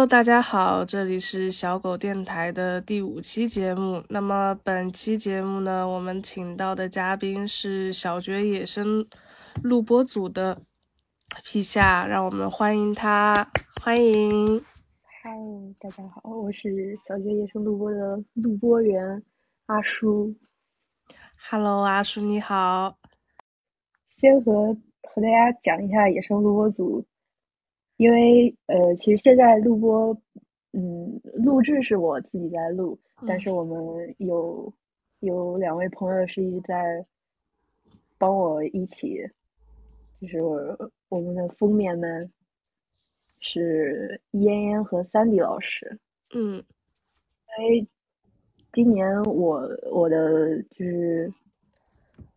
[0.00, 4.02] Hello，大家好，这里是小狗电台的第五期节目。
[4.08, 9.06] 那么本期节目呢，我们请到的嘉宾是小觉野生
[9.62, 10.62] 录播组的
[11.44, 13.46] 皮夏，让我们欢迎他，
[13.82, 14.64] 欢迎。
[15.22, 15.36] 嗨，
[15.78, 19.22] 大家好，我是小觉野生录播的录播员
[19.66, 20.34] 阿叔。
[21.50, 22.96] Hello，阿叔你好。
[24.18, 27.04] 先和和大家讲一下野生录播组。
[28.00, 30.16] 因为呃，其实现在录播，
[30.72, 32.98] 嗯，录制是我自己在录，
[33.28, 34.72] 但是我们有
[35.18, 37.04] 有两位朋友是一直在
[38.16, 39.20] 帮我一起，
[40.18, 40.40] 就是
[41.10, 42.32] 我们的封面们
[43.38, 45.98] 是嫣嫣和三 D 老师，
[46.32, 46.64] 嗯，
[47.58, 47.86] 因为
[48.72, 51.30] 今年我我的就是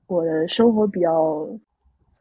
[0.07, 1.47] 我的生活比较，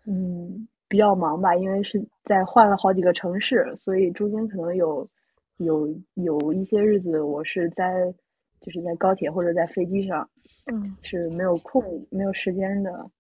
[0.06, 0.68] 嗯。
[0.92, 5.08] 比较忙吧，因为是在换了好几个城市，所以中间可能有
[5.56, 8.12] 有有一些日子我是在
[8.60, 10.28] 就是在高铁或者在飞机上，
[10.66, 13.10] 嗯，是没有空没有时间的。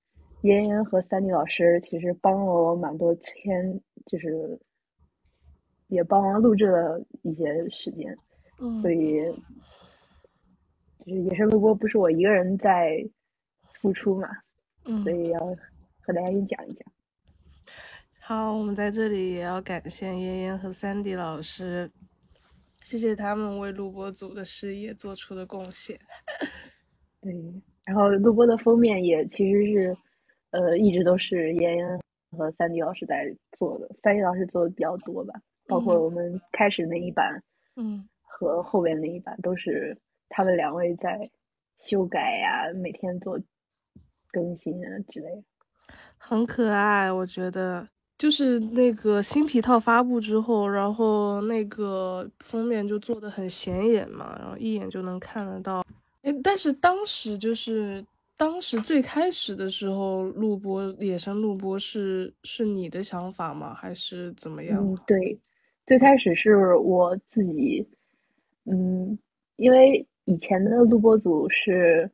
[0.42, 4.60] 妍妍和三 D 老师其实帮了我蛮多天，就是
[5.88, 8.14] 也帮忙录制了一些时间，
[8.60, 9.22] 嗯，所以
[10.98, 13.02] 就是野生录播不是我一个人在
[13.80, 14.28] 付出嘛，
[14.84, 15.40] 嗯，所以要
[16.02, 16.91] 和大家一讲一讲。
[18.34, 21.92] 好，我们在这里也要感谢嫣嫣和三 D 老师，
[22.80, 26.00] 谢谢他们为录播组的事业做出的贡献。
[27.20, 27.30] 对，
[27.84, 29.96] 然后录播的封面也其实是，
[30.52, 37.42] 呃，一直都是嫣嫣和三 D 老师在做的，三 D 老师做的比较多吧，包括我们开始那一版，
[37.76, 39.94] 嗯，和后边那一版都是
[40.30, 41.30] 他们两位在
[41.82, 43.38] 修改呀，每天做
[44.30, 45.42] 更新啊之类的，
[46.16, 47.86] 很可爱，我觉得。
[48.22, 55.84] 就是那个新皮套发布之后，然后那个封面就做的很显眼嘛，然后一眼就能看得到。
[56.22, 58.06] 哎，但是当时就是
[58.36, 63.74] 当时最开始的时候录播野生录播是是你的想法吗？
[63.74, 64.80] 还是怎么样？
[64.80, 65.36] 嗯，对，
[65.84, 67.84] 最开始是我自己，
[68.66, 69.18] 嗯，
[69.56, 72.08] 因为以前的录播组是，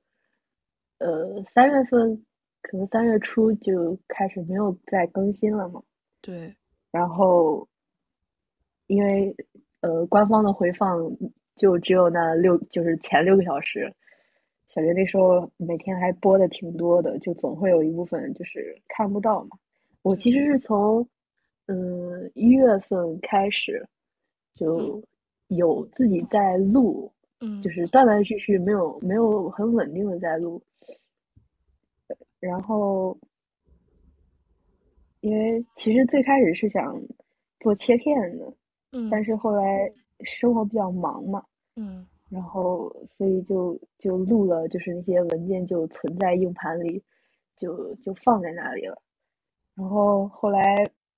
[1.00, 2.24] 呃，三月份
[2.62, 5.82] 可能三月初就开始没有再更新了嘛。
[6.20, 6.54] 对，
[6.90, 7.66] 然后，
[8.86, 9.34] 因为
[9.80, 10.98] 呃，官方的回放
[11.54, 13.94] 就只有那六，就是前六个小时。
[14.68, 19.56] 小学那时候每天还播的挺多的，就总会有一部分就是看不到嘛。
[20.02, 21.08] 我其实是从
[21.66, 23.88] 嗯一月份开始
[24.54, 25.02] 就
[25.46, 30.60] 有自己在录，嗯，就是断断续续，没有没有很稳定的在录，
[32.40, 33.16] 然后。
[35.20, 37.00] 因为其实最开始是想
[37.60, 38.52] 做切片的，
[38.92, 39.92] 嗯，但是后来
[40.24, 41.44] 生活比较忙嘛，
[41.76, 47.02] 嗯，然后所以就就录了，就是那些文件就存在硬盘里，
[47.56, 49.00] 就就放在那里了。
[49.74, 50.62] 然后后来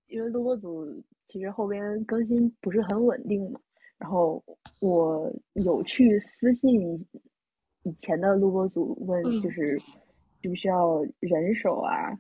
[0.08, 0.86] 因为录播组
[1.28, 3.60] 其实后边更新不是很稳定嘛，
[3.98, 4.42] 然后
[4.80, 7.06] 我有去私信
[7.82, 9.78] 以前的录播组问，就是
[10.40, 12.18] 需不需要人手啊？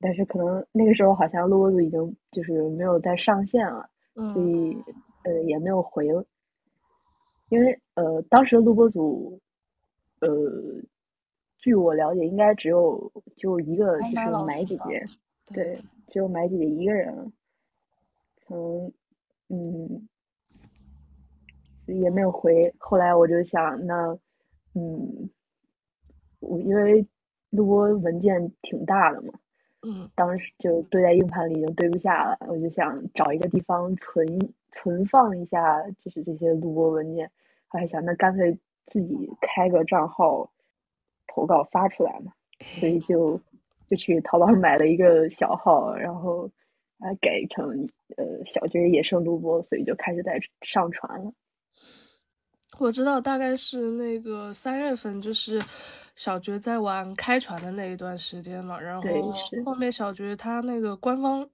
[0.00, 4.76] 但是可能那个时候好像录播组已经就是没有再上线了，所以
[5.24, 6.06] 呃也没有回。
[7.48, 9.40] 因为呃当时的录播组，
[10.20, 10.28] 呃
[11.58, 15.04] 据我了解应该只有就一个就是买姐姐，
[15.54, 17.32] 对，只有买姐姐一个人，
[18.46, 18.92] 可能
[19.48, 20.08] 嗯
[21.86, 22.74] 也没有回。
[22.78, 24.18] 后来我就想那
[24.74, 25.30] 嗯
[26.40, 27.06] 我因为
[27.50, 29.34] 录播文件挺大的嘛。
[29.84, 34.26] 嗯，当时就堆在硬盘里已经堆不下了，我就想找一个地方存
[34.70, 37.30] 存放一下，就是这些录播文件。
[37.70, 38.56] 我还想，那干脆
[38.86, 40.52] 自己开个账号
[41.26, 42.32] 投稿发出来嘛，
[42.62, 43.40] 所以就
[43.88, 46.48] 就去淘宝买了一个小号，然后
[46.98, 51.32] 啊改成呃小军野生录播，所以就开始在上传了。
[52.78, 55.60] 我知道，大概是那个三月份，就是。
[56.14, 59.32] 小觉在玩开船的那一段时间嘛，然后
[59.64, 61.48] 后面小觉他那个官方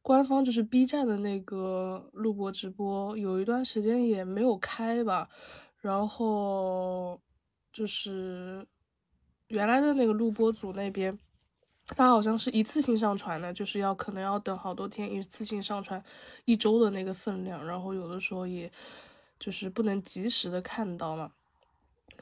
[0.00, 5.28] 官方就是 B 站的那个录播直播，有一段时间也没有开吧，
[5.80, 7.20] 然后
[7.72, 8.64] 就是
[9.48, 11.18] 原来的那个录播组那边，
[11.88, 16.02] 他好像是一次性上传的，就是要可能要等好多天，一次性上传
[16.44, 18.70] 一周的那个分量，然后有的时候也
[19.40, 21.32] 就是不能及时的看到嘛。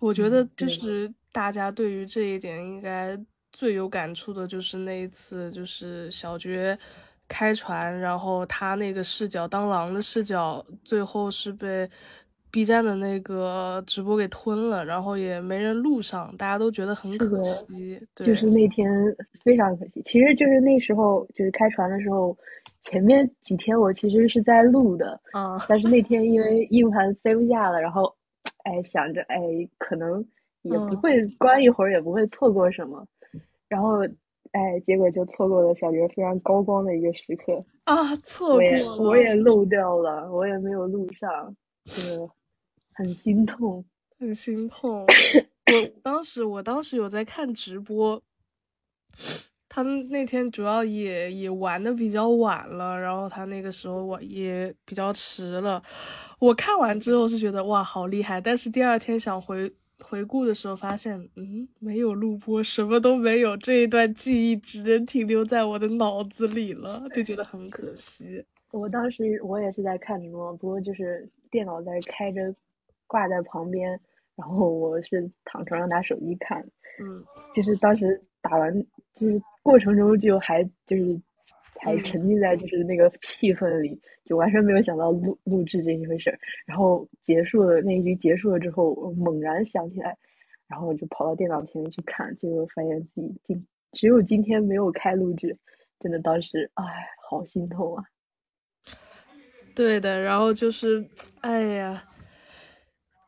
[0.01, 3.19] 我觉得就是大家对于这一点应该
[3.53, 6.79] 最有感触的，就是那一次，就是小觉
[7.27, 11.91] 开船，然后他那个视角当狼的视角，最后是被
[12.51, 18.01] B 站的那个直播给吞了，然后也没人录上，大家都觉得很可惜。
[18.15, 18.89] 对就是那天
[19.43, 20.01] 非常可惜。
[20.07, 22.37] 其实就是那时候就是开船的时候，
[22.89, 28.15] 前面几天我其实是在录的，啊，但是那天因为硬盘塞不下了，然后
[28.65, 29.39] 哎想着哎
[29.79, 30.27] 可能
[30.63, 33.07] 也不会关一会儿也不会错过什么，
[33.69, 34.01] 然后。
[34.53, 38.17] 哎，结果就错过了小刘非常高光的一个时刻啊！
[38.25, 42.19] 错过了，我也漏掉了，我也没有录上，就是
[42.95, 43.85] 很心痛，
[44.19, 45.05] 很心痛。
[45.69, 48.23] 我当时，我当时有在看直播，
[49.69, 55.83] 他那天主要也也玩的比较晚了，然后他那个时候我也比较迟了。
[56.39, 59.73] 我看完之后是觉得哇，好厉害，但是第二天想回。
[60.01, 68.45] 回顾的时候发现，嗯，没有录播，什么都没有，这一段记忆只能停留在我的脑子里了，就觉得很可惜。
[68.71, 72.55] 我当时我也是在看直播，不过就是电脑在开着，
[73.09, 74.01] 挂在旁边，
[74.37, 76.65] 然后我是躺床上拿手机看。
[77.03, 78.73] 嗯，就是当时打完，
[79.15, 81.21] 就是过程中就还就是。
[81.81, 86.37] 还沉浸在就是那个气氛里，就完全没有想到录录制这一回事儿。
[86.67, 90.19] 然后结束了那一局结束了之后，猛然想起来，
[90.67, 95.57] 然后就跑到电脑前面去看，结果发现自己今只有今天没有开录制，
[96.01, 96.85] 真的当时哎，
[97.31, 98.03] 好心痛啊。
[99.73, 101.07] 对的，然后就是，
[101.43, 102.03] 哎呀。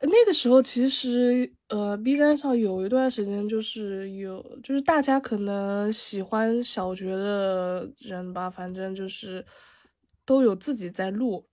[0.02, 9.44] 那个时候其实，呃，B 站上有一段时间就是有，就是大家可能喜欢小觉的人吧，反正就是
[10.25, 11.44] 都有自己在录，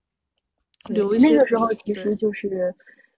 [0.88, 1.30] 留一些。
[1.30, 2.74] 那个时候其实就是，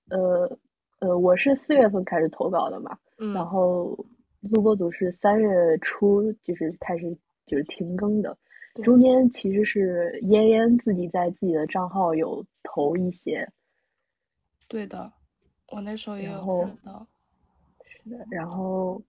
[0.09, 0.59] 呃
[0.99, 2.97] 呃，我是四月份开始投稿的嘛，
[3.35, 3.95] 然后
[4.41, 7.15] 录播组是三月初就是开始
[7.45, 8.35] 就是停更的，
[8.83, 13.47] 中间其实是嫣嫣自己在自己的账号有投一些，
[14.67, 15.13] 对的。
[15.71, 17.05] 我那时候也有看到，
[17.85, 18.99] 是的，然后，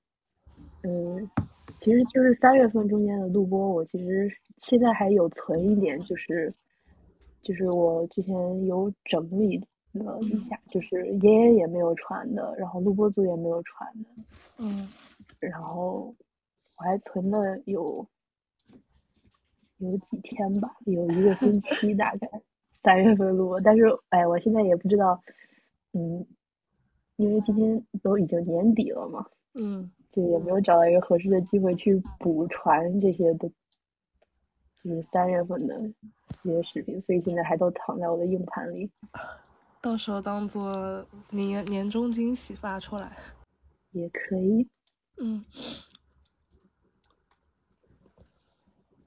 [0.82, 1.30] 嗯，
[1.78, 6.52] 其实就是三月份中间的录播，我其实现在还有存一点，就是，
[7.42, 9.58] 就是我之前有整理
[9.92, 14.08] 了一下，就是爷爷也没有传的，然后录播组也没有传的，
[14.58, 14.86] 嗯，
[15.38, 16.14] 然后
[16.76, 18.06] 我还存了有
[19.78, 22.28] 有几天吧，有一个星期大概，
[22.82, 25.18] 三月份录，但是哎，我现在也不知道，
[25.92, 26.26] 嗯。
[27.20, 33.46] 因为今天都已经年底了嘛，嗯，就也没有找到一个合适的机会去补传这些的，
[34.82, 35.78] 就是三月份的
[36.42, 38.90] 这些视频，所以现在还都躺在我的硬盘里，
[39.82, 43.14] 到时候当做年年终惊喜发出来，
[43.92, 44.66] 也可以，
[45.18, 45.44] 嗯。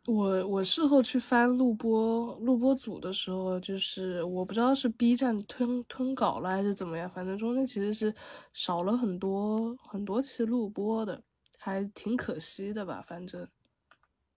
[0.06, 8.14] 我我事后去翻录播录播组的时候，就是我不知道是 B 站吞吞稿了还是怎么样，反正中间其实是
[8.52, 11.24] 少了很多很多期录播的，
[11.58, 13.02] 还挺可惜的吧。
[13.08, 13.48] 反正，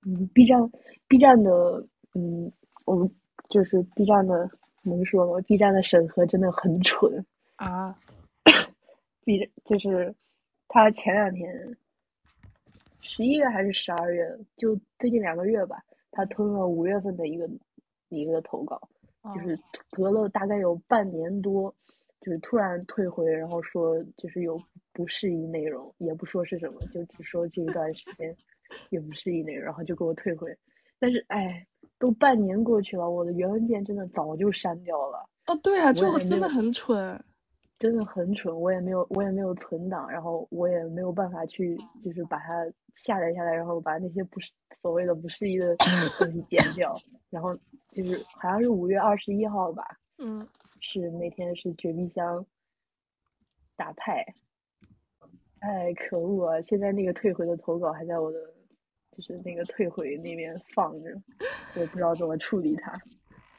[0.07, 0.71] 嗯，B 站
[1.09, 1.51] B 站的，
[2.15, 2.53] 嗯，
[2.85, 3.11] 我们
[3.49, 4.49] 就是 B 站的
[4.83, 7.27] 能说吗？B 站的审核真的很蠢
[7.57, 7.93] 啊
[9.25, 10.15] ！B 站就是
[10.69, 11.77] 他前两天。
[13.07, 14.29] 十一月还是十二月？
[14.57, 15.81] 就最近两个月吧，
[16.11, 17.49] 他吞了五月份的一个
[18.09, 18.81] 一个投稿，
[19.33, 19.57] 就是
[19.91, 21.73] 隔了大概有半年多，
[22.21, 24.61] 就是突然退回，然后说就是有
[24.93, 28.37] 不适宜内容，也不说是什么，就只说这一段时间
[28.91, 30.55] 也不适宜内容，然后就给我退回。
[30.99, 31.65] 但是哎，
[32.01, 35.25] 都半年过去了，我的原文件真的早就删掉了。
[35.47, 37.25] 哦，对啊，这个真的很蠢。
[37.79, 42.65] 真的很蠢，我也没有，我也没有存档，然后我也没有办法去，就是把它
[42.95, 47.55] 下载下来，然后把那些不是所谓的不适宜的东西剪掉，然后
[47.93, 49.85] 就是好像是五月二十一号吧，
[50.17, 50.41] 嗯，
[50.81, 52.47] 是那天是绝壁香
[53.77, 54.25] 打派，
[55.61, 56.63] 哎，可恶啊！
[56.63, 58.39] 现在那个退回的投稿还在我的，
[59.13, 61.11] 就是那个退回那边放着，
[61.75, 62.99] 我也不知道怎么处理它，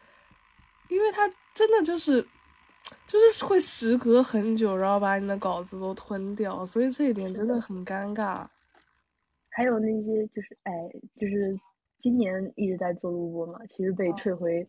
[0.89, 2.27] 因为它真的就是。
[3.07, 8.45] 就是会时隔很久，然后把你的稿子都吞掉，所以这一点真的很尴尬。
[9.49, 10.71] 还有那些就是，哎，
[11.15, 11.57] 就是
[11.97, 14.67] 今年一直在做录播嘛，其实被退回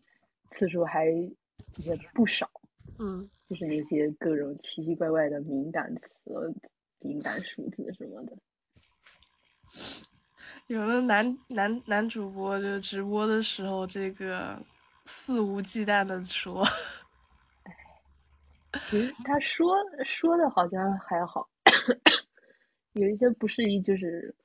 [0.51, 2.49] 次数还也不少。
[2.97, 6.53] 嗯，就是那些各种奇奇怪怪的敏感词、
[6.99, 8.37] 敏感数字什么的。
[10.67, 14.59] 有的男男男主播就直播的时候，这个
[15.05, 16.65] 肆无忌惮的说。
[18.89, 21.49] 其实他说说的好像还好，
[22.93, 24.35] 有一些不适宜，就是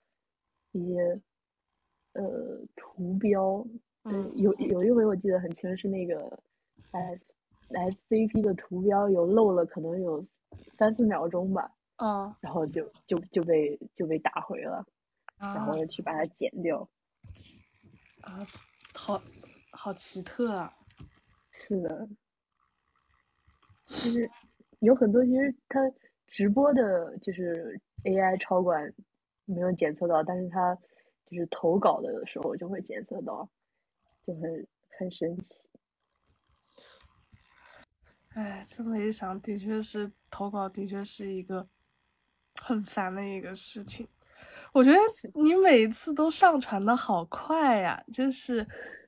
[0.73, 1.21] 一些
[2.15, 3.67] 呃图标，
[4.05, 6.43] 嗯，有有一回我记得很清，是那个
[6.93, 7.21] S
[7.69, 10.25] S C P 的图标有漏了，可能有
[10.79, 11.71] 三四秒钟吧。
[11.97, 12.35] 嗯。
[12.41, 14.85] 然后就就就被就被打回了，
[15.39, 16.89] 然后去把它剪掉。
[18.23, 18.39] 啊，
[18.95, 19.21] 好
[19.73, 20.73] 好奇特啊！
[21.51, 22.09] 是的，
[23.87, 24.31] 就是
[24.81, 25.81] 有很多，其实它
[26.27, 28.93] 直播的，就是 AI 超管
[29.45, 30.75] 没有检测到，但是它
[31.27, 33.49] 就是投稿的时候就会检测到，
[34.27, 34.67] 就很
[34.99, 35.63] 很神奇。
[38.35, 41.69] 哎，这么一想，的确是投稿，的确是一个
[42.57, 44.09] 很烦的一个事情。
[44.73, 44.99] 我觉得
[45.35, 48.67] 你每次都上传的好快呀，就是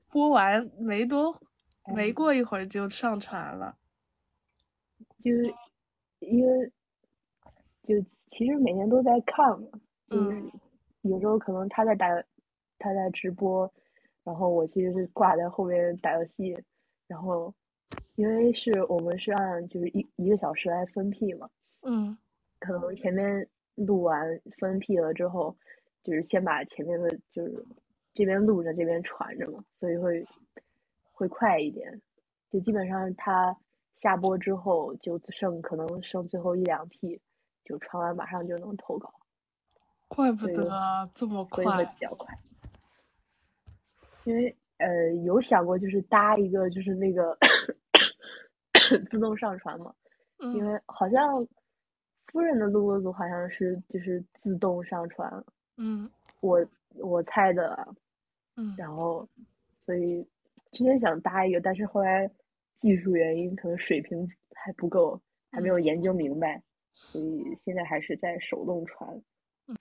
[0.09, 1.37] 播完没多
[1.93, 3.77] 没过一会儿就上传了，
[5.31, 5.53] 就
[6.21, 6.73] 因为
[7.83, 7.95] 就
[8.31, 9.69] 其实每天都在看嘛，
[10.09, 10.43] 就是
[11.03, 12.07] 有时候可能他在打
[12.79, 13.73] 他在直播，
[14.25, 16.57] 然后我其实是挂在后面打游戏，
[17.07, 17.53] 然后
[18.15, 21.49] 因为是我们是按就是一一个小时来分批嘛，
[21.83, 22.17] 嗯，
[22.59, 23.49] 可能前面。
[23.77, 25.55] 录完分批了之后，
[26.03, 27.63] 就是先把前面的，就是
[28.15, 30.27] 这边录着，这边传着嘛，所以会
[31.13, 32.01] 会快一点。
[32.51, 33.55] 就基本上他
[33.97, 37.21] 下播之后，就剩可能剩最后一两批
[37.65, 39.13] 就传完马上就能投稿。
[40.09, 42.33] 怪不得这么快，会比较快。
[44.25, 47.37] 因为呃有想过就是搭一个就是那个
[49.11, 49.95] 自动上传嘛，
[50.39, 51.47] 因为好像。
[52.33, 55.43] 夫人的录播组好像是就是自动上传，
[55.79, 56.11] 嗯，
[56.41, 56.63] 我
[56.97, 57.89] 我猜的，
[58.57, 59.27] 嗯，然后
[59.87, 60.23] 所以
[60.71, 62.31] 之前想搭一个，但是后来
[62.81, 69.23] 技术原因可能水平还不够，还没有研究明白，所以现在还是在手动传。
[69.69, 69.77] 嗯，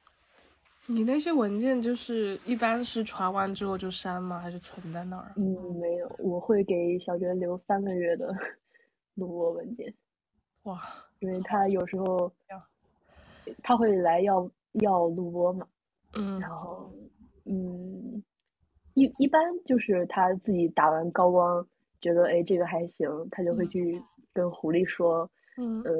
[0.87, 4.39] 你那些文件就是一般是传完之后就删吗？
[4.39, 5.31] 还是存在那儿？
[5.35, 5.43] 嗯，
[5.79, 8.33] 没有，我会给小娟留三个月的
[9.15, 9.93] 录播文件。
[10.63, 10.79] 哇。
[11.19, 12.31] 因为他有时候
[13.63, 15.65] 他会来要要录播嘛，
[16.13, 16.93] 嗯，然后
[17.45, 18.21] 嗯
[18.93, 21.65] 一一般就是他自己打完高光，
[22.01, 24.01] 觉得哎这个还行，他就会去
[24.33, 25.81] 跟狐狸说，嗯。
[25.83, 25.93] 呃，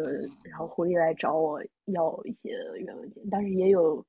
[0.44, 4.06] 然后狐狸来找我要一些原文件，但是也有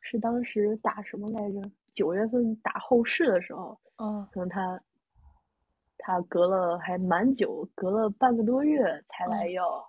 [0.00, 1.60] 是当时打什么来着？
[1.94, 4.80] 九月份打后事的时候，嗯，可能他
[5.98, 9.84] 他隔了还蛮久，隔了半个多月才来要。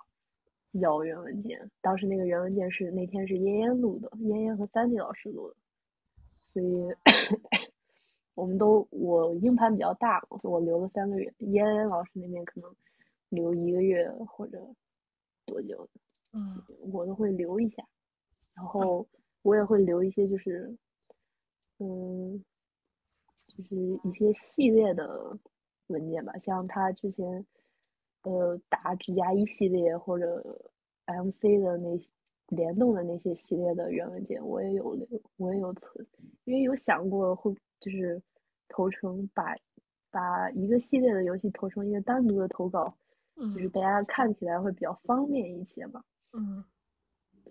[0.75, 5.55] 要原文件，当时那个原文件是那天是嫣嫣录的，嫣嫣和三 D 老师录的，
[6.53, 6.87] 所以
[8.41, 12.75] 我们都我硬盘比较大，我留了三个月，嫣嫣老师那边可能
[13.29, 14.57] 留一个月或者
[15.45, 15.87] 多久，
[16.33, 16.59] 嗯，
[16.91, 17.87] 我都会留一下，
[18.55, 19.07] 然后
[19.43, 20.75] 我也会留一些就是，
[21.77, 22.43] 嗯，
[23.45, 25.37] 就是一些系列的
[25.85, 27.45] 文件吧，像他之前。
[28.23, 30.43] 呃，打指甲一系列或者
[31.07, 31.99] MC 的那
[32.49, 35.07] 联动的那些系列的原文件，我也有留，
[35.37, 36.05] 我也有存，
[36.43, 38.21] 因为有想过会就是
[38.71, 39.55] 投成把
[40.09, 42.93] 把一个系列的游戏投成一个单独的投稿，
[43.35, 46.03] 就是大家看起来会比较方便一些嘛。
[46.33, 46.63] 嗯。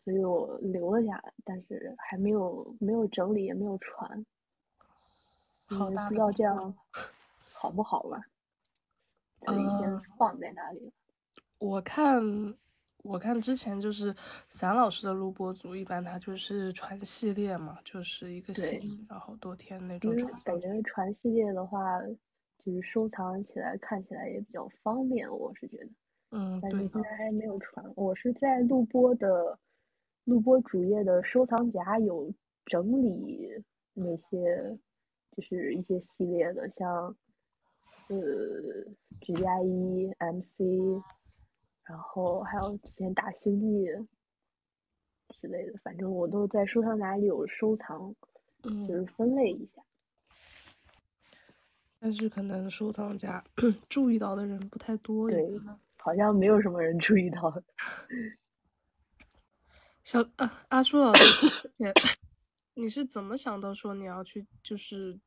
[0.02, 4.26] 所以我留了下来，但是还没有没有整理，也没有传。
[5.66, 6.08] 好大。
[6.08, 6.74] 不知道这样
[7.52, 8.20] 好不好吧？
[9.52, 10.92] 已经放在那里了？
[11.58, 12.22] 我看，
[13.02, 14.14] 我看之前就是
[14.48, 20.32] 散老师的录播组，一般他就是传系列嘛，就是一个系，然后多天那种传。
[20.44, 22.00] 感觉传系列的话，
[22.64, 25.88] 就是收藏起来看起来也比较方便，我是觉得。
[26.32, 27.84] 嗯，但是现在还没有传。
[27.96, 29.58] 我是在录播的
[30.24, 32.32] 录播主页的收藏夹有
[32.66, 33.48] 整理
[33.94, 34.78] 那些，
[35.36, 37.16] 就是一些系列的，像。
[38.08, 38.18] 呃，
[39.20, 41.00] 指甲一 MC，
[41.84, 43.84] 然后还有之前打星际
[45.40, 48.14] 之类的，反正我都在收藏夹里有收藏，
[48.62, 49.82] 就是分类一下。
[51.98, 53.44] 但是可能收藏夹
[53.88, 55.44] 注意到的人不太多，对，
[55.96, 57.62] 好像没有什么人注意到。
[60.04, 61.62] 小啊，阿叔老师，
[62.74, 65.20] 你是怎么想到说你要去就是？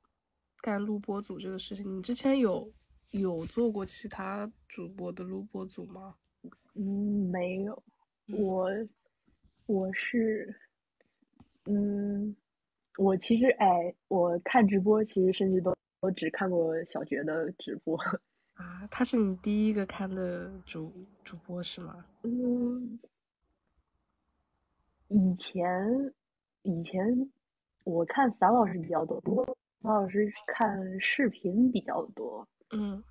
[0.62, 2.72] 干录播组这个事情，你之前有
[3.10, 6.16] 有做过其他主播的录播组吗？
[6.76, 7.84] 嗯，没有，
[8.40, 8.70] 我
[9.68, 10.56] 我是，
[11.66, 12.36] 嗯，
[12.98, 17.98] 我其实哎，我看直播其实甚至都我只看过小觉的直播
[18.56, 20.92] 啊，他是你第一个看的主
[21.24, 22.06] 主播是吗？
[22.24, 23.00] 嗯，
[25.10, 26.14] 以前
[26.64, 27.32] 以前
[27.84, 29.58] 我看散老师比较多，不过。
[29.84, 33.04] 曹老师看视频比较多，嗯，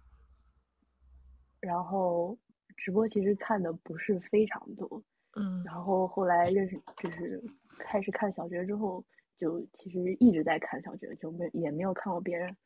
[1.61, 2.35] 然后
[2.77, 5.03] 直播其实看的不是非常多，
[5.33, 7.43] 嗯，然后后来认识就是
[7.79, 9.05] 开始看小学之后，
[9.39, 12.57] 就其实一直在看小学，就没也没有看过别人，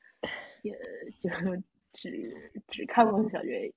[0.62, 0.72] 也
[1.20, 1.30] 就
[1.92, 3.72] 只只看过小学。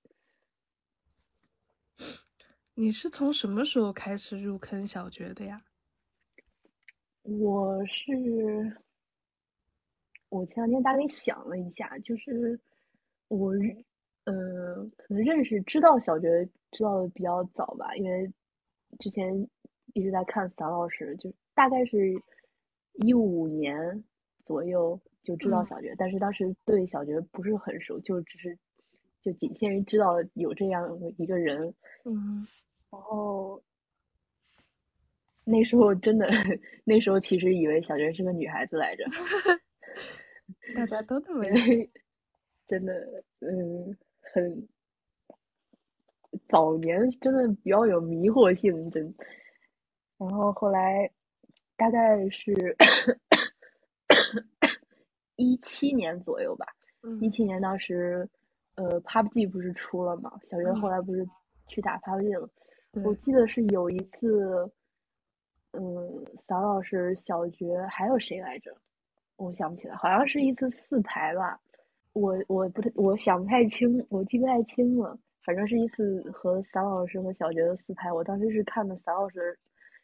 [2.75, 5.57] 你是从什么时候开始入坑小学的呀？
[7.24, 8.77] 我是。
[10.29, 12.59] 我前两天大概想了一下，就是
[13.29, 13.51] 我，
[14.29, 18.31] 呃，可能认识知道小学知道的比较早吧，因为
[19.00, 19.50] 之前
[19.93, 22.13] 一直在看散老师，就大概是
[22.93, 24.03] 一五年
[24.45, 28.55] 左右就知道小学，但是当时对小学不是很熟，就只是
[29.24, 31.74] 就仅限于知道有这样一个人，
[32.05, 32.48] 嗯，
[32.91, 33.62] 然后
[35.43, 36.27] 那时候真的
[36.83, 39.03] 那时候其实以为小学是个女孩子来着。
[40.75, 41.43] 大家都那么
[42.67, 43.98] 真的，嗯，
[44.33, 44.67] 很
[46.48, 49.13] 早年真的比较有迷惑性，真。
[50.17, 51.09] 然后后来
[51.77, 52.75] 大概是
[55.38, 56.65] 一七年左右吧，
[57.21, 58.29] 一七年当时，
[58.75, 60.38] 呃，PUBG 不是出了嘛？
[60.45, 61.25] 小学后来不是
[61.67, 62.50] 去打 PUBG 了？
[63.05, 64.69] 我记得是有一次，
[65.71, 68.75] 嗯，扫老师小学还有谁来着？
[69.38, 71.62] 我想不起来，好像是一次四排吧，
[72.13, 75.17] 我我不太，我想不太清，我记不太清了。
[75.45, 79.57] 反正是一次和散老师和小觉的四拍，我当时是看的散老师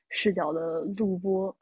[0.09, 1.55] 视角的录播，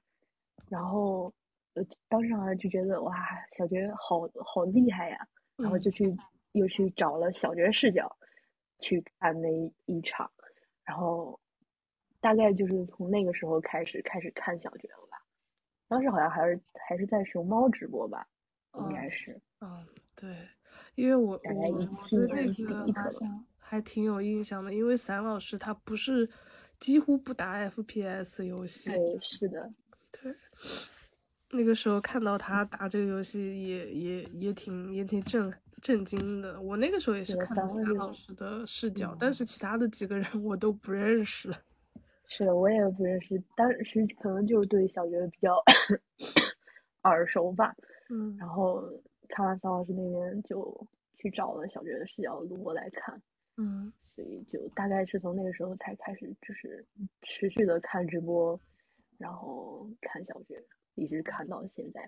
[0.70, 1.34] 然后
[1.74, 3.14] 呃当时好像就觉得哇，
[3.58, 5.18] 小觉好好厉害呀，
[5.58, 6.06] 然后就去
[6.54, 8.16] 又去找了小觉视角
[8.80, 9.50] 去看那
[9.86, 10.32] 一场，
[10.86, 11.40] 然后
[12.22, 15.18] 大概就是从那个时候开始开始看小觉了吧。
[15.90, 18.26] 当时好像还是还是在熊猫直播吧，
[18.80, 19.42] 应该是。
[19.60, 19.86] 嗯，
[20.24, 20.34] 对，
[20.96, 26.30] 因为我大概一七年底好像还挺有印象的，因为散老师他不是
[26.80, 28.90] 几乎不打 FPS 游戏。
[28.90, 29.70] 对，是的。
[30.14, 30.34] 对，
[31.52, 36.62] 那个时候看到他打这个游戏，也也也挺也挺震震惊的。
[36.62, 41.54] 我那个时候也是看到散老师的视角，但是其他的几个人我都不认识。
[42.28, 45.62] 是的，我也不认识，当时可能就是对小学比较
[47.04, 47.76] 耳熟吧。
[48.10, 48.82] 嗯，然后
[49.36, 53.20] 看完桑老师那边，就去找了小学的视角录过来看。
[53.58, 56.86] 嗯，所以就大概是从那个时候才开始，就是
[57.24, 58.60] 持续的看直播，
[59.18, 62.08] 然后看小学，一直看到现在。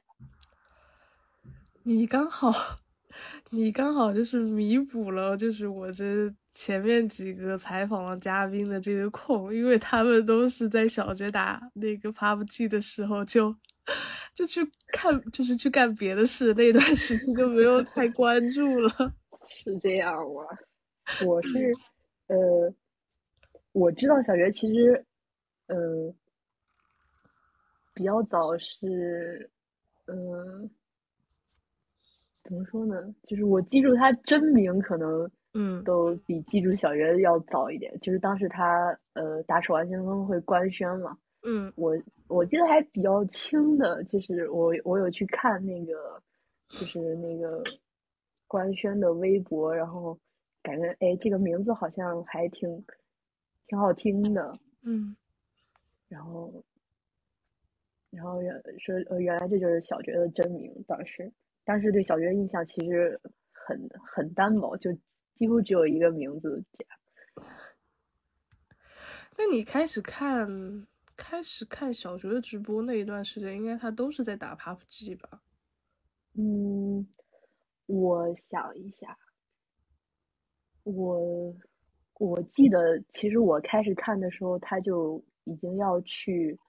[1.81, 2.51] 你刚好。
[3.51, 13.55] 你刚好就是弥补了，就是我这前面几个采访的嘉宾的这个空，因为他们都是在小学打那个 PUBG 的时候就
[14.35, 14.61] 就去
[14.93, 18.89] 看，就是去干别的事，那段时间就没有太 关注了。
[19.47, 20.43] 是这样吗？
[21.25, 21.73] 我是
[22.27, 22.73] 呃，
[23.71, 25.05] 我知道小学其实
[25.67, 26.13] 呃
[27.93, 29.49] 比较早是
[30.07, 30.69] 嗯。
[32.43, 32.95] 怎么说呢？
[33.27, 37.99] 就是我记住他真名，可能嗯，都比记住小学要早一点。
[38.01, 41.95] 就是当时他呃打守望先锋会官宣嘛，嗯，我
[42.27, 46.21] 我记得还比较清的，就是我我有去看那个，
[46.67, 47.63] 就是那个
[48.47, 50.19] 官宣的微博，然后
[50.63, 52.85] 感觉哎这个名字好像还挺
[53.67, 55.15] 挺好听的，嗯，
[56.09, 56.63] 然后
[58.09, 61.31] 然后原说呃原来这就是小觉的真名，当时。
[61.67, 63.19] 当时对小觉印象其实
[63.51, 64.95] 很很单薄，就
[65.35, 66.63] 几乎只有一个名字。
[69.35, 70.47] 那你开始看
[71.15, 75.41] 开始看小学的直播那一段时间，应该他都是在打 PUBG 吧？
[76.33, 77.07] 嗯，
[77.85, 79.17] 我想一下，
[80.83, 81.55] 我
[82.19, 86.59] 我记得其实我开始看的时候，他就已经要去，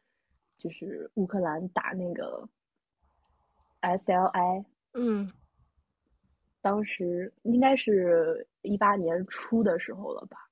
[0.59, 2.48] 就是乌克兰打那个
[3.80, 4.64] SLI。
[4.94, 5.30] 嗯，
[6.61, 10.48] 当时应该是一八年初的时候了吧？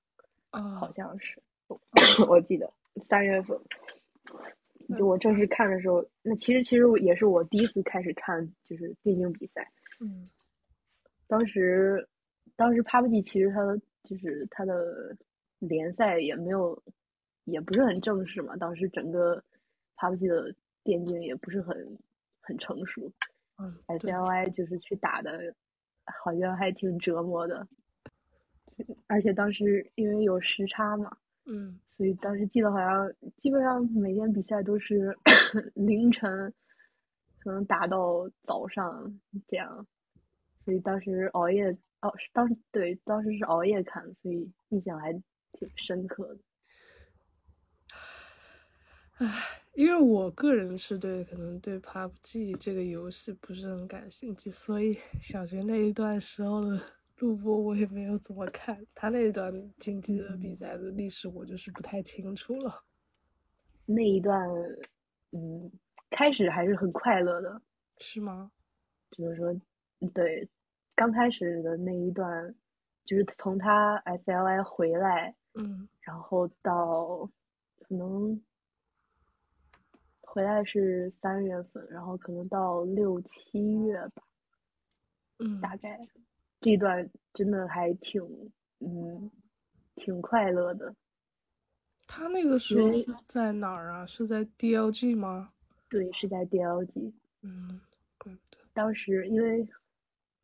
[0.50, 1.42] 啊，好像是，
[2.28, 2.72] 我记得
[3.08, 3.58] 三月份，
[4.96, 9.70] 就我正式看的时候，那其实其实也是我第一次开始看就是电竞比赛。
[10.00, 10.28] 嗯，
[11.26, 12.08] 当时
[12.56, 15.16] 当时 PUBG 其实它的就是它的
[15.58, 16.82] 联赛也没有，
[17.44, 18.56] 也不是很正式嘛。
[18.56, 19.42] 当时整个
[19.96, 21.98] PUBG 的电竞也不是很
[22.40, 23.12] 很成熟。
[23.56, 25.54] 嗯，S L I 就是去打的，
[26.22, 27.66] 好像还挺折磨的，
[29.06, 35.16] 而且当时因为有时差嘛，嗯，所以当时记得好像基本上每天比赛都是
[35.74, 36.52] 凌晨，
[37.40, 39.86] 可能打到早上这样，
[40.64, 45.12] 所以当时熬夜哦，当时对当时是熬夜看，所以印象还
[45.52, 46.40] 挺深刻的。
[49.18, 49.60] 唉。
[49.74, 56.80] 因为我个人是对可能对 PUBG 这个游戏不是很感兴趣，所以小学那一段时候的
[57.24, 58.78] 录播我也没有怎么看。
[58.94, 62.84] 他那一段竞技的比赛的历史我就是不太清楚了。
[63.86, 64.46] 那一段，
[65.32, 65.72] 嗯，
[66.10, 67.62] 开始还是很快乐的，
[67.98, 68.52] 是吗？
[69.12, 69.54] 就是说，
[70.12, 70.46] 对，
[70.94, 72.54] 刚开始的那一段，
[73.06, 77.26] 就是从他 SLI 回来，嗯，然后到
[77.80, 78.38] 可能。
[80.26, 84.24] 回来是三月份，然后可能到六七月吧，
[85.38, 85.96] 嗯，大概
[86.64, 88.22] 这段真的还挺，
[88.80, 89.30] 嗯，
[89.96, 90.94] 挺快乐的。
[92.06, 94.06] 他那个时候是在哪儿啊？
[94.06, 95.52] 是在 DLG 吗？
[95.90, 97.12] 对，是在 DLG。
[97.42, 97.78] 嗯，
[98.16, 98.58] 怪不得。
[98.72, 99.68] 当时因为，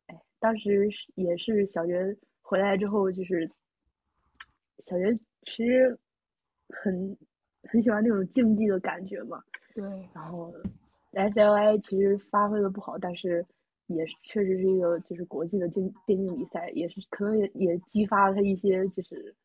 [0.05, 3.49] 哎，当时也是小学回来之后，就是
[4.85, 5.97] 小学其实
[6.69, 7.17] 很
[7.63, 9.43] 很喜欢那种竞技的感觉嘛。
[9.73, 10.53] 对，然后
[11.13, 13.43] S L I 其实发挥的不好，但是
[13.95, 19.35] 也是确实是一个就是国际的竞电竞比赛，也是可能也也激发了他一些就是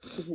[0.00, 0.34] 就是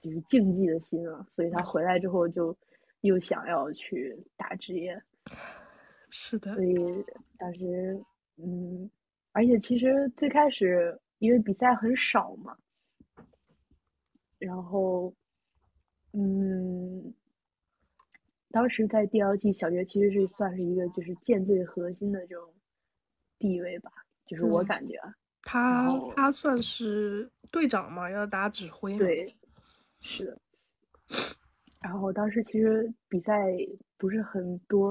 [0.00, 2.56] 就是竞技的心啊，所以他回来之后就
[3.02, 5.00] 又想要去打职业。
[6.10, 6.54] 是的。
[6.54, 6.74] 所以
[7.38, 8.02] 当时
[8.36, 8.90] 嗯，
[9.32, 12.56] 而且其实最开始因为比赛很少嘛，
[14.38, 15.14] 然后
[16.12, 17.14] 嗯。
[18.52, 22.52] 当时在 DLG 小学其实是算是一个就是舰队核心的这种
[23.38, 23.90] 地位吧，
[24.26, 28.98] 就是我感觉啊，他他算是队长嘛，要打指挥。
[28.98, 29.32] 对，
[30.00, 30.38] 是的。
[31.80, 33.56] 然后当时其实比赛
[33.96, 34.88] 不是很多，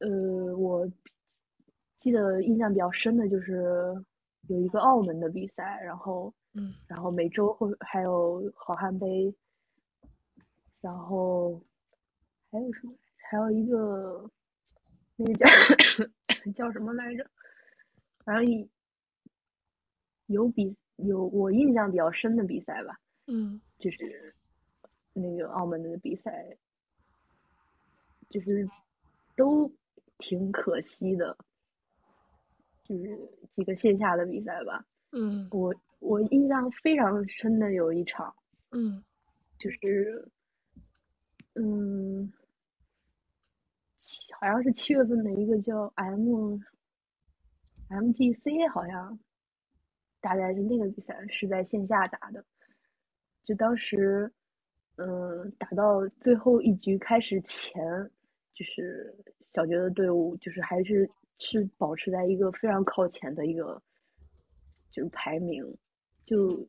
[0.00, 0.90] 呃，我
[2.00, 3.64] 记得印象比较深的就是
[4.48, 9.32] 有一个澳门的比赛，然后嗯，然后每周会还有好汉杯，
[10.80, 11.62] 然后。
[12.50, 12.92] 还有什么？
[13.30, 14.28] 还有一个，
[15.16, 15.46] 那个叫
[16.54, 17.24] 叫什么来着？
[18.24, 18.68] 反正
[20.26, 22.98] 有比有我印象比较深的比赛吧。
[23.26, 23.60] 嗯。
[23.78, 24.34] 就是
[25.12, 26.56] 那个澳门的比赛，
[28.28, 28.68] 就是
[29.36, 29.70] 都
[30.18, 31.36] 挺可惜的。
[32.84, 33.16] 就是
[33.54, 34.84] 几个线下的比赛吧。
[35.12, 35.46] 嗯。
[35.52, 38.34] 我我印象非常深的有一场。
[38.72, 39.04] 嗯。
[39.58, 40.28] 就是，
[41.54, 42.32] 嗯。
[44.38, 46.58] 好像是七月份的一个叫 M
[47.88, 49.18] M G C，好像
[50.20, 52.44] 大概是那个比赛是在线下打的。
[53.44, 54.32] 就当时，
[54.96, 57.82] 嗯，打到最后一局开始前，
[58.54, 63.82] 就是小学的队伍就是还是是保持在一个非常靠前的一个
[64.90, 65.64] 就是排名，
[66.26, 66.68] 就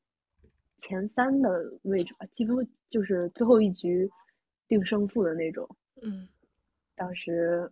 [0.80, 4.10] 前三的位置吧，几乎就是最后一局
[4.67, 5.69] 定胜负的那种。
[6.02, 6.28] 嗯。
[7.02, 7.68] 当时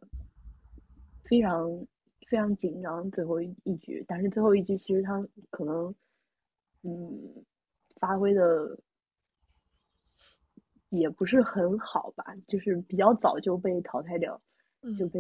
[1.24, 1.70] 非常
[2.28, 5.94] 非常紧张，最后一一局，但是最后一局其实他可能，
[6.82, 7.46] 嗯，
[7.98, 8.76] 发挥的
[10.90, 14.42] 也不是很好吧，就是比较早就被淘汰掉，
[14.98, 15.20] 就被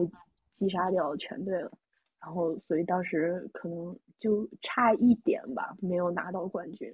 [0.53, 1.71] 击杀掉全队了，
[2.19, 6.91] 然后所以当时可能就差一点吧，没有拿到冠军，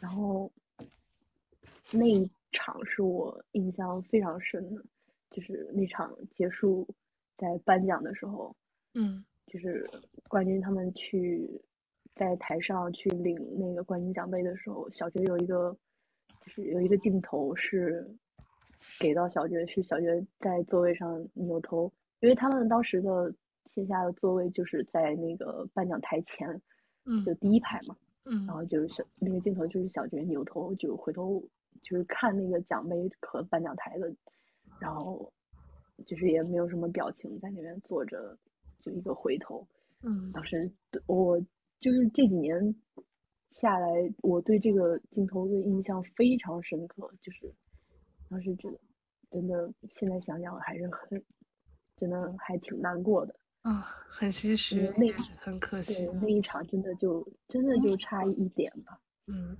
[0.00, 0.50] 然后
[1.92, 4.84] 那一场是我印象非常深的。
[5.32, 6.86] 就是那场结束，
[7.38, 8.54] 在颁奖的时候，
[8.94, 9.88] 嗯，就是
[10.28, 11.60] 冠军他们去
[12.14, 15.74] 在台上去领那个冠军奖杯的时候，小学有一个
[16.44, 18.06] 就是有一个镜头是
[19.00, 21.90] 给到小学，是小学在座位上扭头，
[22.20, 26.60] 因为他们当时的线下的座位就是在那个颁奖台前，
[27.06, 31.42] 嗯，就第一排嘛，嗯，然后就是小那个镜头就是小学扭头就回头
[31.82, 34.14] 就是看那个奖杯和颁奖台的。
[34.82, 35.32] 然后，
[36.08, 38.36] 就是也没有什么表情，在那边坐着，
[38.80, 39.64] 就一个回头。
[40.00, 40.68] 嗯，当时
[41.06, 41.40] 我
[41.78, 42.74] 就是这几年
[43.50, 43.86] 下来，
[44.22, 47.54] 我对这个镜头的印象非常深刻，就是
[48.28, 48.80] 当时觉得
[49.30, 51.24] 真的，现在想想还是很，
[51.96, 59.00] 真的还挺难过的啊，很唏嘘，那很可惜，那一场真的就真的就差一点吧。
[59.28, 59.56] 嗯，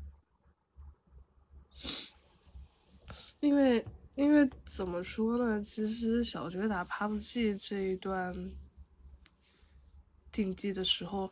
[3.38, 3.86] 因为。
[4.14, 5.62] 因为怎么说呢？
[5.62, 8.34] 其实小学打 PUBG 这一段
[10.30, 11.30] 竞技的时候，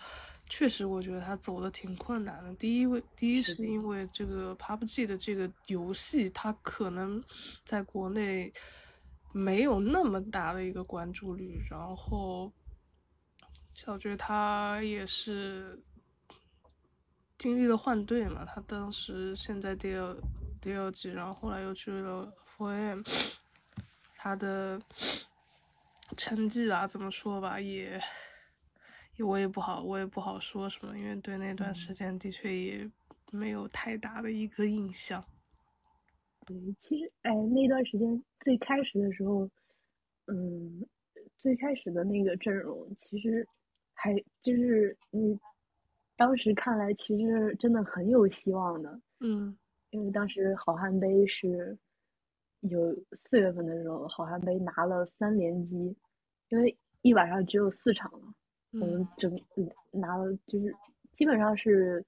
[0.48, 2.54] 确实我觉得他走的挺困难的。
[2.54, 7.22] 第一位，第一是因为这个 PUBG 的这个游戏，它可能
[7.64, 8.52] 在国内
[9.32, 11.62] 没有那么大的一个关注率。
[11.70, 12.50] 然后
[13.74, 15.78] 小爵他也是
[17.36, 20.16] 经历了换队嘛，他当时现在第二
[20.60, 23.02] 第二季，然后后来又去了 4AM，
[24.16, 24.78] 他的
[26.16, 27.98] 成绩吧，怎么说吧，也。
[29.18, 32.90] 我也不好，我也不好说什么，因为对那段时间的确也
[33.30, 35.22] 没有太大的一个印象。
[36.46, 39.46] 对，其实哎，那段时间最开始的时候，
[40.28, 40.86] 嗯，
[41.38, 43.46] 最开始的那个阵容其实
[43.92, 45.38] 还就是你
[46.16, 48.98] 当时看来其实真的很有希望的。
[49.18, 49.54] 嗯，
[49.90, 51.76] 因为当时好汉杯是
[52.60, 55.96] 有四月份的时候，好像被拿了三连击，
[56.48, 58.34] 因为一晚上只有四场了。
[58.72, 59.34] 我们整
[59.90, 60.72] 拿了，就是
[61.12, 62.04] 基本上是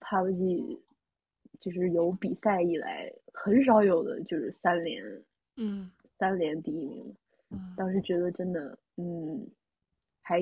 [0.00, 0.80] PUBG，
[1.60, 5.04] 就是有比赛以来很少有的，就是三连，
[5.56, 7.14] 嗯，三连第一名。
[7.50, 9.48] 嗯，当时觉得真的，嗯，
[10.20, 10.40] 还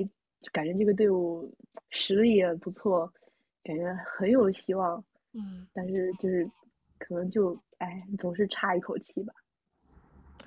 [0.51, 1.53] 感觉这个队伍
[1.91, 3.13] 实力也不错，
[3.63, 5.03] 感觉很有希望。
[5.33, 6.49] 嗯，但是就是
[6.97, 9.33] 可能就哎，总是差一口气吧。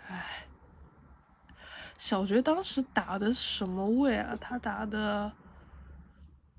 [0.08, 0.46] 哎。
[1.98, 4.34] 小学当时打的什么位啊？
[4.40, 5.30] 他打的，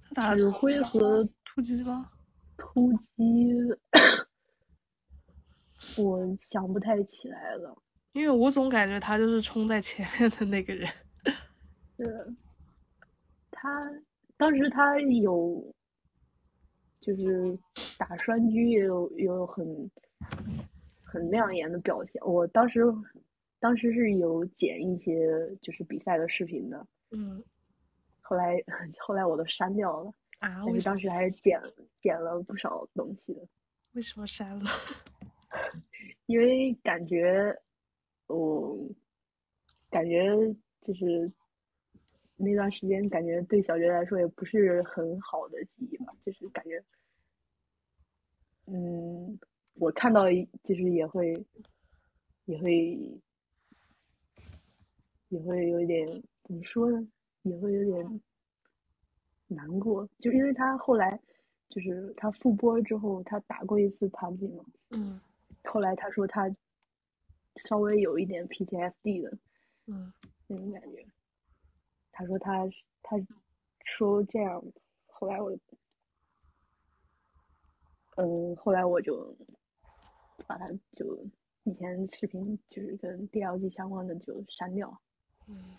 [0.03, 2.11] 他打的指挥和突击吗？
[2.55, 3.17] 突击，
[5.97, 7.75] 我想不太起来了。
[8.11, 10.87] 因为我总感觉他就是冲在前面的那个人。
[11.97, 12.35] 是，
[13.49, 13.91] 他
[14.37, 15.73] 当时他有，
[17.01, 17.57] 就是
[17.97, 19.91] 打栓狙也有有很
[21.03, 22.21] 很亮眼的表现。
[22.23, 22.81] 我当时。
[23.63, 27.43] 当时是有剪一些就是比赛的视频的，嗯，
[28.19, 28.59] 后来
[28.97, 31.61] 后来我都删掉了啊，但是当时还是剪
[32.01, 33.47] 剪了不少东西的。
[33.91, 34.65] 为什么删了？
[36.25, 37.55] 因为感觉
[38.25, 38.75] 我
[39.91, 40.35] 感觉
[40.81, 41.31] 就是
[42.41, 46.83] 那段时间感觉对小学来说也不是很好的记忆吧，就是感觉，
[48.67, 49.39] 嗯，
[49.75, 50.25] 我看到
[50.63, 51.45] 就是也会
[52.45, 52.99] 也会。
[55.29, 56.05] 也会有一点
[56.43, 57.07] 怎么说呢？
[57.43, 58.21] 也会有点
[59.47, 61.17] 难过，就因为他后来
[61.69, 65.21] 就是他复播之后，他打过一次 PUBG 嘛，嗯，
[65.63, 66.53] 后来他说他
[67.63, 69.37] 稍微有一点 PTSD 的，
[69.87, 70.11] 嗯，
[70.47, 71.05] 那种感觉。
[72.11, 72.67] 他说他
[73.01, 73.17] 他
[73.97, 74.63] 说这样，
[75.07, 75.51] 后来我，
[78.15, 79.35] 嗯，后来我就
[80.45, 81.25] 把他就
[81.63, 85.01] 以前视频就是跟 DLG 相关的就删掉。
[85.47, 85.77] 嗯，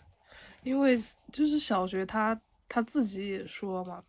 [0.63, 0.97] 因为
[1.31, 4.03] 就是小学他他自己也说嘛，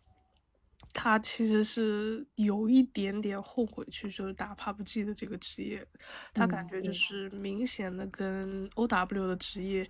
[0.93, 5.85] 他其实是有一点点后悔去就是打 PUBG 的这个职业，
[6.33, 9.89] 他感觉就是明显的跟 OW 的职业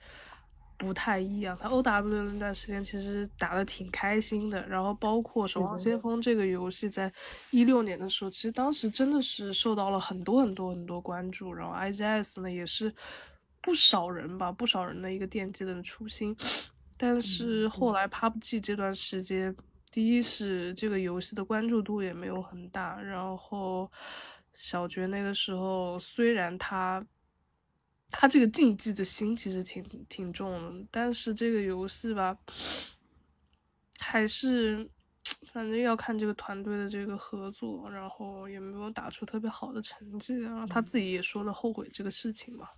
[0.77, 1.57] 不太一样。
[1.59, 7.11] 他 OW 那段时间其实打的挺开心的，然后包括《守望先锋》这个游戏在
[7.51, 12.93] 一六年的时候，其实当时真的是受到了很多很多很多关注，然后 IGS 呢也是。
[13.61, 16.37] 不少人吧，不少人的一个惦记的初心，
[16.95, 19.55] 但是后来 PUBG 这段时间，
[19.89, 23.91] 第一是这个游戏的关注度也没有很大，然后
[24.53, 27.03] 小爵那个时候虽然他
[28.09, 32.37] 他这个竞技的心其实挺挺重的，但是这个游戏吧，
[33.99, 34.89] 还是
[35.51, 42.69] 反正要看这个团队的这个合作，然后也没有打出特别好的成绩，然后他自己也说了后悔这个事情嘛。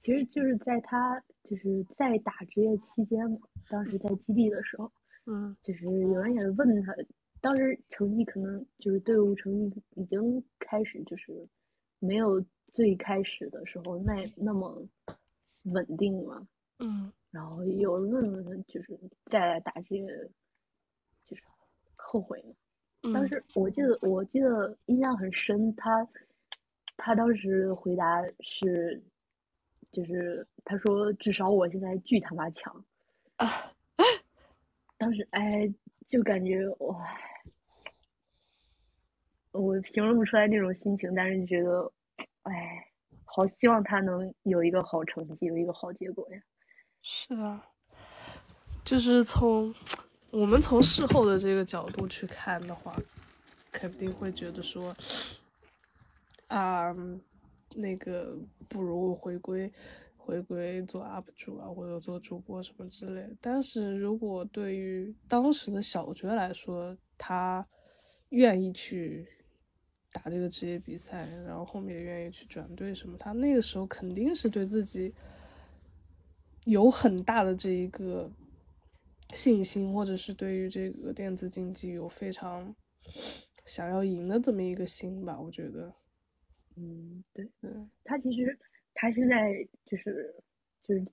[0.00, 3.38] 其实就是在他就是在打职业期间嘛，
[3.68, 4.90] 当时在基地的时候，
[5.24, 6.94] 嗯，就是有人也问他，
[7.40, 11.48] 当时成绩可能就是队伍成绩已经开始就是
[11.98, 12.40] 没有
[12.76, 14.86] 最开始的时候那那么
[15.62, 16.46] 稳定了，
[16.78, 18.98] 嗯，然后有人问问他，就是
[19.30, 20.06] 再来打职业，
[21.26, 21.42] 就是
[21.96, 22.44] 后悔
[23.00, 23.14] 嘛？
[23.14, 26.06] 当时我记得我记得印象很深，他
[26.98, 29.02] 他当时回答是。
[29.92, 32.84] 就是他说，至少我现在巨他妈强
[33.36, 33.72] 啊！
[34.98, 35.72] 当时哎，
[36.08, 36.98] 就感觉哇，
[39.52, 41.90] 我形容不出来那种心情，但是就觉得
[42.50, 42.86] 哎，
[43.24, 46.40] 好希望他能有一个好成绩，有一个好结果呀。
[47.02, 47.70] 是啊，
[48.84, 49.74] 就是从
[50.30, 52.96] 我们从事后的这个角度去看的话，
[53.70, 54.96] 肯定会觉得说
[56.48, 56.94] 啊。
[57.74, 58.34] 那个
[58.70, 59.70] 不如回归，
[60.16, 63.28] 回归做 UP 主啊，或者做主播什么之类。
[63.38, 67.66] 但是如果对于当时的小学来说，他
[68.30, 69.28] 愿意去
[70.16, 75.12] 打这个职业比赛，然后后面也愿意去转队什么，他那个时候肯定是对自己
[76.64, 78.30] 有很大的这一个
[79.34, 82.74] 信心，或者是对于这个电子竞技有非常
[83.66, 85.92] 想要赢的这么一个心吧，我觉得。
[86.76, 88.58] 嗯，对，嗯，他其实
[88.94, 89.52] 他现在
[89.84, 90.34] 就是
[90.82, 91.06] 就是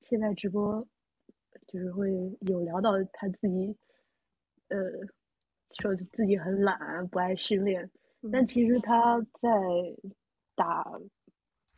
[0.00, 0.84] 现在直播
[1.68, 2.10] 就是会
[2.40, 3.76] 有聊到他自己，
[4.68, 4.78] 呃，
[5.80, 7.88] 说自己很懒，不爱训练，
[8.32, 9.50] 但其实他在
[10.54, 10.84] 打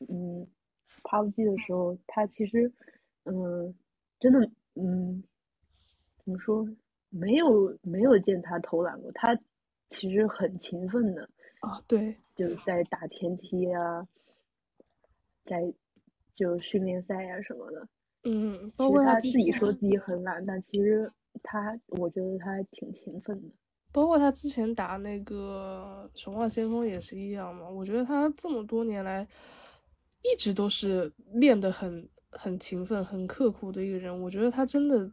[0.09, 0.46] 嗯
[1.05, 2.72] PUBG 的时候，他其实
[3.24, 3.74] 嗯
[4.18, 5.22] 真的嗯
[6.24, 6.66] 怎么说
[7.11, 9.38] 没有没有见他偷懒过，他
[9.90, 11.28] 其实很勤奋的。
[11.61, 14.09] 啊，对，就是在打天梯啊，
[15.44, 15.72] 在
[16.35, 17.88] 就训练赛呀什么的。
[18.24, 23.55] 嗯，包括他自己说自己很懒，但其实他，我觉得他还挺勤奋的。
[23.92, 27.68] 包括他之前打那个《守望先锋》也是一样嘛。
[27.68, 29.26] 我觉得他这么多年来
[30.22, 34.22] 一直都是练得很很勤奋、很刻苦的一个人。
[34.22, 35.11] 我觉得他真的。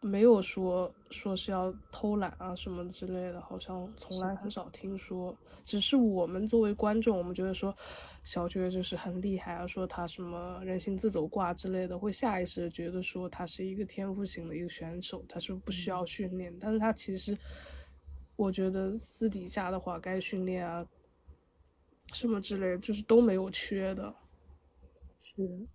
[0.00, 5.34] 没有说说是要偷懒啊什么之类的，好像从来很少听说。
[5.64, 7.74] 只是我们作为观众，我们觉得说
[8.22, 16.54] 小爵就是很厉害啊，说他什么人形自走挂之类的，会下意识的觉得说他是一个天赋型的一个选手，他是不需要训练。
[16.60, 17.34] 但是他其实，
[18.36, 20.86] 我觉得私底下的话，该训练啊
[22.12, 24.14] 什么之类，就是都没有缺的。
[25.22, 25.66] 是。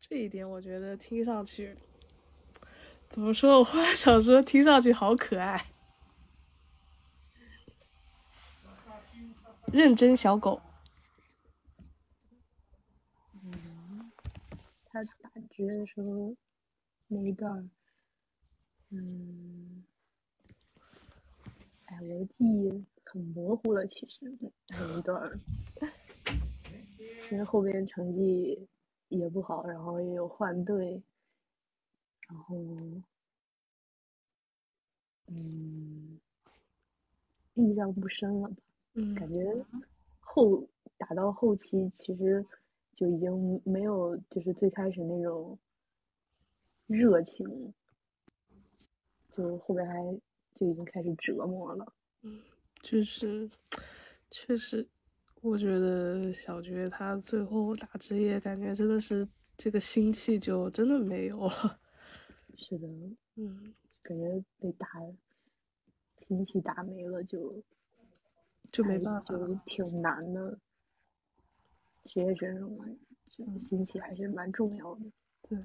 [0.00, 1.76] 这一点我觉得听上去，
[3.10, 3.58] 怎么说？
[3.58, 5.66] 我忽然想说，听上去好可爱，
[9.66, 10.62] 认真小狗。
[13.42, 14.10] 嗯，
[14.86, 16.34] 他打局的时候
[17.08, 17.70] 那一段，
[18.90, 19.84] 嗯，
[21.86, 24.32] 哎，我的记忆很模糊了，其实
[24.68, 25.40] 那一段，
[27.30, 28.68] 因为后边成绩。
[29.10, 31.02] 也不好，然后也有换队，
[32.28, 32.54] 然后，
[35.28, 36.20] 嗯，
[37.54, 38.56] 印象不深了吧？
[38.92, 39.64] 嗯，感觉
[40.20, 40.62] 后
[40.98, 42.44] 打到后期，其实
[42.96, 45.58] 就已经没有就是最开始那种
[46.88, 47.72] 热情，
[49.30, 49.94] 就后边还
[50.54, 51.94] 就已经开始折磨了。
[52.22, 52.40] 嗯，
[52.82, 53.48] 就是
[54.28, 54.88] 确实。
[55.40, 61.78] 我觉得小觉他最后打职业，感觉真的是这个心气就真的没有了。
[62.58, 62.88] 是的，
[63.36, 63.72] 嗯，
[64.02, 64.88] 感觉被打
[66.26, 67.62] 心气打没了，就
[68.72, 70.58] 就没办法，就挺难的。
[72.06, 72.84] 职业选手嘛，
[73.28, 75.02] 就心气还是蛮重要的。
[75.42, 75.56] 对，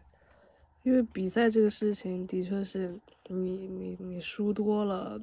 [0.84, 5.18] 因为比赛这个事情的确是你你你输多了，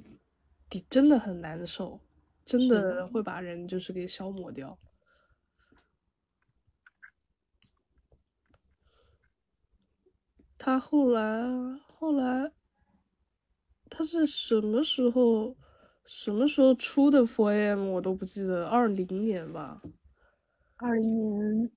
[0.71, 2.01] 的真的很难受。
[2.45, 4.77] 真的会把人就是给消磨掉。
[10.59, 11.23] 他后来
[11.99, 12.53] 后来，
[13.91, 15.57] 他是什么时候
[16.05, 19.81] 什么时候出的 4AM 我都不记得，二零年吧。
[20.79, 21.05] 二零
[21.39, 21.71] 年，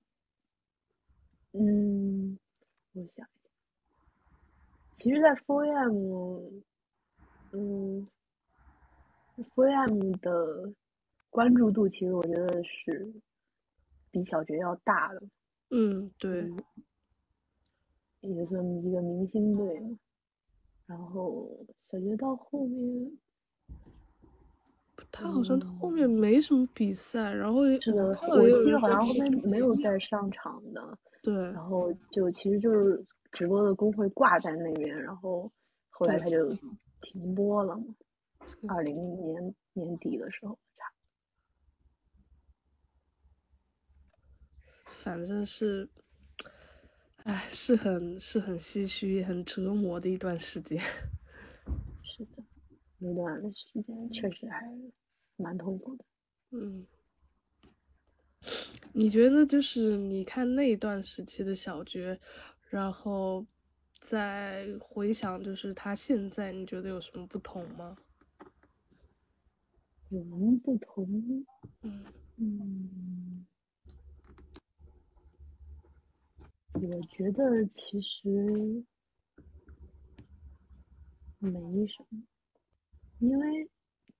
[1.52, 2.38] 嗯，
[2.94, 3.26] 我想，
[5.04, 6.62] 其实，在 4AM，
[7.52, 8.08] 嗯。
[9.56, 10.72] VM 的
[11.28, 13.12] 关注度其实我觉得是
[14.10, 15.20] 比小学要大的。
[15.70, 16.48] 嗯，对，
[18.20, 19.98] 也算一个明星队。
[20.86, 21.50] 然后
[21.90, 23.18] 小学到后面，
[25.10, 30.98] 他好像后面没什么比赛，然后是的，我记得好像后面没有再上场的。
[31.22, 33.04] 对，然后就其实就是
[33.34, 35.52] 直播的工会挂在那边，然后
[35.90, 36.54] 后来他就
[37.02, 37.94] 停播了嘛。
[38.68, 40.58] 二零年年底的时候，
[44.84, 45.88] 反正是，
[47.24, 50.78] 哎，是很是很唏嘘、很折磨的一段时间。
[52.02, 52.44] 是的，
[52.98, 54.70] 那段时间确实还
[55.36, 56.04] 蛮痛苦的。
[56.50, 56.86] 嗯，
[58.92, 62.20] 你觉得就是你看那段时期的小爵，
[62.74, 63.46] 然后
[64.00, 67.96] 再回想，就是他现在，你觉得有什么不同吗？
[70.08, 71.46] 有什么不同？
[71.82, 72.04] 嗯
[72.36, 73.46] 嗯，
[76.72, 78.84] 我觉得其实
[81.38, 82.24] 没什么，
[83.18, 83.70] 因为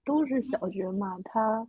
[0.05, 1.67] 都是小学嘛，他，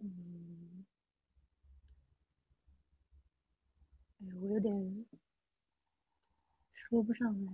[0.00, 0.84] 嗯，
[4.20, 5.06] 哎，我有点。
[6.74, 7.52] 说不上来。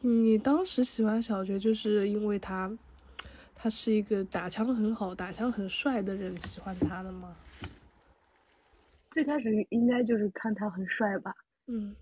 [0.00, 2.76] 你当时喜欢小觉，就是因为他，
[3.54, 7.36] 他是一个打枪很好、打枪很帅的人，喜欢他的吗？
[9.10, 11.34] 最开始应该就是看他很帅吧。
[11.66, 11.94] 嗯，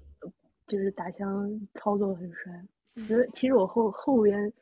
[0.68, 2.64] 就是打枪操作很帅。
[3.35, 4.53] 其实我后后边，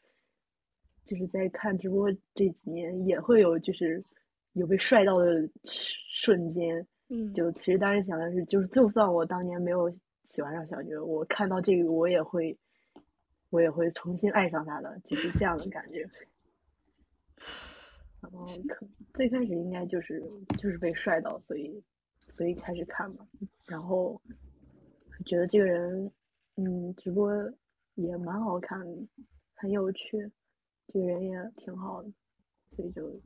[1.05, 4.03] 就是在看直播这几年，也会有就是
[4.55, 6.87] 有被帅到的瞬间。
[7.11, 9.91] 嗯，就其实当时想的是，就是就算我当年没有
[10.29, 12.59] 喜欢上小觉，我看到这个我也会，
[13.49, 16.07] 我也会重新爱上他的，就是这样的感觉。
[18.21, 20.23] 然后可最开始应该就是
[20.59, 21.83] 就是被帅到，所以
[22.35, 23.27] 所以开始看嘛。
[23.67, 24.21] 然后
[25.25, 26.13] 觉得这个人，
[26.57, 27.33] 嗯，直播
[27.95, 28.85] 也蛮好看，
[29.55, 30.31] 很有趣，
[30.89, 32.13] 这个人也挺好的，
[32.77, 33.19] 所以就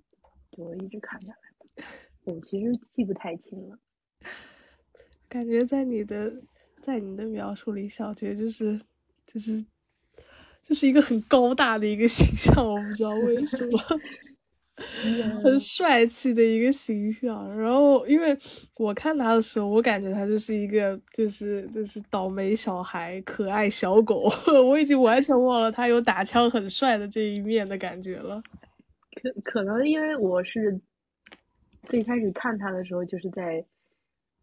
[0.53, 1.85] 就一直看下来。
[2.25, 3.79] 我其实记不太清了，
[5.29, 6.33] 感觉在你的
[6.81, 8.81] 在你的描述里，小觉就是
[9.27, 9.65] 就是
[10.63, 13.79] 就是一个很高大的一个形象，我不知道为什么，
[15.43, 17.59] 很帅气的一个形象。
[17.59, 18.39] 然后因为
[18.79, 24.31] 我看他的时候，我感觉他就是一个就是就是倒霉小孩、可爱小狗，
[24.69, 28.41] 我已经完全忘了他有打枪很帅的这一面的感觉了。
[29.21, 30.81] 可可能因为我是。
[31.89, 33.65] 最开始看他的时候，就是在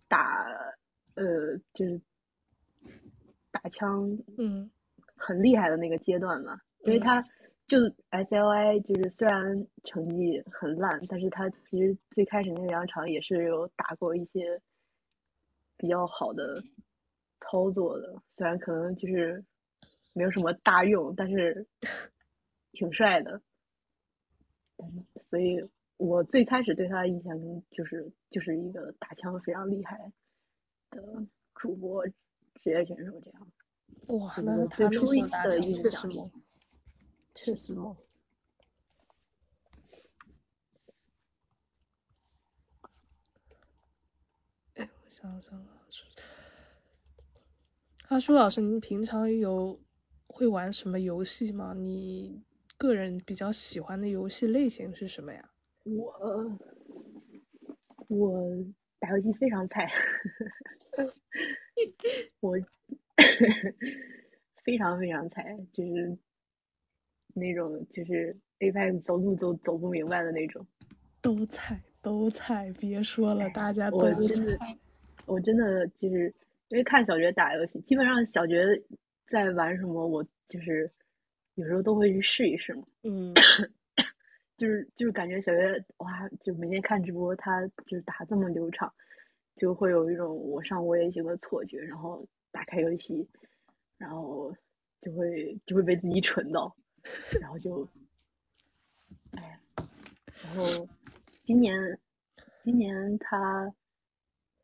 [0.07, 0.45] 打，
[1.15, 1.99] 呃，就是
[3.49, 4.69] 打枪，嗯，
[5.15, 6.59] 很厉害的那个阶段嘛。
[6.81, 7.23] 因为他
[7.65, 7.77] 就
[8.11, 14.61] SLI，就是虽然成绩很烂，但是他其实最开始那两场也是有打过一些
[15.77, 16.61] 比较好的
[17.39, 18.21] 操作的。
[18.35, 19.43] 虽然可能就是
[20.13, 21.65] 没有什么大用，但是
[22.73, 23.41] 挺帅的。
[25.29, 25.69] 所以。
[25.99, 30.09] 我最开始对他的印象中，就是就是一个打枪非常厉害
[30.91, 33.51] 的主播、职业选手这样。
[34.07, 35.17] 哇，那他最初的
[35.59, 36.31] 印象
[37.35, 37.97] 确实猛。
[44.75, 45.67] 哎，我想想啊，
[48.07, 49.77] 阿舒老师，您平常有
[50.27, 51.73] 会玩什么游戏吗？
[51.73, 52.41] 你
[52.77, 55.48] 个人比较喜欢的游戏类型是什么呀？
[55.83, 56.57] 我
[58.07, 58.65] 我
[58.99, 59.89] 打游戏非常菜，
[62.39, 62.55] 我
[64.63, 66.17] 非常非常菜，就是
[67.33, 70.65] 那种就是 A 派走路都走不明白的那种。
[71.21, 74.77] 都菜都菜，别说了，大家都菜。
[75.25, 76.33] 我真的就是
[76.69, 78.65] 因为看小觉打游戏，基本上小觉
[79.27, 80.91] 在玩什么，我就是
[81.55, 82.83] 有时候都会去试一试嘛。
[83.03, 83.33] 嗯。
[84.59, 88.93] 就是就是感觉小月哇，就每天看直播，他就是打这么流畅，
[89.55, 91.79] 就会有一种我上我也行的错觉。
[91.79, 93.25] 然后打开游戏，
[93.97, 94.53] 然后
[94.99, 96.75] 就会就会被自己蠢到，
[97.39, 97.87] 然后就，
[99.31, 99.57] 哎，
[100.43, 100.85] 然后
[101.43, 101.97] 今年
[102.61, 103.73] 今年他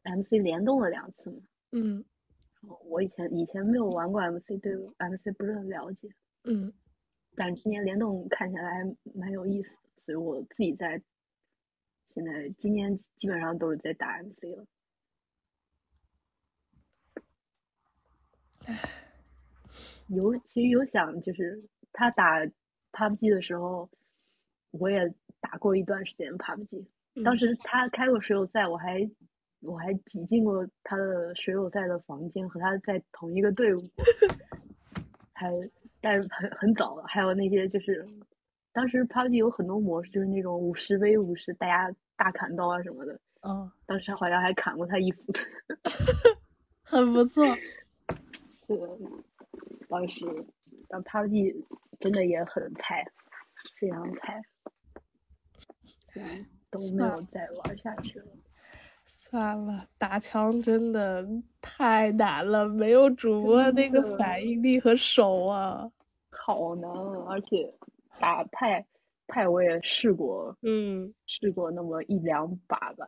[0.04, 1.42] MC 联动了两次嘛，
[1.72, 2.04] 嗯，
[2.84, 6.10] 我以前以前没有玩过 MC，对 MC 不是很了解，
[6.44, 6.74] 嗯，
[7.34, 9.70] 但今年联动看起来还蛮有意思。
[10.06, 11.02] 所以我自己在
[12.14, 14.66] 现在今年基本上都是在打 MC 了。
[20.08, 22.40] 有其实有想就是他打
[22.92, 23.90] PUBG 的时候，
[24.72, 26.86] 我也打过一段时间 PUBG。
[27.24, 29.10] 当时他开过水友赛，我还
[29.62, 33.82] 我还挤进过他的水友赛的房间，和他在同一个队伍。
[35.34, 35.52] 还
[36.00, 38.08] 但是很很早了，还有那些就是。
[38.76, 43.18] 当时 PUBG 有很多模式，就是那种五十 v 五十，大家大砍刀啊什么的。
[43.42, 43.72] 嗯。
[43.86, 45.40] 当时好像还砍过他一斧子。
[46.84, 47.46] 很不错。
[48.68, 48.78] 对，
[49.88, 50.26] 当时，
[50.90, 51.56] 当 PUBG
[52.02, 53.08] 真的也很菜，
[53.80, 54.42] 非常菜。
[56.16, 58.26] 嗯，都没有再玩下去了。
[59.08, 61.26] 算了，打枪真的
[61.62, 65.90] 太难了，没有主播那个反应力和手啊。
[66.30, 67.74] 好难，而且。
[68.20, 68.86] 打派
[69.28, 73.06] 派我也试过，嗯，试过那么一两把吧，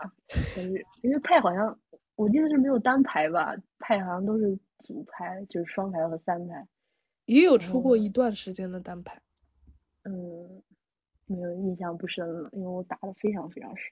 [0.55, 1.79] 但是因为派好像
[2.15, 6.67] 我记得是没有单排吧，派好像都是组排，就是双排和三排，
[7.25, 9.21] 也有出过一段时间的单排，
[10.03, 10.61] 嗯，
[11.25, 13.83] 没有印象不深了，因为我打的非常非常少，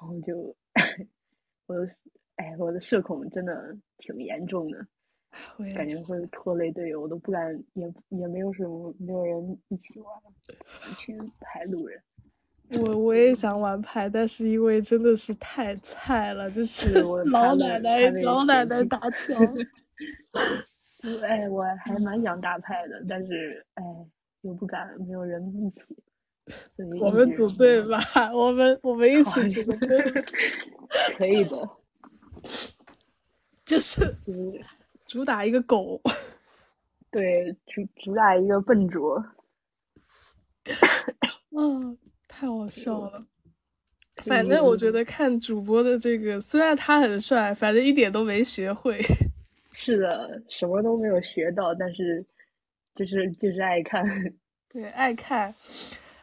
[0.00, 0.56] 然后就
[1.66, 1.86] 我的
[2.36, 4.86] 哎我的社恐真的挺严重的。
[5.74, 10.14] 感觉会拖累队友，我都不敢，也也没有什么，没有人一起玩，
[10.96, 12.00] 去排路人。
[12.80, 17.00] 我我也想玩牌，但是因为真的是太菜了，就是
[17.32, 19.36] 老奶奶老奶奶 打枪。
[21.22, 23.82] 哎，我还蛮想打牌的，但是哎，
[24.42, 25.80] 又不敢，没有人一起。
[27.00, 27.98] 我们组队吧，
[28.34, 30.24] 我们我们一起组队。
[31.16, 31.68] 可以的。
[33.64, 34.02] 就是
[35.10, 36.00] 主打一个狗。
[37.10, 39.20] 对，主主打一个笨拙。
[41.50, 41.98] 嗯，
[42.28, 43.20] 太好笑了。
[44.22, 49.00] 反正我觉得看主播的这个，虽然他很帅，反正一点都没学会。
[49.74, 52.24] 是的，什么都没有学到，但是
[52.94, 54.04] 就是就是爱看。
[54.68, 55.52] 对，爱看。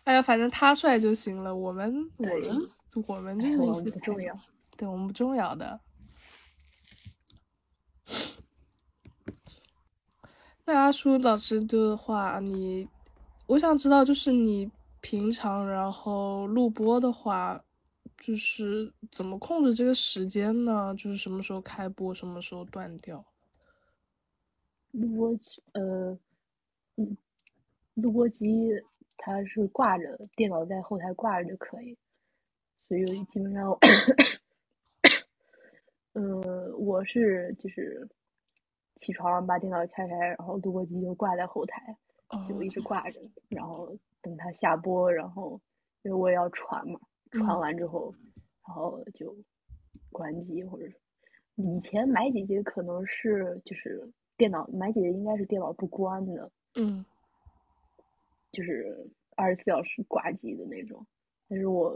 [0.05, 1.53] 哎呀，反正他帅就行了。
[1.53, 2.61] 我们我们
[3.05, 4.33] 我们就是一些不重要。
[4.77, 5.77] 对我们不重要的。
[10.69, 12.85] 那阿叔老师的话，你，
[13.45, 17.63] 我想知道，就是你平常然后录播的话，
[18.17, 20.93] 就是怎么控制这个时间呢？
[20.97, 23.23] 就是什么时候开播，什么时候断掉？
[24.91, 25.39] 录播
[25.71, 26.19] 呃，
[26.97, 27.15] 嗯，
[27.93, 28.69] 录播机
[29.15, 31.97] 它是挂着，电脑在后台挂着就可以，
[32.77, 33.71] 所以基本上，
[36.11, 38.05] 呃，我是就是。
[38.99, 41.95] 起床把电脑开开，然后录播机就挂在后台，
[42.47, 45.61] 就一直挂着，然后等它下播，然后
[46.01, 46.99] 因为我也要传嘛，
[47.31, 48.13] 传完之后，
[48.67, 49.35] 然后就
[50.11, 50.85] 关机或者
[51.55, 57.05] 以前买几节可能是就是电脑买几节应该是电脑不关的，嗯，
[58.51, 61.05] 就是二十四小时挂机的那种，
[61.47, 61.93] 但是我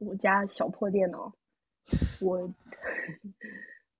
[0.00, 1.32] 我家小破电脑，
[2.20, 2.52] 我。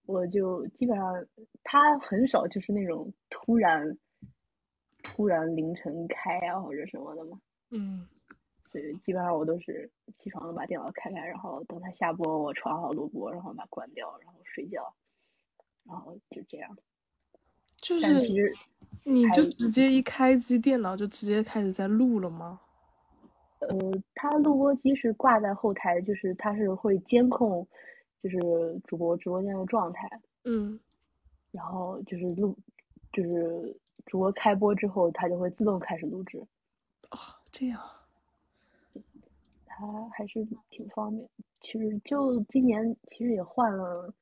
[0.06, 1.14] 我就基本上，
[1.62, 3.98] 他很少就是那种突然
[5.02, 7.38] 突然凌晨开啊或者什么的嘛。
[7.70, 8.06] 嗯。
[8.68, 14.94] 所以基本上我都是起床了把电脑开开，然后等他下播，我传好录播，然后把它关掉，然后睡觉，
[15.84, 16.76] 然后就这样。
[17.80, 18.20] 就是。
[18.20, 18.52] 其实。
[19.08, 22.60] 你就直接一开机，电脑就直接开始在录了吗？
[23.60, 23.68] 呃，
[24.16, 27.64] 它录播机是挂在后台，就是它是会监控。
[28.22, 28.38] 就是
[28.84, 30.08] 主播直播间的状态，
[30.44, 30.78] 嗯，
[31.52, 32.56] 然后就是录，
[33.12, 36.38] 就是主播开播之后，它就会自动开始录制。
[37.10, 37.18] 哦，
[37.52, 37.80] 这样，
[39.64, 41.28] 它还是挺方便。
[41.60, 44.12] 其实就今年，其实也换了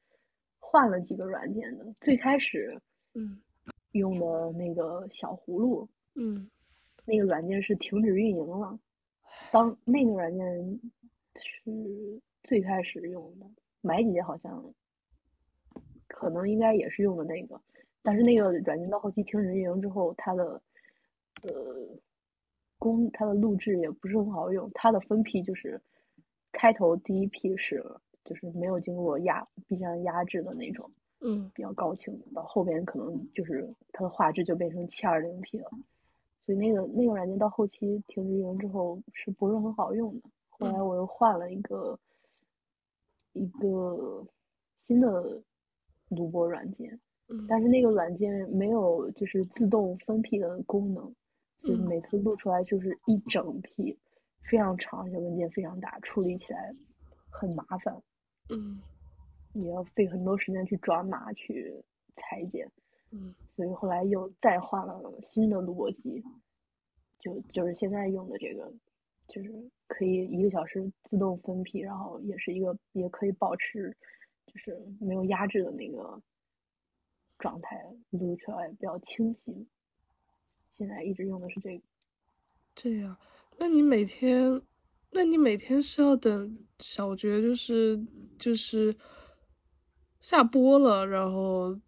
[0.58, 1.94] 换了几个软件的。
[2.00, 2.80] 最开始，
[3.14, 3.40] 嗯，
[3.92, 6.48] 用的那个小葫芦，嗯，
[7.04, 8.78] 那个软件是停止运营了。
[9.50, 10.80] 当那个软件
[11.36, 13.46] 是最开始用的。
[13.84, 14.64] 买姐姐好像，
[16.08, 17.60] 可能应该也是用的那个，
[18.02, 20.62] 但是那个软件到后期停止运营之后，它的，
[21.42, 21.52] 呃，
[22.78, 25.78] 公它的录制也不是很好用，它的分批就是
[26.50, 27.84] 开头第一批是
[28.24, 35.68] 就是没有经过压 B 站压制的那种，嗯，比较高清的，到后边可能就是它的画质就变成七二零 P 了，
[36.46, 40.30] 所以那个那个软件到后期停止运营之后是不是很好用的？
[40.48, 41.98] 后来我又换了一个。
[43.34, 44.26] 一个
[44.82, 45.42] 新的
[46.08, 46.98] 录播软件，
[47.48, 51.14] 但是那个软件没有就是自动分批的功能，
[51.62, 53.96] 就是每次录出来就是一整批，
[54.50, 56.74] 非常长，而且文件非常大，处理起来
[57.28, 57.94] 很麻烦。
[58.48, 58.80] 嗯，
[59.52, 61.82] 也要费很多时间去转码去
[62.16, 62.70] 裁剪。
[63.10, 66.22] 嗯，所以后来又再换了新的录播机，
[67.18, 68.72] 就就是现在用的这个。
[69.28, 69.50] 就是
[69.86, 73.96] 可以一个小时自动分批，然后也是一个也可以保持，
[74.46, 76.20] 就是没有压制的那个
[77.38, 79.66] 状态，录出来比较清晰。
[80.76, 81.84] 现在一直用的是这个。
[82.74, 83.16] 这样，
[83.58, 84.60] 那你每天，
[85.10, 88.04] 那你每天是要等小觉就是
[88.38, 88.94] 就是
[90.20, 91.80] 下播了，然后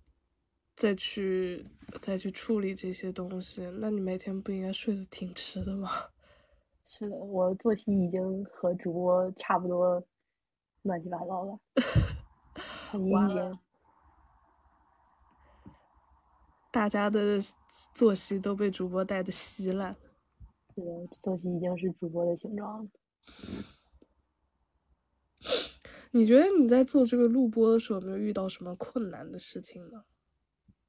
[0.74, 1.66] 再去
[2.01, 5.91] 再去处理这些东西，那你每天不应该睡得挺迟的吗？
[6.99, 10.03] 是的，我作息已经和主播差不多，
[10.80, 11.61] 乱七八糟了，
[12.90, 13.59] 很阴间。
[16.70, 17.38] 大家的
[17.92, 19.92] 作息都被主播带的稀烂。
[20.74, 22.90] 是的，作息已经是主播的形状了。
[26.12, 30.05] 你觉得你在做这个录播的时候，有没有遇到什么困难的事情呢？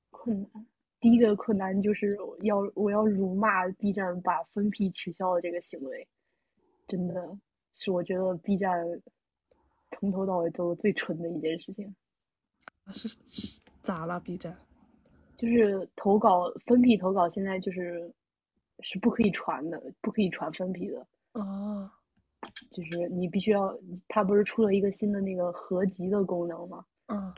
[0.09, 0.67] 困难。
[0.99, 6.07] 第一个困难就是要我要辱骂 B 站把分批取消的这个行为，
[6.87, 7.37] 真的
[7.75, 8.85] 是我觉得 B 站
[9.91, 11.95] 从头到尾做的最蠢的一件事情。
[12.87, 14.57] 是是咋了？B 站
[15.37, 18.11] 就是投稿分批投稿，现在就是
[18.79, 21.05] 是不可以传的，不可以传分批的。
[21.33, 21.91] 哦，
[22.71, 23.77] 就是你必须要，
[24.07, 26.83] 它不是出了一个新的那个合集的功能吗？
[27.07, 27.33] 嗯，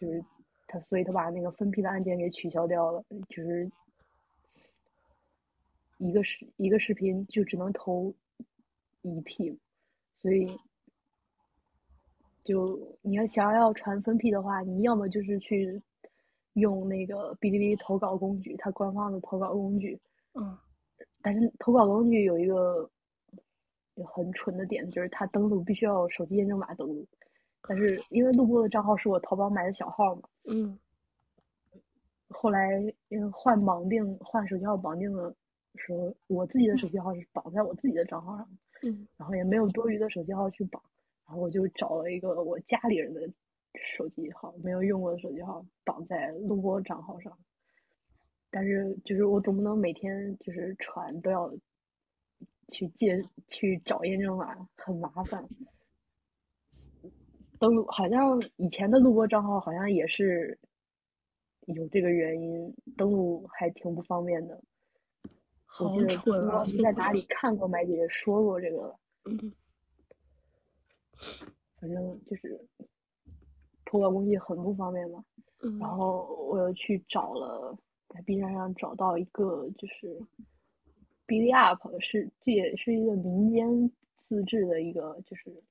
[0.00, 0.24] 就是
[0.68, 3.68] 它，所以他把那个分批的案件给取消掉了，就是
[5.96, 8.14] 一个视一个视频就只能投
[9.02, 9.58] 一 P，
[10.14, 10.56] 所以
[12.44, 15.82] 就你要想要传分批的话，你要么就是去
[16.52, 19.98] 用那个哔哩哔哩投稿工具，它官方的投稿工具。
[20.34, 20.56] 嗯，
[21.22, 22.88] 但是投稿工具有一个
[24.06, 27.06] 很蠢的点，就是它登录必须要手机验证码登录。
[27.62, 30.78] 但是因为录播的账号是我淘宝买的小号嘛，嗯，
[32.28, 35.34] 后来因为换绑定换手机号绑定的
[35.74, 38.48] 时候，我自己的手机号是绑在我自己的账号上，
[38.82, 40.82] 嗯，然后也没有多余的手机号去绑，
[41.26, 43.28] 然后我就找了一个我家里人的
[43.74, 47.36] 手机号，没有用过的手机号绑在录播账号上。
[48.50, 51.52] 但是就是我总不能每天就是传都要
[52.72, 55.46] 去借去找验证码，很麻烦。
[57.58, 60.58] 登录好像以前的录播账号好像也是
[61.66, 64.62] 有这个原因，登录还挺不方便的。
[65.80, 68.94] 我记得我老师在哪里看过麦姐姐说过这个。
[69.24, 69.52] 嗯。
[71.80, 72.66] 反正就是
[73.84, 75.24] 托管工具很不方便嘛。
[75.62, 75.78] 嗯。
[75.78, 77.76] 然后我又去找了。
[78.08, 80.18] 在 B 站上找到一个就是
[81.26, 85.62] B 哩 Up，是这也是一个民间自制的一个就是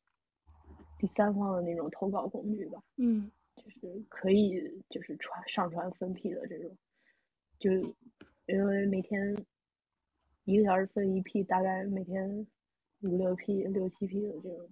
[0.97, 2.81] 第三方的那种投稿工具吧。
[2.97, 6.77] 嗯，就是可以就是传上传分批的这种，
[7.59, 7.71] 就
[8.47, 9.35] 因为每天
[10.45, 12.45] 一个小时分一批，大概每天
[13.01, 14.69] 五六批、六七批的这种，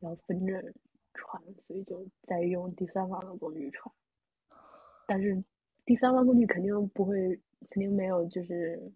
[0.00, 0.72] 然后分着
[1.14, 3.94] 传，所以就在用第三方的工具传，
[5.06, 5.42] 但是。
[5.86, 7.16] 第三方工具肯定不会，
[7.70, 8.92] 肯定没有，就是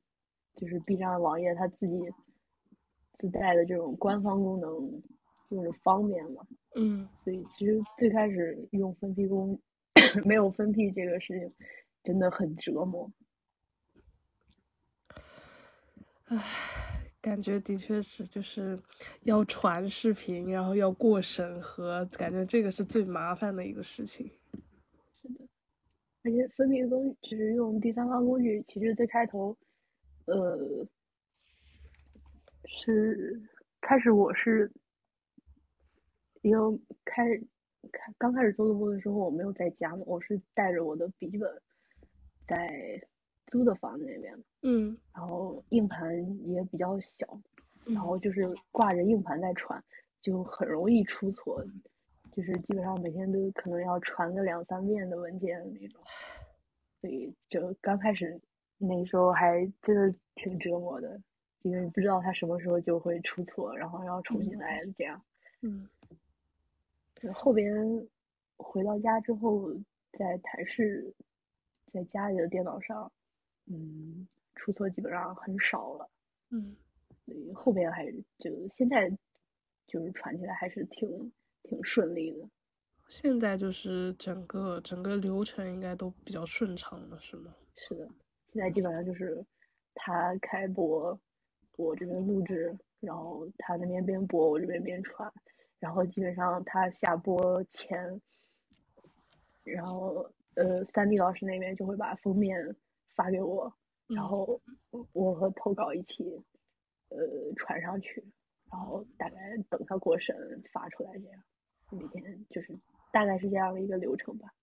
[0.57, 1.99] 就是 B 站网页它自己
[3.19, 5.03] 自带的这种官方功能
[5.53, 6.47] 用着方便嘛。
[6.75, 7.09] 嗯。
[7.23, 9.59] 所以其实最开始用分批工，
[10.25, 11.53] 没有分批这个事情
[12.03, 13.11] 真的很折磨。
[16.27, 16.39] 唉，
[17.21, 18.81] 感觉的确是，就是
[19.25, 24.31] 要传视频，然后要过审核，感觉这个是最麻烦的一个事情。
[25.21, 25.45] 是的
[26.25, 29.55] 而且分批工就是用第三方工具，其实最开头，
[30.25, 30.87] 呃，
[32.65, 33.43] 是
[33.83, 34.73] 开始我是，
[36.43, 37.25] 因为开
[37.91, 41.51] 开刚开始做录播的时候，我没有在家嘛，我是带着我的笔记本，
[42.45, 43.01] 在
[43.47, 46.15] 租的房子那边，嗯，然后硬盘
[46.49, 47.41] 也比较小，
[47.85, 49.83] 然后就是挂着硬盘在传，
[50.21, 51.65] 就很容易出错。
[52.35, 56.01] 就是基本上每天都可能要传个两三遍的文件那种，
[57.01, 58.41] 所以就刚开始
[58.79, 61.21] 那时候还真的挺折磨的，
[61.61, 65.21] 因为不知道它什么时候就会出错，然后要重新来这样。
[65.61, 65.87] 嗯。
[67.31, 67.75] 后边
[68.57, 69.73] 回到家之后，
[70.19, 71.15] 在台式，
[71.93, 73.13] 在家里的电脑上，
[73.67, 76.11] 嗯，出错基本上很少了。
[76.51, 76.77] 嗯。
[77.25, 79.09] 所以后边还是就现在
[79.87, 81.33] 就是传起来还是挺。
[81.65, 82.51] 挺顺利的，
[83.09, 87.55] 现在就是整个整个流程应该都比较顺畅了，是吗？
[87.77, 88.09] 是的，
[88.53, 89.47] 现在基本上就是
[89.95, 91.17] 他开播，
[91.77, 95.33] 我这边录制，然后他那边边播，我这边边传，
[95.83, 98.23] 然后基本上他下播前，
[99.65, 102.77] 然后呃，三 D 老师那边就会把封面
[103.17, 103.75] 发给我，
[104.07, 104.61] 然后
[105.11, 106.25] 我和投稿一起
[107.09, 107.19] 呃
[107.57, 108.25] 传上去，
[108.71, 111.43] 然后大概等他过审发出来这样。
[111.91, 112.79] 每天就是
[113.11, 114.55] 大概是这样的一个流程吧。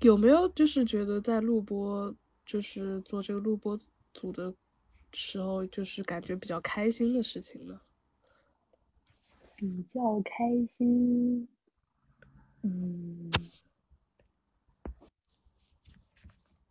[0.00, 2.16] 有没有就是觉得在录播，
[2.46, 3.78] 就是做这个录播
[4.14, 4.54] 组的
[5.12, 7.78] 时候，就是感觉比较开心的事情呢？
[9.62, 11.46] 比较开心，
[12.62, 13.30] 嗯，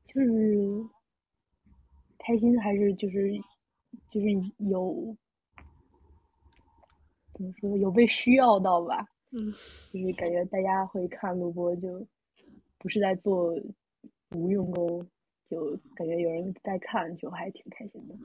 [0.07, 0.85] 就是
[2.19, 3.31] 开心还是就是
[4.09, 4.27] 就是
[4.57, 5.15] 有。
[7.33, 7.77] 怎么说？
[7.77, 9.07] 有被需要到吧？
[9.31, 9.39] 嗯，
[9.93, 12.05] 就是感觉大家会看录播，就
[12.77, 13.57] 不是在做
[14.31, 15.07] 无用功，
[15.49, 18.15] 就感觉有人在看，就还挺开心的。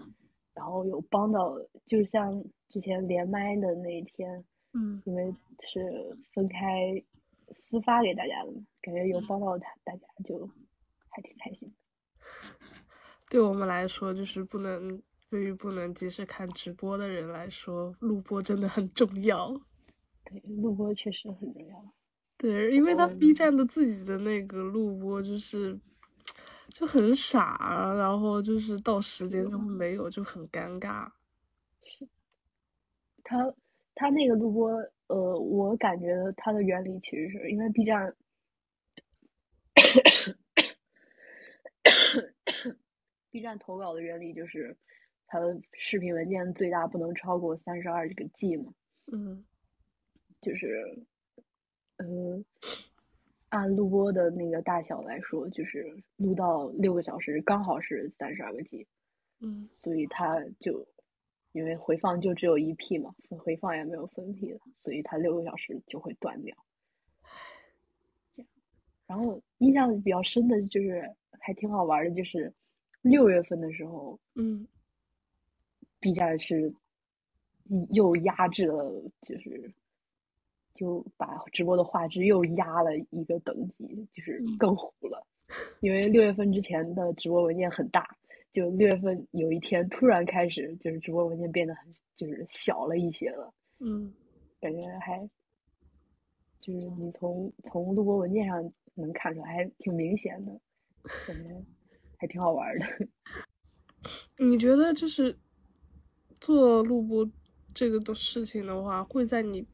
[0.54, 1.56] 然后有帮到，
[1.86, 4.44] 就像之前连麦的那一天，
[4.76, 5.34] 嗯，因为
[5.72, 7.02] 是分开
[7.50, 8.52] 私发给大家的，
[8.82, 10.46] 感觉有帮到他，大家就
[11.08, 11.74] 还挺开心的。
[13.30, 15.02] 对我们来说，就是不能。
[15.28, 19.48] 对于不能及时看直播的人来说，录播真的很重要。
[20.24, 21.94] 对，录播确实很重要。
[22.38, 25.76] 对，因为他 B 站的自己的那个录播，就是
[26.68, 31.10] 就很傻，然后就是到时间就没有，就很尴尬。
[31.82, 32.08] 是，
[33.24, 33.52] 他
[33.96, 34.68] 他那个录播，
[35.08, 38.14] 呃，我感觉它的原理其实是因为 B 站
[43.32, 44.76] ，B 站投稿的原理就是
[45.26, 48.72] 它的视频文件最大不能超过三十二这个 G 嘛。
[49.10, 49.44] 嗯，
[50.40, 51.04] 就是，
[51.96, 52.44] 嗯。
[53.48, 58.88] 按录播的那个大小来说，就是录到六个小时，刚好是三十二个 G，
[59.40, 60.84] 嗯，所以它就
[61.56, 66.54] 因为回放就只有一 P 嘛，回放也没有分 P 的，所以它六个小时就会断掉。
[69.06, 72.52] 然后印象比较深的就是还挺好玩的，就是
[73.00, 74.68] 六月份的时候，嗯
[75.98, 76.74] ，B 站是
[77.90, 79.72] 又压制了，就是。
[80.78, 85.26] 就把直播的画质又压了一个等级，就是更糊了。
[85.80, 88.14] 因为六月份之前的直播文件很大，
[88.52, 93.52] 就六月份有一天突然开始，就是直播文件变得很就是小了一些了。
[93.78, 94.12] 嗯，
[94.60, 95.28] 感觉还
[96.60, 100.52] 就是你从从录播文件上能看出来，还挺明显的，
[101.26, 101.64] 感觉
[102.16, 102.86] 还挺好玩的。
[104.38, 105.38] 你觉得就是
[106.40, 107.30] 做录播
[107.74, 109.66] 这个的事情的话，会在你？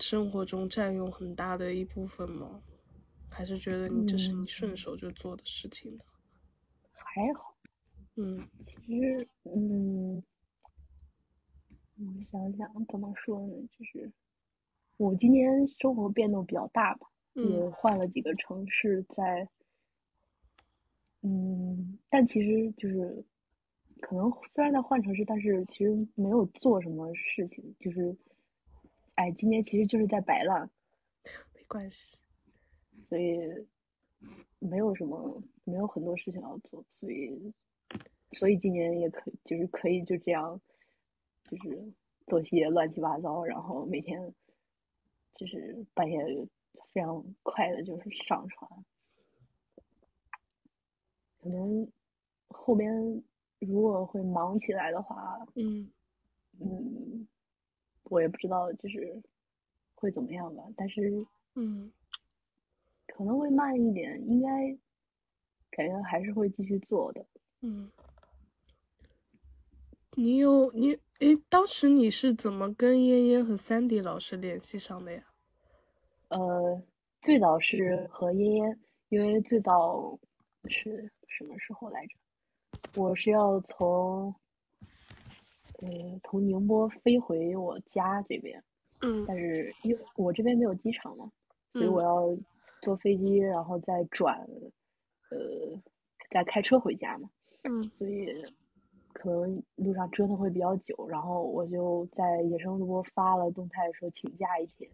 [0.00, 2.62] 生活中占用很大的一部分吗？
[3.28, 6.04] 还是觉得你这是你顺手就做的事情呢？
[6.92, 7.57] 还好，
[8.20, 10.20] 嗯，其实，嗯，
[11.98, 13.54] 我想想怎么说呢？
[13.78, 14.10] 就是
[14.96, 19.48] 我今年生活变动比较大吧，也换了几个城市，在，
[21.22, 23.24] 嗯，但其实就是
[24.00, 28.16] 可能虽然在换城市，但是其实没有做什么事情，就是。
[29.14, 30.70] 哎，今年其实就是在摆烂，
[31.52, 32.16] 没关系，
[33.08, 33.36] 所以
[34.60, 37.52] 没有什么，没有很多事情要做，所以，
[38.32, 40.60] 所以今年也可就是可以就这样，
[41.44, 41.92] 就是
[42.26, 44.34] 作息也乱七八糟，然后每天
[45.34, 46.22] 就是半夜
[46.92, 48.70] 非常快的就是上传，
[51.40, 51.90] 可能
[52.48, 53.22] 后边
[53.58, 55.90] 如果会忙起来的话，嗯
[56.60, 57.26] 嗯。
[58.10, 59.22] 我也不知道，就是
[59.94, 61.26] 会怎么样吧，但是
[61.56, 61.92] 嗯，
[63.06, 64.74] 可能会慢一点，应该
[65.70, 67.26] 感觉还是会继续做的。
[67.60, 67.90] 嗯，
[70.14, 75.22] 你有你诶，当时你是怎么跟嫣嫣和三 D 老师联系上的呀？
[76.28, 76.82] 呃，
[77.22, 78.78] 最早是和嫣嫣，
[79.08, 80.18] 因为最早
[80.68, 82.14] 是什么时候来着？
[82.94, 84.34] 我是要从。
[85.80, 88.60] 嗯，从宁波飞回我家这边，
[89.02, 91.30] 嗯，但是因为我这边没有机场嘛，
[91.72, 92.36] 所以我要
[92.82, 94.36] 坐飞机，然后再转，
[95.30, 95.80] 呃，
[96.32, 97.30] 再开车回家嘛，
[97.62, 98.26] 嗯，所以
[99.18, 104.88] 可能路上折腾会比较久，然后我就在野生录播发了动态说请假一天，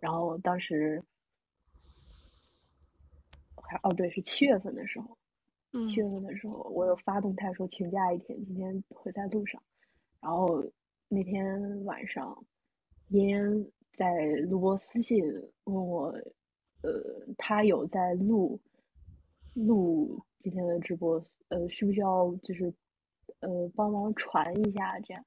[0.00, 1.00] 然后当时
[3.54, 5.16] 还哦对，是七月份的时候，
[5.86, 9.62] 七月份的时候我有发动态说请假一天，今天会在路上。
[10.20, 10.64] 然后
[11.08, 12.44] 那天晚上，
[13.10, 15.24] 嫣嫣在录播私信
[15.64, 16.06] 问我，
[16.82, 16.90] 呃，
[17.38, 18.60] 他有在录
[19.54, 22.74] 录今天的直播，呃，需不需要就是
[23.42, 25.24] 呃帮忙传一下这样？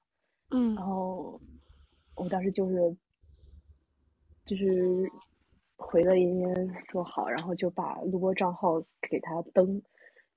[0.49, 0.76] 嗯。
[0.76, 1.39] 然后
[2.16, 2.97] 我当时就是
[4.45, 5.09] 就是
[5.78, 9.82] 回了嫣嫣说好，然后就把录播账号给他登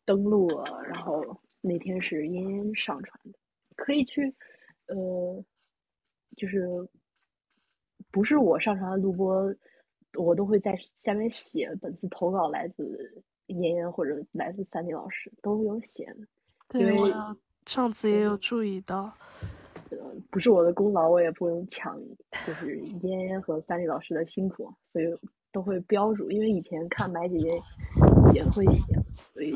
[0.05, 3.39] 登录了，然后那天是嫣嫣上传的。
[3.76, 4.35] 可以去，
[4.87, 5.45] 呃，
[6.37, 6.66] 就是
[8.11, 9.55] 不是我上传的录播，
[10.18, 16.26] 我都会在下面写本次投稿来自妍妍或者来自三 D 老师都有写的。
[16.70, 17.07] 对，我
[17.69, 19.12] 上次也有注意到。
[19.91, 19.99] 呃，
[20.31, 22.01] 不是我的功劳，我也不能抢，
[22.47, 25.05] 就是嫣嫣和三丽老师的辛苦，所以
[25.53, 26.31] 都会标注。
[26.31, 27.62] 因为以前看白姐姐
[28.33, 28.95] 也会写，
[29.33, 29.55] 所以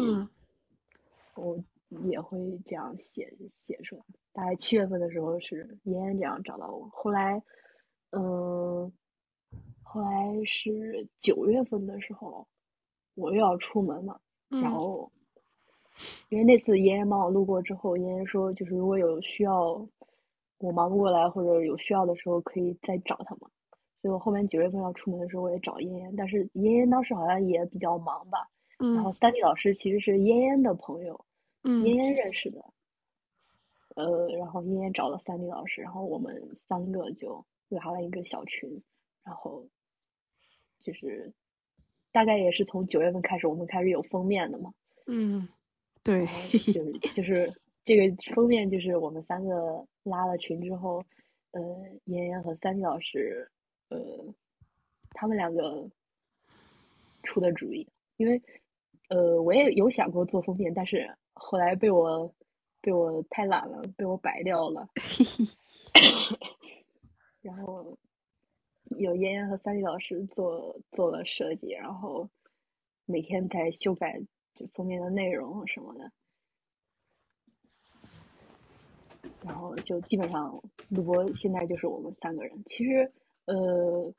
[1.34, 1.58] 我。
[2.04, 4.02] 也会这样写写出来。
[4.32, 7.42] 大概七月份的时候是嫣嫣这样找到我，后来，
[8.12, 8.90] 嗯，
[9.82, 12.48] 后来是九月份的时候，
[13.14, 15.12] 我又要出门嘛，然后，
[16.28, 19.86] 因为那次妍妍帮我录过之后，妍妍说就是如果有需要，
[20.58, 23.48] 我忙不过来或者有需要的时候可以再找他嘛，
[24.00, 28.48] 所以我后面九月份要出门的时候我也找妍妍，但是妍妍当时好像也比较忙吧，
[28.78, 31.24] 然后三 D 老师其实是嫣嫣的朋友。
[31.64, 32.60] 嫣嫣认识的，
[33.94, 38.82] 呃，然后妍妍找了三 D 老师，然后我们三个就拉了一个小群，
[39.22, 39.68] 然后
[40.82, 41.32] 就是
[42.10, 44.74] 大概也是从九月份开始，我们开始有封面的嘛，
[45.06, 45.48] 嗯，
[46.04, 47.52] 对，就是就是
[47.84, 51.04] 这个封面，就是我们三个拉了群之后，
[51.52, 51.60] 呃，
[52.06, 53.48] 妍妍和三弟老师，
[53.88, 53.98] 呃，
[55.10, 55.88] 他们两个
[57.22, 57.86] 出的主意，
[58.16, 58.42] 因为
[59.08, 62.34] 呃，我也有想过做封面，但是后来被我
[62.80, 64.88] 被我太懒了，被我摆掉了。
[67.42, 67.96] 然后
[68.98, 72.28] 有妍妍和三弟老师做做了设计，然后
[73.04, 74.20] 每天在修改
[74.54, 76.10] 就封面的内容什么的，
[79.44, 82.64] 然后就基本上录播现在就是我们三个人。
[82.68, 83.12] 其实
[83.46, 84.12] 呃，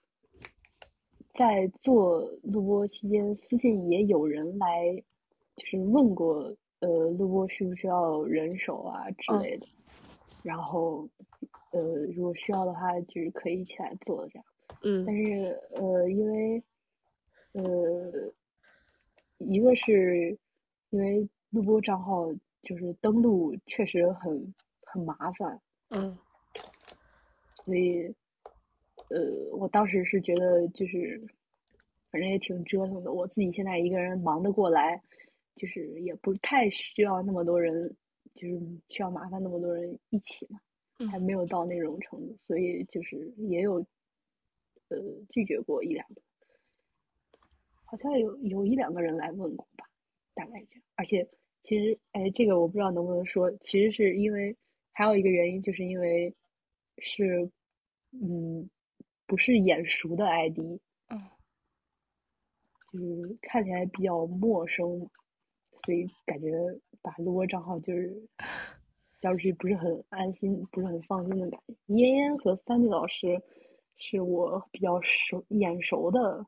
[1.34, 5.04] 在做录播期间，私信也有人来
[5.56, 9.68] 就是问过呃录播需不需要人手啊之类的，
[10.44, 11.10] 然后。
[11.72, 11.82] 呃，
[12.16, 14.46] 如果需要的话，就是可以一起来做这样。
[14.84, 15.04] 嗯。
[15.08, 16.64] 但是呃，因为
[17.54, 18.32] 呃，
[19.48, 20.38] 一个是
[20.90, 22.32] 因为录播账号
[22.62, 24.54] 就是登录确实很
[24.86, 25.62] 很麻烦。
[25.90, 26.18] 嗯。
[27.66, 28.06] 所以
[29.10, 31.22] 呃，我当时是觉得就是
[32.12, 33.12] 反正也挺折腾的。
[33.12, 35.02] 我自己现在一个人忙得过来，
[35.56, 37.96] 就是也不太需要那么多人，
[38.36, 40.60] 就是需要麻烦那么多人一起嘛。
[41.12, 43.76] 还没有到那种程度，所以就是也有，
[44.88, 44.98] 呃，
[45.30, 46.22] 拒绝过一两个，
[47.94, 49.88] 好像有有一两个人来问过吧，
[50.34, 50.84] 大概这样。
[50.96, 51.30] 而且
[51.64, 54.58] 其实，哎，这个我不知道能不能说，其实是因为
[54.94, 56.34] 还有一个原因，就是因为
[56.98, 57.48] 是，
[58.12, 58.68] 嗯，
[59.28, 60.58] 不是眼熟的 ID，
[61.10, 61.22] 嗯，
[62.92, 65.08] 就是看起来比较陌生，
[65.86, 66.52] 所以感觉
[67.04, 68.28] 把录播账号就是。
[69.22, 71.74] 交出去不是很安心，不是很放心的感觉。
[71.86, 73.42] 嫣嫣和三弟老师
[73.96, 76.46] 是我比较熟眼熟的，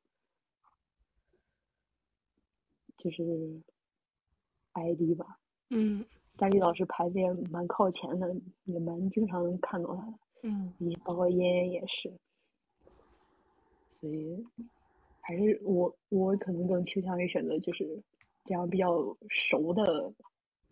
[3.09, 3.61] 就是
[4.73, 5.39] ID 吧。
[5.69, 6.03] 嗯。
[6.37, 10.13] 三弟老师排的也蛮靠前的，也蛮经常能看到他的。
[10.43, 10.73] 嗯。
[10.79, 12.11] 也包括嫣嫣也是，
[14.01, 14.45] 所以
[15.21, 18.03] 还是我我可能更倾向于选择就是
[18.43, 20.13] 这样比较熟的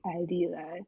[0.01, 0.86] ID 来。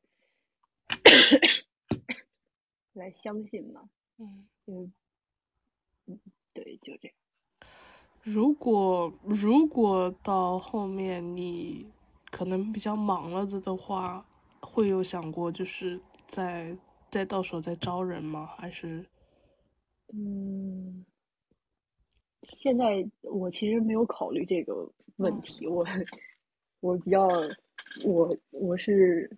[2.94, 3.90] 来相信嘛？
[4.18, 4.94] 嗯嗯
[6.06, 6.20] 嗯，
[6.54, 7.18] 对，就这样。
[8.26, 11.88] 如果如果到后面你
[12.32, 14.26] 可能比较忙了的的话，
[14.62, 16.76] 会有想过就是再
[17.12, 18.48] 再到时候再招人吗？
[18.58, 19.06] 还是？
[20.12, 21.06] 嗯，
[22.42, 25.68] 现在我其实没有考虑这个问题。
[25.68, 25.86] 我
[26.80, 27.28] 我比较
[28.04, 29.30] 我我是。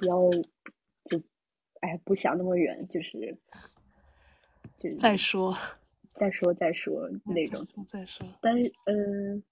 [0.00, 0.16] 比较
[1.10, 1.20] 就
[1.80, 3.36] 哎，不想那么远，就是
[4.80, 5.54] 就再说，
[6.22, 7.66] 再说再说那种。
[7.84, 8.24] 再说。
[8.40, 9.42] 但是嗯，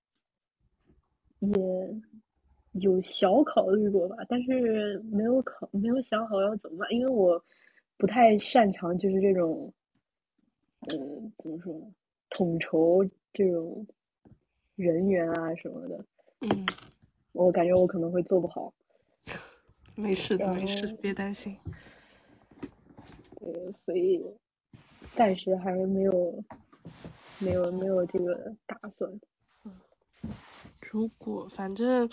[1.41, 7.45] 也有小考虑过吧，但是没有考，没有想好要怎么办，因为我
[7.97, 9.73] 不太擅长就是这种，
[10.83, 11.87] 嗯，怎么说呢？
[12.31, 13.85] 统筹这种
[14.77, 16.05] 人员啊什么的。
[16.43, 16.67] 嗯。
[17.33, 18.73] 我感觉我可能会做不好。
[19.97, 21.57] 没事的，没事，别担心。
[23.41, 24.25] 对，所以
[25.17, 26.45] 暂时还没有，
[27.39, 29.21] 没有，没有这个打算。
[29.65, 29.73] 嗯，
[30.81, 32.09] 如果反正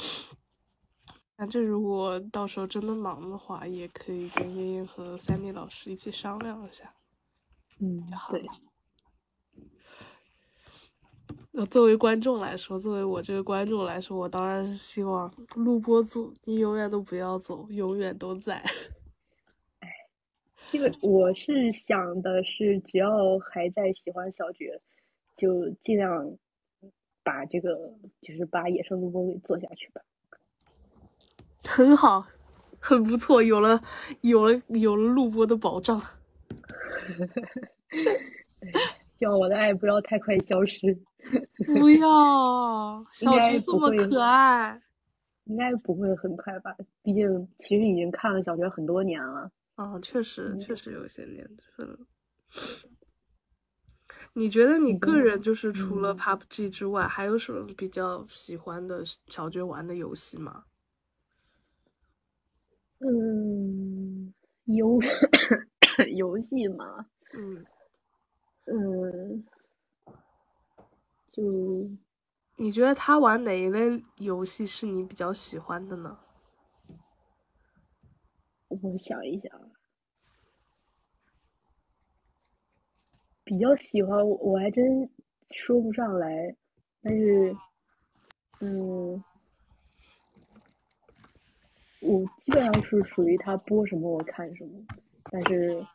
[1.36, 6.94] 反正如果到时候真的忙的话，也可以跟燕燕和三弟老师一起商量一下。
[7.80, 8.46] 嗯，对。
[11.52, 18.64] 那作为观众来说，作为我这个观众来说，我当然是希望录播组你永远都不要走，永远都在。
[20.68, 24.80] 哎，这个我是想的是，只要还在喜欢小绝，
[25.38, 26.38] 就尽量
[27.24, 30.02] 把这个就是把野生录播给做下去吧。
[31.64, 32.26] 很好，
[32.80, 33.80] 很不错，有了
[34.22, 36.00] 有了有了录播的保障。
[39.18, 40.96] 希望我的爱不要太快消失。
[41.66, 44.80] 不要， 小菊这么可爱，
[45.46, 46.76] 应该不会很快吧？
[47.02, 49.50] 毕竟其实已经看了小学很多年了。
[49.78, 52.06] 啊，确实确实有些年份。
[54.34, 60.66] 你觉得你个人就是除了 PUBG 之外，还有什么比较喜欢的小学玩的游戏吗？
[63.00, 64.34] 嗯，
[64.66, 65.00] 游
[66.16, 67.64] 游戏嘛，嗯
[68.66, 69.46] 嗯。
[71.32, 71.92] 就
[72.56, 76.18] 你觉得他玩哪一类游戏是你比较喜欢的呢？
[78.82, 79.72] 我想一想，
[83.44, 85.10] 比较喜欢我我还真
[85.52, 86.56] 说不上来，
[87.02, 87.56] 但是，
[88.60, 89.24] 嗯，
[92.02, 94.86] 我基本上是属于他播什么我看什么，
[95.32, 95.86] 但是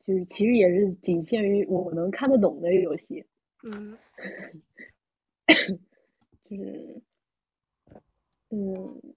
[0.00, 3.24] 就是其实也是仅限于我能看得懂的游戏。
[3.62, 3.98] 嗯，
[6.44, 7.02] 就是
[8.48, 9.14] 嗯，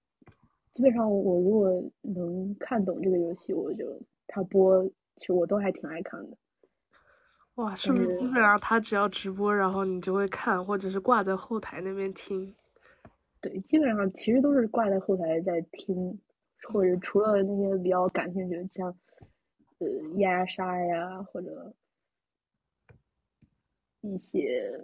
[0.74, 3.86] 基本上我如果能看懂这个游戏，我就
[4.28, 4.84] 他播，
[5.17, 6.38] 其实我都还挺爱看的。
[7.55, 12.55] 哇，是不是基本上他只要直播，然后你就会看，或者是挂在后台那边听？
[13.39, 16.19] 对，基本上其实都是挂在后台在听，
[16.71, 18.88] 或者除了那些比较感兴趣的，像
[19.78, 21.71] 呃压杀呀，或者
[24.01, 24.82] 一些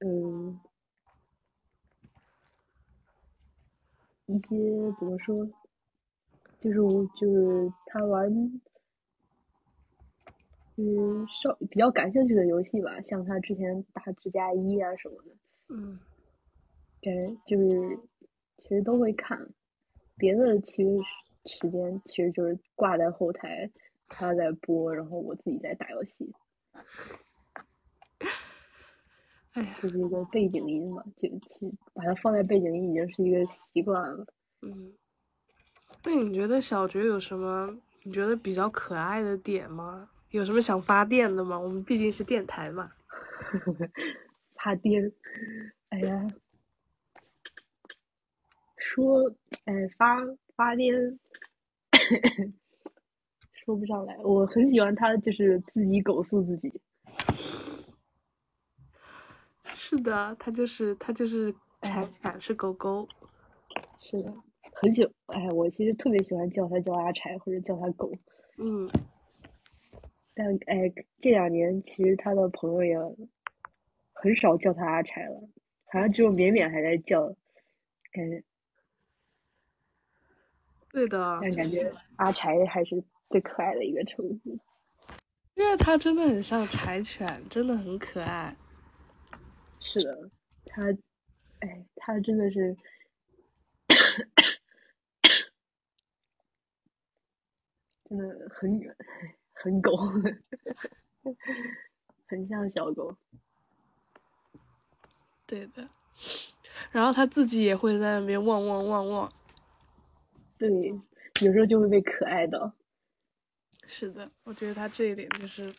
[0.00, 0.60] 嗯
[4.26, 5.48] 一些怎么说，
[6.60, 8.60] 就是我就是他玩。
[10.78, 15.30] 嗯，稍比较感兴趣的游戏吧，像他之前打指甲一啊什么的，
[15.68, 15.98] 嗯，
[17.00, 17.98] 感觉，就是
[18.58, 19.48] 其实都会看，
[20.18, 20.90] 别的其实
[21.46, 23.70] 时间其实就是挂在后台，
[24.06, 26.30] 他在播，然后我自己在打游戏。
[29.56, 34.26] 哎呀，就是一个背景音嘛，就就把它放在背景音已经是一个习惯了。
[34.60, 34.92] 嗯，
[36.04, 40.10] 那你觉得小觉有什么你觉得比较可爱的点吗？
[40.30, 41.58] 有什么想发电的吗？
[41.58, 42.92] 我们毕竟是电台嘛。
[44.62, 45.10] 发电，
[45.88, 46.26] 哎呀，
[48.76, 49.32] 说，
[49.64, 50.18] 哎，发
[50.54, 51.18] 发电，
[53.54, 54.18] 说不上来。
[54.18, 56.70] 我很喜欢他，就是自己狗诉自己。
[59.88, 63.08] 是的，它就是它就是柴犬，是狗狗。
[64.00, 64.34] 是的，
[64.72, 68.12] 很喜哎，我其实特别喜欢叫它叫阿柴或者叫它狗。
[68.58, 68.88] 嗯。
[70.34, 72.98] 但哎，这两年其实他的朋友也
[74.12, 75.48] 很少叫他阿柴了，
[75.84, 77.28] 好像只有绵绵还在叫，
[78.10, 78.42] 感觉。
[80.90, 81.38] 对的。
[81.40, 84.58] 但感觉阿柴还是最可爱的一个称呼，
[85.54, 88.56] 因为它真的很像柴犬，真的很可爱。
[89.88, 90.30] 是的，
[90.66, 90.82] 他，
[91.60, 92.76] 哎，他真的是，
[98.08, 98.94] 真的很远。
[99.58, 99.90] 很狗，
[102.28, 103.16] 很像小狗。
[105.46, 105.88] 对的，
[106.92, 109.32] 然后他自己也会在那边汪汪汪汪。
[110.58, 110.68] 对，
[111.40, 112.70] 有时候就会被可爱到。
[113.86, 115.74] 是的，我觉得他这一点就是，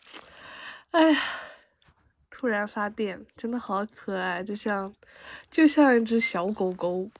[0.90, 1.20] 哎呀，
[2.38, 4.94] 突然发电，真的好可爱，就像，
[5.50, 7.10] 就像一只小狗狗，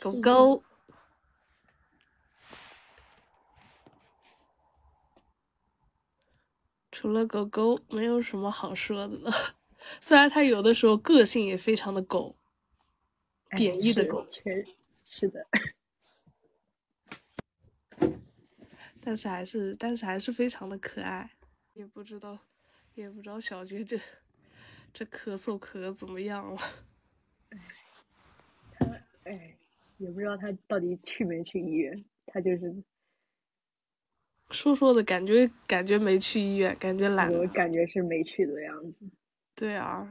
[0.00, 0.62] 狗狗。
[6.92, 9.32] 除了狗狗，没有什么好说的了。
[10.00, 12.36] 虽然它有的时候个性也非常的狗，
[13.56, 14.24] 贬义的狗，
[15.04, 15.44] 是的。
[19.02, 21.32] 但是还是，但是还是非常的可爱。
[21.72, 22.38] 也不知道，
[22.94, 23.98] 也不知道小杰这
[24.92, 26.60] 这咳嗽咳的怎么样了。
[28.72, 28.86] 他
[29.24, 29.56] 哎，
[29.98, 32.04] 也不知道他到底去没去医院。
[32.26, 32.82] 他就是。
[34.50, 37.32] 说说的感觉，感觉没去医院，感觉懒。
[37.32, 38.98] 我感觉是没去的样子。
[39.54, 40.06] 对啊，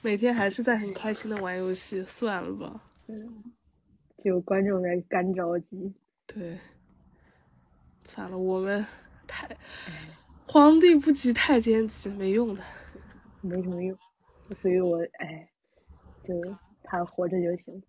[0.00, 2.90] 每天还是在很开心的玩游戏，算了吧。
[3.06, 3.54] 嗯，
[4.18, 5.94] 就观众在干着急。
[6.26, 6.58] 对，
[8.02, 8.84] 算了，我们
[9.28, 9.46] 太
[10.52, 12.62] 皇帝不急太监急，没用的，
[13.40, 13.98] 没什么用。
[14.60, 15.48] 所以我哎，
[16.22, 16.34] 就
[16.84, 17.82] 他活着就行，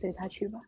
[0.00, 0.58] 随他去吧。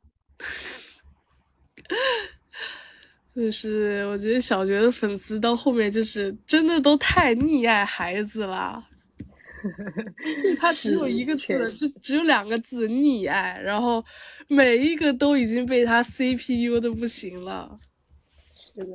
[3.34, 8.86] 就是我觉得小觉的粉丝到后面就是真的都太溺爱孩子了，
[10.56, 14.04] 他只有一个字，就只有两个字溺爱，然后
[14.46, 17.76] 每一个都已经被他 CPU 的不行了。
[18.54, 18.92] 是的，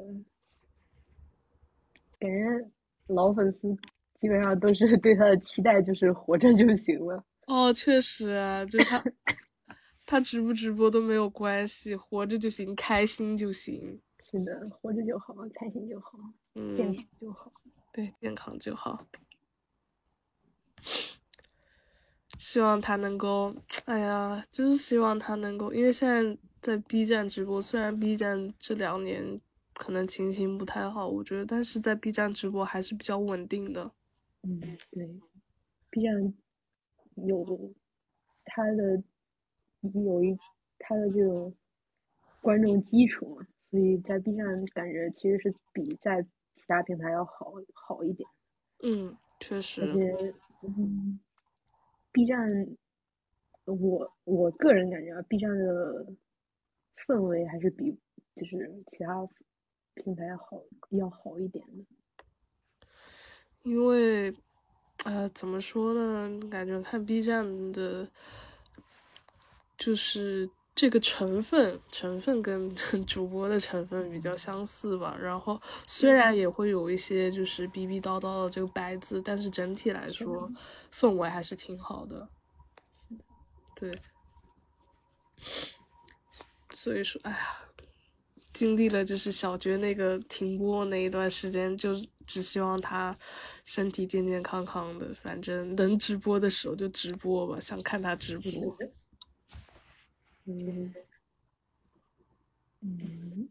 [2.23, 2.71] 感觉
[3.07, 3.75] 老粉丝
[4.21, 7.21] 基本上都是对他的期待就是活着就行了。
[7.47, 9.03] 哦，确实，啊就他
[10.05, 13.99] 他直不直播都没有关系，活着就行，开心就行。
[14.21, 16.17] 是的，活着就好，开心就好，
[16.55, 17.51] 嗯，健康就好。
[17.91, 19.05] 对，健康就好。
[22.39, 23.53] 希望他能够，
[23.85, 29.41] 哎呀，就是希望他能够，因为现在在 B 站直播，虽然 B 站这两年
[29.73, 33.91] 可能情形不太好，我觉得，但是在 B 站直播还是比较稳定的。
[34.43, 34.59] 嗯，
[34.91, 35.19] 对
[35.89, 36.33] ，B 站
[37.15, 37.73] 有
[38.45, 39.03] 他的
[39.81, 40.37] 有一
[40.79, 41.55] 他的这种
[42.41, 43.47] 观众基础嘛。
[43.71, 46.21] 所以在 B 站感觉其实是比在
[46.53, 48.29] 其他平台要好好一点。
[48.83, 49.81] 嗯，确实。
[49.81, 51.19] 而且，嗯
[52.11, 52.67] ，B 站
[53.65, 56.05] 我我个人感觉啊，B 站的
[57.07, 57.97] 氛围还是比
[58.35, 59.27] 就是其他
[59.95, 61.85] 平台好要好一点的，
[63.63, 64.33] 因为
[65.03, 68.09] 呃怎么说呢，感觉看 B 站的，
[69.77, 72.75] 就是这个成分成分跟
[73.05, 75.15] 主播的成分比较相似吧。
[75.19, 80.51] 然后虽然也会有一些就是逼逼叨叨的这个白字，但是整体来说
[80.91, 82.27] 氛围还是挺好的。
[83.75, 84.01] 对，
[86.71, 87.37] 所以说，哎呀，
[88.53, 91.93] 经历了就是小觉那个停播那一段时间，就
[92.27, 93.15] 只希望他
[93.65, 98.77] 身体健健康康的，反正能直播的时候就直播吧，想看他直播。
[100.45, 100.93] 嗯，
[102.81, 103.49] 嗯，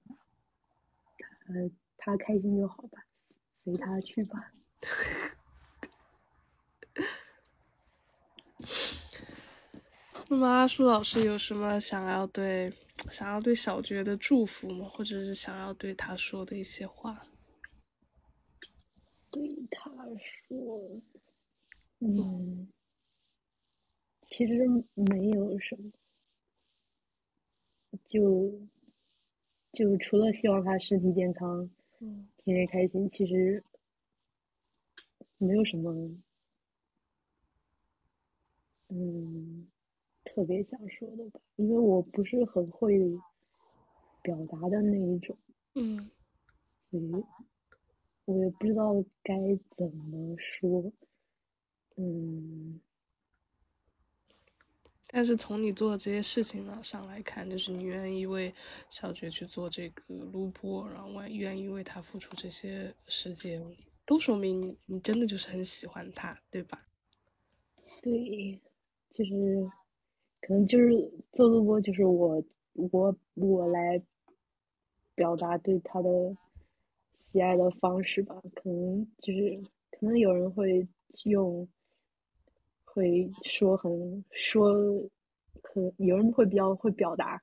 [1.18, 1.55] 他
[1.98, 3.05] 他开心就好吧，
[3.64, 4.53] 随他去吧。
[10.28, 12.72] 那么阿舒老师有什么想要对
[13.11, 14.88] 想要对小觉的祝福吗？
[14.88, 17.26] 或者是想要对他说的一些话？
[19.32, 19.90] 对他
[20.47, 21.01] 说，
[22.01, 22.68] 嗯，
[24.22, 24.53] 其实
[24.95, 25.90] 没有什么，
[28.09, 28.61] 就
[29.72, 31.68] 就除了希望他身体健康，
[32.01, 33.64] 嗯，天天开心，其实
[35.38, 36.14] 没有什么，
[38.88, 39.71] 嗯。
[40.35, 42.99] 特别想说的吧，因为我不是很会
[44.22, 45.37] 表达的那一种，
[45.74, 46.11] 嗯，
[46.91, 47.24] 所以
[48.24, 49.35] 我也不知道该
[49.76, 50.91] 怎么说，
[51.97, 52.80] 嗯。
[55.14, 58.55] 但是从你做的这些事情呢上来看，就是你愿意为
[58.89, 60.03] 小觉去做这个
[60.33, 63.62] 录播，然后愿意为他付出这些时间，
[64.07, 66.87] 都说明你你真的就是很喜欢他，对吧？
[68.01, 68.59] 对，
[69.12, 69.70] 就是。
[70.43, 70.90] 可能就是
[71.32, 72.43] 做录播，就是我
[72.74, 74.03] 我我来
[75.14, 76.36] 表达对他的
[77.20, 78.43] 喜爱的方式吧。
[78.55, 79.62] 可能就是
[79.93, 80.86] 可能有人会
[81.24, 81.66] 用
[82.84, 84.74] 会说很说，
[85.62, 87.40] 可有人会比较会表达，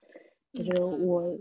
[0.52, 1.40] 就是我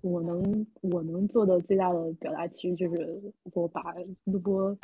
[0.00, 3.94] 我能我能做的最大的表达，其实就是我把
[4.24, 4.76] 录播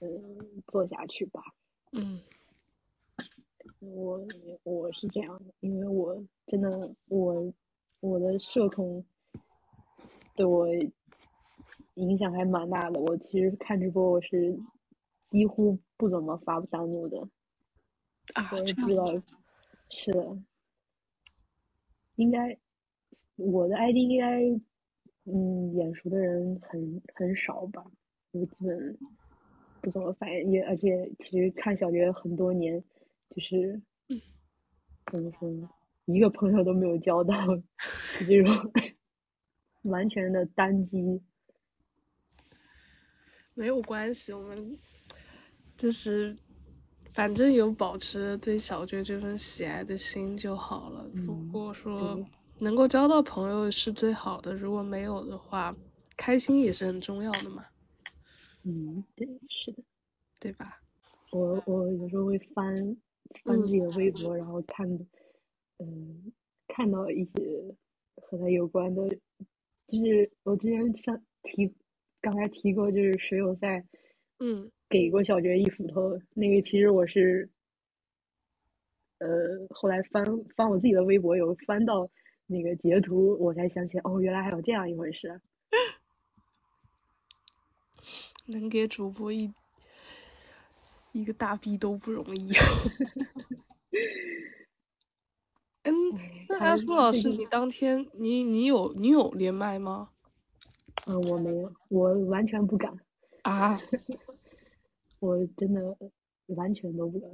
[0.00, 1.40] 嗯做下去吧。
[1.92, 2.20] 嗯。
[3.80, 4.20] 我
[4.62, 7.52] 我是这样的，因为我真的我
[8.00, 9.04] 我的社恐
[10.34, 10.66] 对我
[11.94, 13.00] 影响还蛮大的。
[13.00, 14.58] 我其实看直播我是
[15.30, 17.18] 几乎不怎么发弹幕的，
[18.52, 19.06] 我也不知道
[19.90, 20.38] 是的，
[22.16, 22.56] 应该
[23.36, 24.40] 我的 ID 应该
[25.24, 27.84] 嗯眼熟的人很很少吧，
[28.32, 28.98] 我基本
[29.80, 32.82] 不怎么反应，也而且其实看小学很多年。
[33.34, 33.80] 就是
[35.10, 35.68] 怎么说呢，
[36.06, 37.34] 一个朋友都没有交到，
[38.26, 38.72] 这种
[39.82, 41.20] 完全的单机。
[43.54, 44.78] 没有关系，我们
[45.76, 46.36] 就是
[47.12, 51.08] 反正有保持对小娟这份喜爱的心就好了。
[51.12, 52.18] 如果说
[52.58, 55.74] 能够交到朋友是最好的，如果没有的话，
[56.16, 57.64] 开心也是很重要的嘛。
[58.62, 59.82] 嗯，对，是的，
[60.38, 60.80] 对吧？
[61.32, 62.96] 我我有时候会翻。
[63.44, 64.88] 翻自己的微博，然后看，
[65.78, 66.32] 嗯，
[66.68, 67.74] 看到一些
[68.16, 69.08] 和他有关的，
[69.86, 71.72] 就是我之前像提，
[72.20, 73.84] 刚才提过，就是水友赛，
[74.38, 77.48] 嗯，给过小爵一斧头，那个其实我是，
[79.18, 79.28] 呃，
[79.70, 80.24] 后来翻
[80.56, 82.08] 翻我自己的微博，有翻到
[82.46, 85.40] 那个截图，我才想起来，哦，原来还有这样一回事，
[88.46, 89.52] 能给主播一。
[91.12, 92.50] 一个大逼都不容易。
[95.84, 95.92] 嗯，
[96.48, 100.10] 那阿苏老师，你当天你你有你有连麦吗？
[101.06, 102.94] 嗯，我没有，我完全不敢
[103.44, 103.80] 啊！
[105.20, 105.80] 我真的
[106.46, 107.30] 完全都不敢。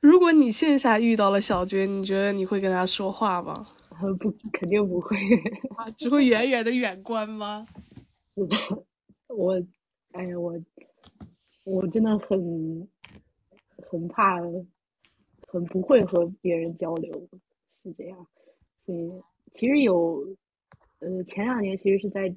[0.00, 3.66] 如果你线下遇到了小娟，你觉得你会跟他说话吗？
[4.18, 5.16] 不，肯定不会。
[5.76, 7.66] 啊，只会远远的远观吗？
[9.28, 9.54] 我，
[10.12, 10.58] 哎呀，我。
[11.72, 12.86] 我真的很
[13.78, 14.42] 很怕，
[15.48, 17.26] 很不会和别人交流，
[17.82, 18.26] 是这样。
[18.84, 19.10] 所以
[19.54, 20.36] 其实有，
[20.98, 22.36] 呃，前两年其实是在，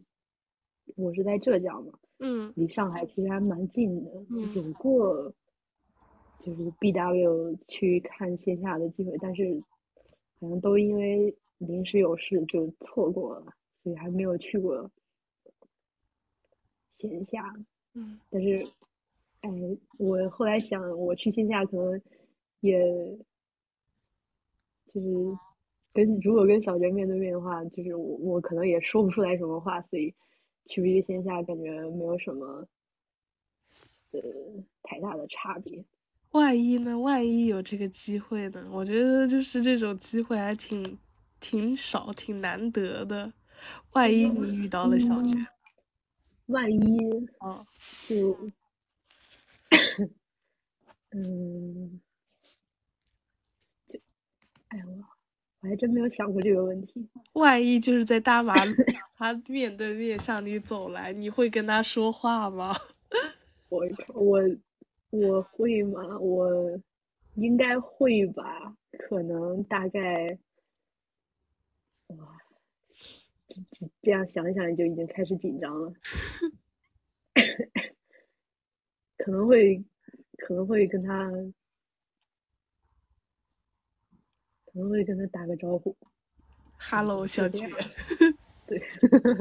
[0.95, 4.09] 我是在浙江嘛，嗯，离上海其实还蛮近的，
[4.55, 5.33] 有过
[6.39, 9.61] 就是 B W 去看线下的机会，但是
[10.39, 13.53] 好像都因为临时有事就错过了，
[13.83, 14.89] 所以还没有去过
[16.93, 17.53] 线下。
[17.95, 18.65] 嗯，但是。
[19.45, 19.51] 哎，
[19.99, 22.01] 我后来想，我去线下可能
[22.61, 22.79] 也
[24.87, 25.37] 就是
[25.93, 30.11] 跟如果跟小娟面对面的话，就是我我可能也说不出来什么话，所以
[30.65, 32.67] 去不去线下感觉没有什么
[34.11, 34.19] 呃
[34.81, 35.85] 太大的差别。
[36.31, 36.97] 万一呢？
[36.99, 38.67] 万一有这个机会呢？
[38.71, 40.97] 我觉得就是这种机会还挺
[41.39, 43.31] 挺少、挺难得的。
[43.93, 45.37] 万一你遇到了小娟，
[46.47, 46.97] 万一
[47.39, 47.63] 哦，
[48.07, 48.35] 就
[51.11, 52.01] 嗯，
[53.87, 53.99] 就
[54.69, 54.93] 哎呀，我
[55.61, 57.07] 我还真没有想过这个问题。
[57.33, 58.71] 万一就是在大马路，
[59.15, 62.75] 他面对面向你走来，你会跟他说话吗？
[63.69, 63.83] 我
[64.13, 64.41] 我。
[65.11, 66.19] 我会吗？
[66.19, 66.77] 我
[67.35, 70.37] 应该会吧，可能大概，
[72.07, 72.37] 哇，
[73.47, 75.93] 这这这样想一想就已经开始紧张了，
[79.25, 79.83] 可能会
[80.37, 81.31] 可能会跟他，
[84.65, 85.97] 可能会跟他打个招呼
[86.79, 87.67] ，Hello，小姐，
[88.67, 88.79] 对，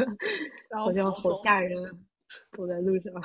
[0.75, 1.77] 好像好吓人，
[2.57, 3.13] 走在路上。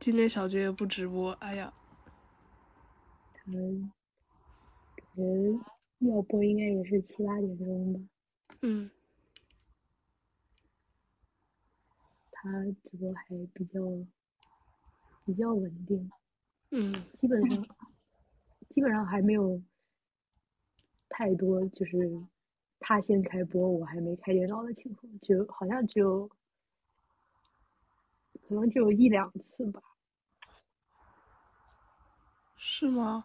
[0.00, 1.72] 今天小爵也不直播，哎呀，
[3.34, 3.92] 他感
[5.14, 5.22] 觉
[6.00, 8.00] 要播应该也是七八点钟吧。
[8.62, 8.90] 嗯，
[12.46, 13.80] 他直播还比较
[15.24, 16.10] 比较稳定。
[16.70, 17.62] 嗯，基本上
[18.70, 19.60] 基本上还没有
[21.08, 21.96] 太多，就是
[22.78, 26.28] 他先开播，我还没开电脑的情况，就好像只有
[28.48, 29.82] 可能只有一两次吧。
[32.56, 33.24] 是吗？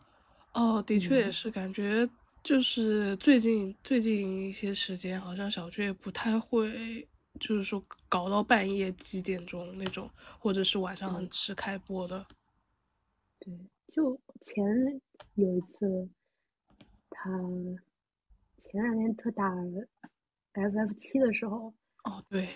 [0.53, 2.10] 哦，的确也是，感觉
[2.43, 7.07] 就是最近最近一些时间，好像小雀也不太会，
[7.41, 10.09] 就是说搞到半夜几点钟那种，
[10.39, 12.26] 或者是晚上很迟开播的。
[13.39, 13.53] 对，
[13.91, 14.63] 就前
[15.35, 16.07] 有一次，
[17.09, 17.30] 他
[18.63, 19.53] 前两天特打
[20.53, 21.73] FF 七的时候。
[22.05, 22.47] 哦，对。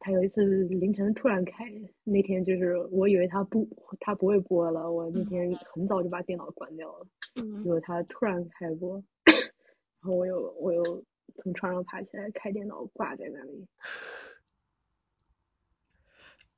[0.00, 1.64] 他有一次凌晨突然开，
[2.02, 3.66] 那天就是我以为他不
[4.00, 11.02] 他不会播了，我那天很早就把电脑关掉了，结果他突然开播， 然后我又我又
[11.36, 13.66] 从床上爬起来开电脑挂在那里。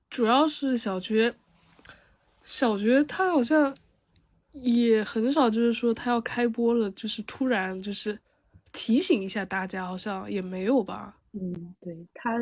[0.08, 1.34] 主要是小学，
[2.42, 3.76] 小学他好像
[4.52, 8.18] 也很少，就是说他要开播了，就是突然就是
[8.72, 11.18] 提醒一下大家，好像也没有吧。
[11.32, 12.32] 嗯，对他。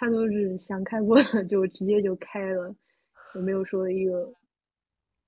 [0.00, 2.72] 他都是想开播了就直接就开了，
[3.34, 4.32] 也没有说一个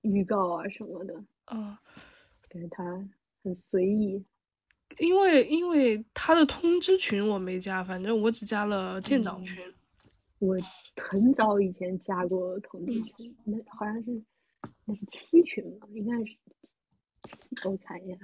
[0.02, 1.12] 预告啊什么的。
[1.50, 1.76] 嗯，
[2.48, 2.84] 感觉他
[3.42, 4.24] 很随意。
[4.98, 9.62] 因为因为他的通知群我没加，反正我只加了舰长群。
[10.38, 10.56] 我
[10.96, 14.22] 很早以前加过通知群，那好像是
[14.86, 16.36] 那是七群吧，应该是
[17.22, 18.18] 七头产业。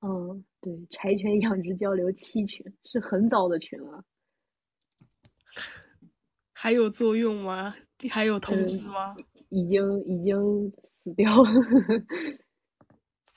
[0.00, 4.04] 嗯，对，柴犬养殖交流七群是很早的群了，
[6.54, 7.74] 还有作用吗？
[8.10, 9.16] 还有通知吗？
[9.48, 10.70] 已经已经
[11.02, 11.50] 死掉了，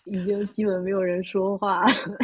[0.04, 2.18] 已经基本没有人说话了。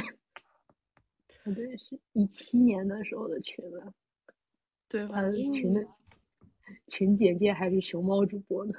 [1.43, 3.93] 对，是一七年的时候的群了。
[4.89, 5.85] 对，反正群的
[6.87, 8.73] 群简介还是熊猫主播呢。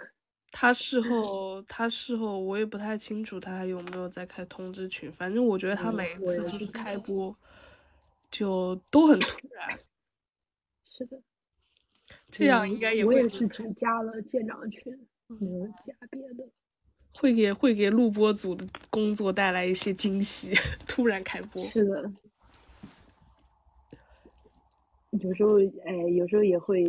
[0.51, 5.13] 他事后，他事后我也不太清楚，他还有没有在开通知群。
[5.13, 7.35] 反正我觉得他每一次就是开播，
[8.31, 9.79] 就都很突然。
[10.89, 11.23] 是的，
[12.31, 13.15] 这样应该也会。
[13.15, 16.49] 我也是只加了舰长群，没有加别的。
[17.15, 20.53] 会给会给录播组的工作带来一些惊喜。
[20.87, 21.63] 突然开播。
[21.65, 22.13] 是的。
[25.11, 26.85] 有时候，哎，有时候也会。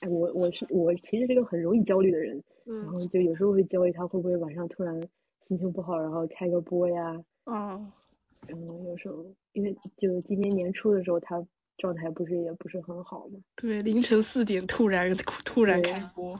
[0.00, 5.00] 哎，我我是我其实是个很容易焦虑的人，然后就有时候会焦虑他会不会晚上突然
[5.46, 7.22] 心情不好，然后开个播呀。
[7.46, 7.92] 嗯。
[8.48, 11.40] 然后有时候因为就今年年初的时候，他
[11.78, 13.38] 状态不是也不是很好嘛。
[13.54, 15.14] 对，凌晨四点突然
[15.44, 16.36] 突然开播。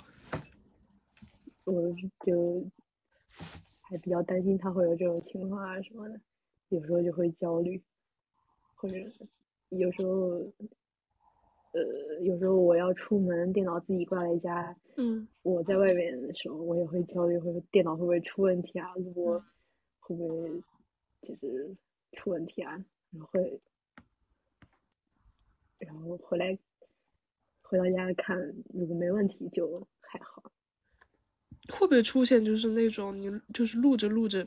[1.64, 1.94] 我
[2.24, 2.64] 就
[3.80, 6.20] 还比较担心他会有这种情况啊什么的，
[6.68, 7.82] 有时候就会焦虑，
[8.74, 8.97] 或者
[9.70, 10.40] 有时候。
[11.74, 14.76] 呃，有时候我要出门，电脑自己挂在家。
[14.98, 15.26] 嗯。
[15.40, 18.93] 我在外面的时候，我也会焦虑，会电脑会不会出问题啊？
[18.97, 19.43] 如果
[19.98, 20.62] 会不会
[21.22, 21.74] 就是
[22.12, 22.72] 出问题啊？
[23.10, 23.59] 然后会，
[25.78, 26.59] 然后回来
[27.62, 28.39] 回到家看，
[28.74, 30.52] 如果没问题就还好。
[31.70, 34.47] 会不会出现就是那种你就是录着录着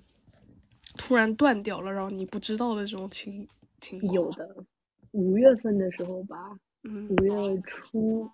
[0.97, 3.47] 突然断掉了，然后你不知道的这种情
[3.79, 4.13] 情况？
[4.13, 4.55] 有的，
[5.11, 6.57] 五月份的时候吧。
[6.87, 8.29] 五月初，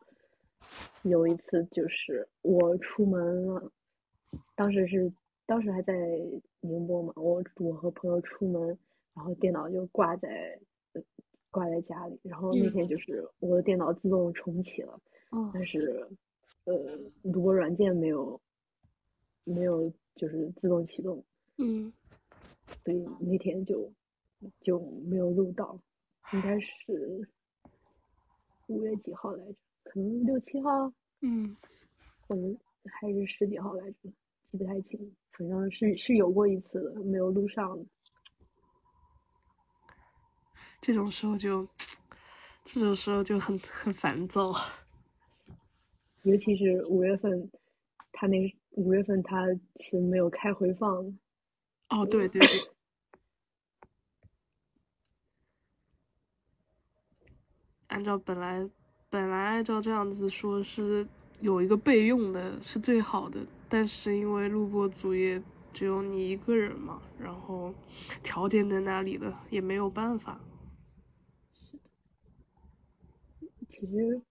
[1.03, 3.71] 有一次就是我出门了，
[4.55, 5.09] 当时是
[5.45, 5.93] 当时还在
[6.59, 8.77] 宁波嘛，我我和朋友出门，
[9.13, 10.59] 然后电脑就挂在
[11.49, 14.99] 挂在家里，然后那天就是我的电脑自动重启了，
[15.53, 16.05] 但是
[16.65, 16.73] 呃，
[17.23, 18.37] 录播软件没有
[19.43, 21.23] 没有就是自动启动，
[21.57, 21.91] 嗯，
[22.83, 23.91] 所以那天就
[24.61, 25.79] 就没有录到，
[26.33, 27.27] 应该是
[28.67, 29.55] 五月几号来着？
[29.83, 31.57] 可能六七号，嗯，
[32.27, 32.41] 或者
[32.85, 34.09] 还是十几号来着，
[34.51, 37.83] 记不太清，反正是是有过一次的，没有录上。
[40.79, 41.67] 这种时候就，
[42.63, 44.53] 这种时候就很很烦躁，
[46.23, 47.51] 尤其是五月份，
[48.11, 49.47] 他那五月份他
[49.79, 51.17] 是没有开回放。
[51.89, 52.49] 哦，对对对。
[57.87, 58.69] 按照本来。
[59.09, 61.05] 本来按照这样子说，是
[61.41, 63.45] 有一个备用的，是最好的。
[63.67, 65.43] 但是因为录播组也
[65.73, 67.73] 只有你一个人嘛，然后
[68.23, 70.39] 条件在那里了，也没有办法。
[73.69, 74.21] 其实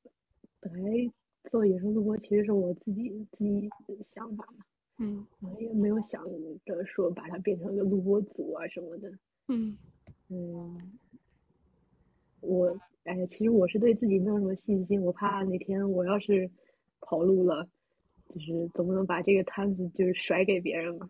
[0.61, 1.13] 本来
[1.51, 4.65] 做野生录播，其实是我自己自己的想法嘛。
[4.99, 5.27] 嗯。
[5.41, 6.25] 我也没有想
[6.65, 9.13] 着说把它变成个录播组啊什么的。
[9.49, 9.77] 嗯。
[10.29, 10.93] 嗯。
[12.41, 12.79] 我。
[13.05, 16.49] 哎呀，其实我是对自己没有什么信心，我怕哪天我要是
[17.01, 17.67] 跑路了，
[18.29, 21.09] 就是总不能把这个摊子就是甩给别人嘛。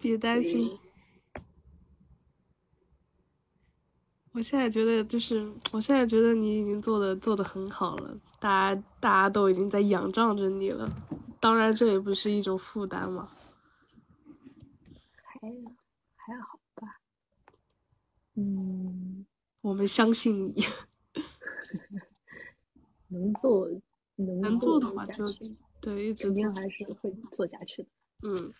[0.00, 0.70] 别担心，
[4.38, 10.88] 我现在觉得就是，我现在觉得你已经做的做的很好了，大家大家都已经在仰仗着你了，
[11.40, 13.32] 当然这也不是一种负担嘛。
[15.24, 15.40] 还
[16.14, 17.00] 还好吧，
[18.36, 19.26] 嗯。
[19.60, 20.54] 我们相信你，
[23.08, 23.68] 能做
[24.14, 25.24] 能做的话就
[25.80, 27.88] 对，一直肯定还是会做下去的。
[28.22, 28.54] 嗯，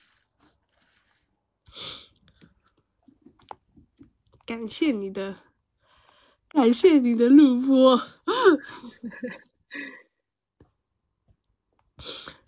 [4.45, 5.37] 感谢你的，
[6.59, 8.03] 感谢你的录播。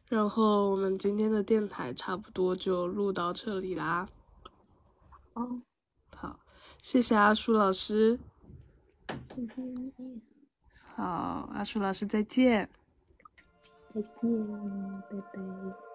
[0.08, 4.08] 然后我们今天的电台差不多就录到这里啦。
[5.34, 5.62] 哦，
[6.12, 6.40] 好，
[6.82, 8.18] 谢谢阿舒老师。
[10.96, 12.68] 好，阿树老师再见。
[13.94, 14.10] 再见，
[15.08, 15.89] 拜拜。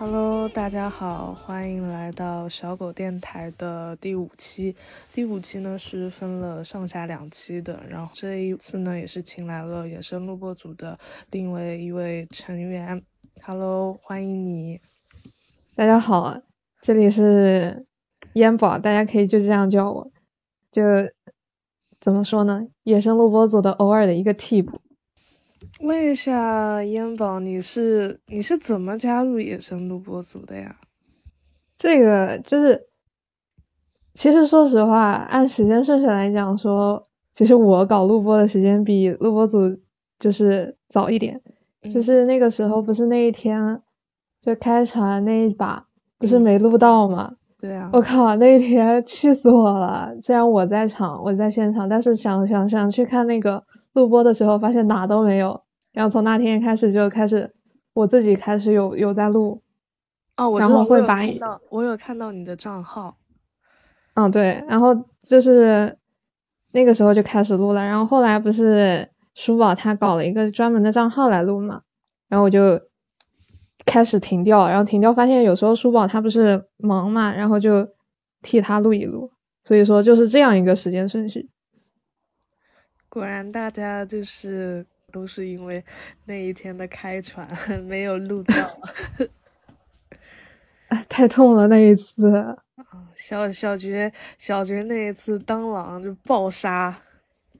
[0.00, 4.74] Hello，大家好，欢迎来到小狗电台的第五期。
[5.12, 10.98] 第五期呢是分了上下两期的，然后这一次呢也是请来了野生录播组的
[11.32, 13.02] 另外一位成员。
[13.42, 14.80] Hello，欢迎你。
[15.76, 16.34] 大家好，
[16.80, 17.84] 这里是
[18.32, 20.10] 烟宝，大家可以就这样叫我。
[20.72, 20.82] 就
[22.00, 22.66] 怎么说呢？
[22.84, 24.80] 野生录播组的偶尔的一个替补。
[25.80, 30.76] 问一下烟宝，你是你是怎么加入野生录播组的呀？
[31.78, 32.86] 这个就是，
[34.14, 39.78] 其实说实话，按时间顺序来讲，说其实我搞录播的时间比录播组
[40.18, 41.40] 就是早一点，
[41.92, 43.80] 就是那个时候不是那一天
[44.40, 45.86] 就开船那一把
[46.18, 47.36] 不是没录到吗？
[47.58, 50.14] 对啊，我靠，那一天气死我了！
[50.20, 55.62] 虽然我在场，我在现场，但是想想想去看那个录播的时候，发现哪都没有。
[55.92, 57.52] 然后从那天开始就开始，
[57.92, 59.60] 我自己开始有有在录，
[60.36, 61.18] 哦，我然后会把
[61.70, 63.16] 我有看到你的账号，
[64.14, 65.98] 嗯对，然后就是
[66.72, 71.82] 那个时候就开始录了，然后后来不是书宝他搞了一个专门的账号来录嘛，
[72.28, 72.80] 然后我就
[73.84, 77.88] 开始停掉，然后停掉发现有时候书宝他不是忙嘛，然后就
[78.42, 79.32] 替他录一录，
[79.64, 81.50] 所以说就是这样一个时间顺序。
[83.10, 84.86] 果然大家就是。
[85.12, 85.84] 都是因为
[86.24, 87.44] 那一天的开船
[87.82, 88.54] 没有录到，
[91.08, 92.56] 太痛了那一次。
[93.16, 96.96] 小小爵小爵那一次当狼就暴杀，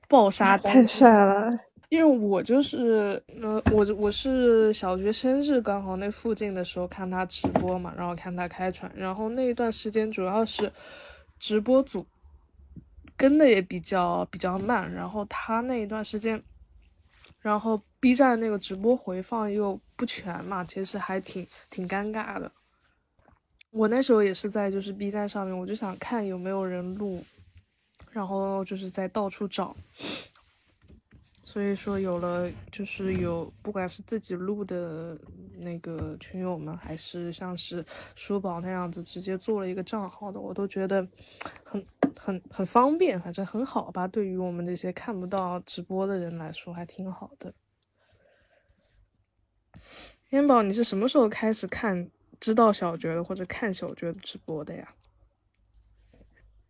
[0.06, 1.58] 暴杀太帅了。
[1.88, 10.70] 因为我就是呃我我是小爵生日刚好那附近的时候看他直播嘛，然后看他开船，然后那一段时间主要是
[11.40, 12.06] 直播组
[13.20, 16.42] 跟的也比较比较慢，然后他那一段时间。
[17.42, 22.50] 然后 B 站那个直播回放又不全嘛，其实还挺挺尴尬的。
[23.70, 27.22] 我那时候也是在就是 B 站上面，我就想看有没有人录，
[28.10, 29.76] 然后就是在到处找，
[31.50, 35.18] 所以说有了，就是有不管是自己录的
[35.58, 41.04] 那个群友们，还是像是书宝那样子直接做了一个账号的，我都觉得
[41.64, 41.84] 很
[42.16, 44.06] 很很方便，反正很好吧。
[44.06, 47.52] 对于我们这些看不到直播的人来说，还挺好的。
[50.28, 52.08] 天宝，你是什么时候开始看
[52.38, 54.94] 知道小绝的或者看小绝的直播的呀？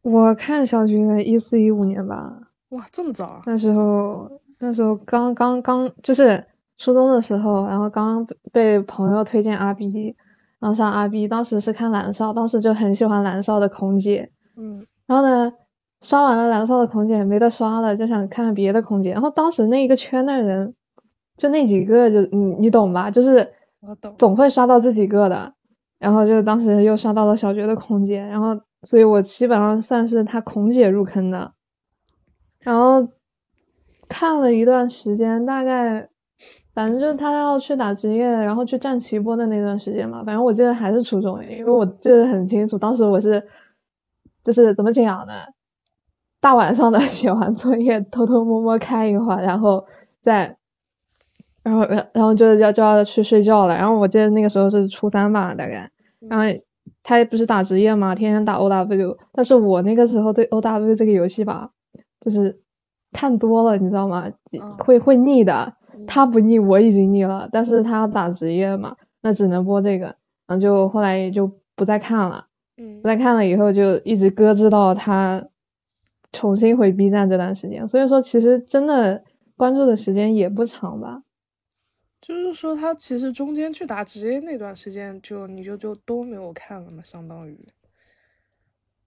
[0.01, 2.55] 我看小绝一四一五年吧。
[2.71, 3.43] 哇，这么早啊！
[3.45, 4.41] 那时候。
[4.63, 6.45] 那时候刚刚刚就是
[6.77, 10.15] 初中的时候，然后刚被朋友推荐阿 B，
[10.59, 15.51] 然后上阿 B，当时是看蓝少，当时就很喜欢蓝少的空姐，嗯，然后呢，
[16.03, 20.75] 刷完了蓝少的空姐没得刷了，就想看别的空姐，然后当时那一个圈的人，
[21.39, 23.11] 就那几个，就你你懂吧？
[23.11, 23.55] 就是
[24.19, 25.55] 总会刷到这几个的，
[25.99, 31.55] 然后就当时又刷到了小觉的空姐，然后所以我基本上算是他空姐入坑的，
[32.61, 33.09] 然后。
[34.11, 36.09] 看了一段时间，大概
[36.75, 40.25] 反正就是他要去打职业，然后去站齐播的那段时间嘛。
[40.25, 43.47] 反正我记得还是初中，因为我记得很清楚，当时我是
[44.43, 45.33] 就是怎么讲呢？
[46.41, 49.87] 大晚上的 写完作业，偷偷摸摸看一会儿，然后
[50.21, 50.57] 再
[51.63, 53.77] 然后然然后就要就要去睡觉了。
[53.77, 55.91] 然后我记得那个时候是初三吧，大概。
[56.29, 56.45] 然后
[57.05, 61.71] 他不是打职业嘛，天天打 O W，但是我那个时候对 O W 这个游戏吧，
[62.21, 62.61] 就是。
[63.13, 64.31] 看多了，你知道吗？
[64.79, 65.75] 会会腻的。
[66.07, 67.49] 他不腻，我已经腻了。
[67.53, 70.07] 但是他要打职业嘛，那只能播这个。
[70.47, 72.47] 然后就后来也就不再看了。
[72.77, 73.03] 嗯。
[73.03, 75.47] 不再看了以后，就一直搁置到他
[76.33, 77.87] 重新回 B 站这段时间。
[77.89, 79.23] 所以说，其实真的
[79.57, 81.23] 关注的时间也不长吧。
[82.21, 87.59] 就是说，他其实中间去打职业那段时间，就你就就都没有看了嘛，相当于。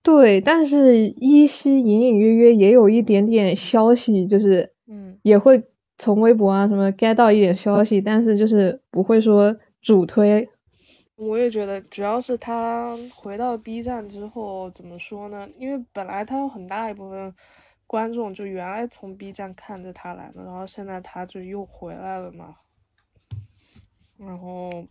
[0.03, 5.63] 对，但是依稀隐隐约约也有一点点消息，就是，嗯，也会
[5.97, 10.49] 从微博啊什么 get 到一点消息，但是就是不会说主推。
[11.15, 15.47] 我也觉得，主要是他回到 B 站之后，怎么说呢？
[15.57, 17.33] 因为本来他有很大一部分
[17.87, 22.55] 观众就原来从 B 站看着他来的，然后现在他就又回来了嘛，
[24.17, 24.83] 然后。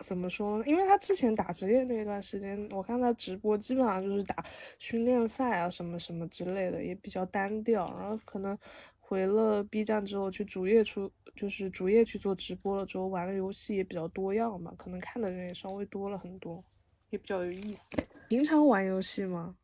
[0.00, 0.64] 怎么说呢？
[0.66, 4.36] 因为他之前打职业那一段时间，我看他直播基本上就是打
[4.78, 7.84] 训练赛啊什么什么之类的，也比较单调。
[7.98, 8.56] 然后可能
[9.00, 16.62] 回了 B 站之后，去主页出就是主页去做直播了之后，玩的游戏也比较多样嘛，可能看的人也稍微多了很多，
[17.10, 17.88] 也比较有意思。
[18.28, 19.56] 平常玩游戏吗？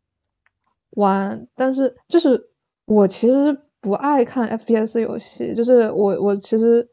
[0.90, 2.50] 玩，但是就是
[2.84, 6.90] 我其实不爱看 FPS 游戏，就是我我其实。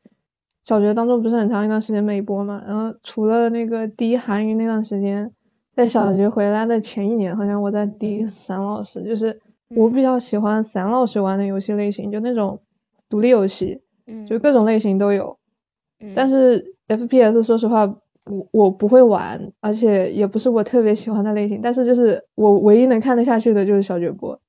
[0.63, 5.31] 小学当中不是很长一段时间没播嘛，然后除了那个第一韩语那段时间，
[5.73, 12.61] 在小学回来的前一年，好像我在滴散老师，就是我比较喜欢散老师玩的游戏类型，就那种
[13.09, 13.81] 独立游戏，
[14.27, 15.38] 就各种类型都有。
[16.15, 17.85] 但是 FPS 说实话，
[18.25, 21.59] 我我不会玩，而且也不是我特别喜欢的类型。
[21.61, 24.39] 但是就是我唯一能看得下去的就是小学播。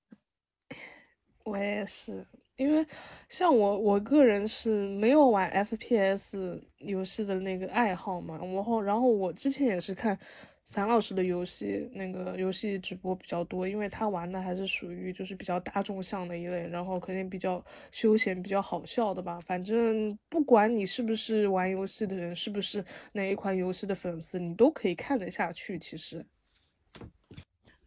[1.44, 2.24] 我也是。
[2.56, 2.86] 因为
[3.28, 8.38] 像我，我个人是没有玩 FPS 游戏的那个爱好嘛。
[8.40, 10.16] 然后，然后我之前也是看
[10.62, 19.40] 散老师的游戏，那个游戏直播比较多，因为他玩的还是属于就是比较大众向的一类，然后肯定比较休闲、比较好笑的吧。
[19.40, 25.78] 反正不管你是不是玩游戏的人，是不是哪一款游戏的粉丝，你都可以看得下去。
[25.78, 26.24] 其实，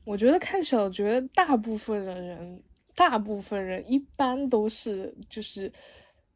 [0.04, 2.64] 我觉得看小觉，大部分的人。
[2.96, 5.72] 大部分人一般都是，就是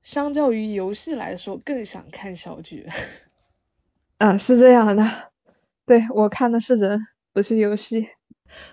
[0.03, 2.86] 相较于游戏来说，更想看小剧。
[4.19, 5.31] 啊，是这样的，
[5.86, 6.99] 对我看的是人，
[7.31, 8.10] 不是游戏。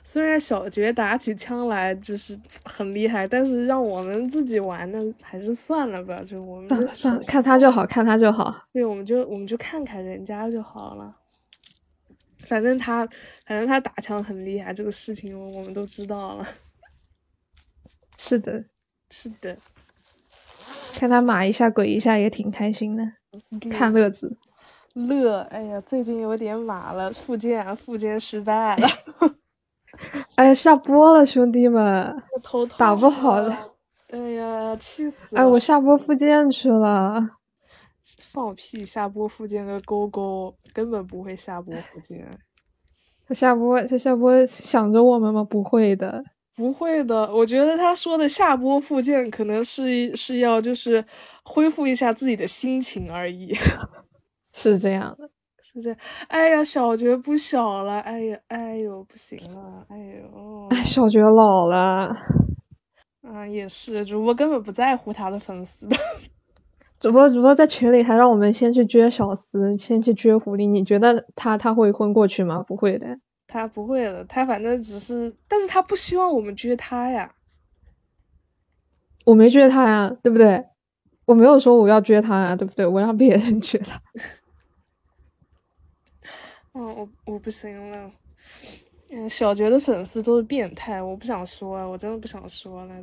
[0.02, 2.34] 虽然小觉打起枪来就是
[2.64, 8.66] 很厉害，但是让我们自己玩的还是算了吧，就我们就算看他就好看他就好。
[8.72, 11.14] 对，我们就我们就看看人家就好了。
[12.46, 13.06] 反正他，
[13.44, 16.48] 反正他打枪很厉害，这个事情我们都知道了。
[18.18, 18.64] 是的，
[19.10, 19.56] 是的，
[20.94, 23.04] 看他马一下鬼一下也挺开心的，
[23.70, 24.36] 看乐子。
[24.94, 28.88] 乐，哎呀，最近有点马了，复健，复健失败了。
[30.36, 32.22] 哎呀，下播了，兄弟们，
[32.78, 33.72] 打不好了。
[34.08, 35.42] 哎呀，气死了！
[35.42, 37.30] 哎，我下播复健去了。
[38.02, 38.86] 放屁！
[38.86, 42.26] 下播复健个勾勾，根本不会下播复健。
[43.26, 45.44] 他下播，他下播想着我们吗？
[45.44, 46.24] 不会的。
[46.56, 51.04] 不会的，我觉得他说的下播复健可能是是要就是
[51.44, 53.52] 恢复一下自己的心情而已，
[54.54, 55.28] 是这样的，
[55.60, 55.98] 是这样。
[56.28, 62.16] 哎呀，小觉不小了，哎呀，哎呦，不行了，哎呦，哎，小觉老了，
[63.22, 65.96] 哎 啊，也是，主播根本不在乎他的粉丝的。
[66.98, 70.66] 主播主播在群里还让我们先去撅小司，先去撅狐狸。
[70.70, 72.62] 你觉得他他会昏过去吗？
[72.66, 77.32] 不会的，他不会的，他反正只是，但是他不希望我们撅他呀。
[79.24, 80.64] 我没撅他呀，对不对？
[81.24, 82.86] 我没有说我要撅他呀，对不对？
[82.86, 84.00] 我让别人撅他。
[86.72, 88.10] 哦，我我不行了。
[89.10, 92.94] 嗯，小觉的粉丝都是变态，我不想说，我真的不想说了。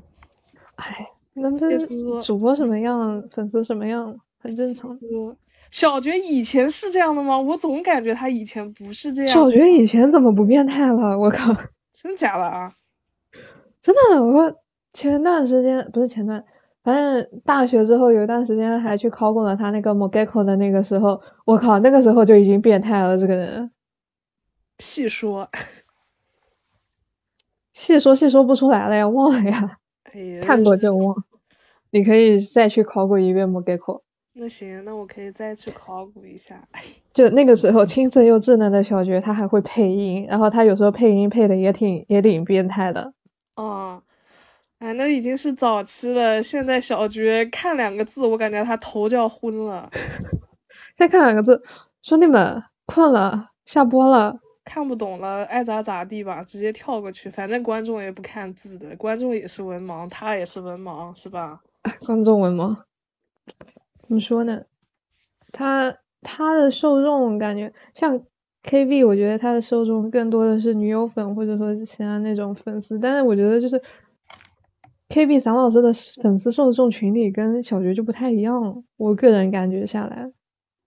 [0.75, 4.97] 哎，那不主播什么样，粉丝什么样，很正常。
[5.73, 7.35] 小觉以前是这样的吗？
[7.35, 9.33] 我总感觉他以前不是这样。
[9.33, 11.17] 小觉以前怎么不变态了？
[11.17, 11.51] 我靠，
[11.91, 12.71] 真假的啊？
[13.81, 14.55] 真的，我
[14.93, 16.45] 前段时间不是前段，
[16.83, 23.71] 反正大学之后有一段时间还去考过了他那个 Mogeko 的那个时候，我靠，那个时候就已经变态了，这个人。
[24.77, 25.49] 细说。
[27.73, 29.79] 细说细说不出来了呀，忘了呀，
[30.39, 31.15] 看过就忘。
[31.89, 34.03] 你可以再去考古一遍莫盖克。
[34.35, 36.67] 那行，那我可以再去考古一下。
[37.13, 43.13] 就那个时候，青涩又稚嫩的小觉，他还会配音，然后他有时候配音配的也挺也挺变态的。
[43.55, 44.01] 哦，
[44.79, 46.41] 哎，那已经是早期了。
[46.41, 49.89] 现在小觉看两个字，我感觉他头就要昏了。
[50.97, 51.61] 再看两个字，
[52.01, 54.39] 兄弟们困了，下播了。
[54.65, 57.29] 看不懂了，爱咋咋地吧，直接跳过去。
[57.29, 61.61] 反正观众也不看字的，观众也是文盲，他也是文盲，是吧？
[62.05, 62.75] 观众文盲，
[64.03, 64.65] 怎么说呢？
[65.51, 68.23] 他他的受众感觉像
[68.63, 72.99] KB，我觉得他的受众更多的是女友粉，或者说其他那种粉丝。
[72.99, 73.81] 但是我觉得就是
[75.09, 80.31] KB 散老师的粉丝受众群体跟小学就不太一样，我个人感觉下来。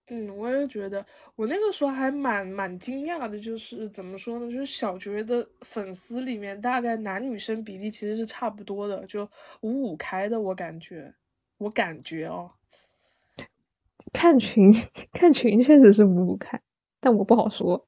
[0.09, 9.29] 嗯，我也觉得，我那个时候还蛮蛮惊讶的，就是怎么说呢，就是小觉的粉丝里面，大概男女生比例其实是差不多的，就
[9.61, 11.13] 五五开的，我感觉，
[11.57, 12.49] 我感觉哦，
[14.13, 14.71] 看群
[15.13, 16.61] 看群确实是五五开，
[16.99, 17.87] 但我不好说。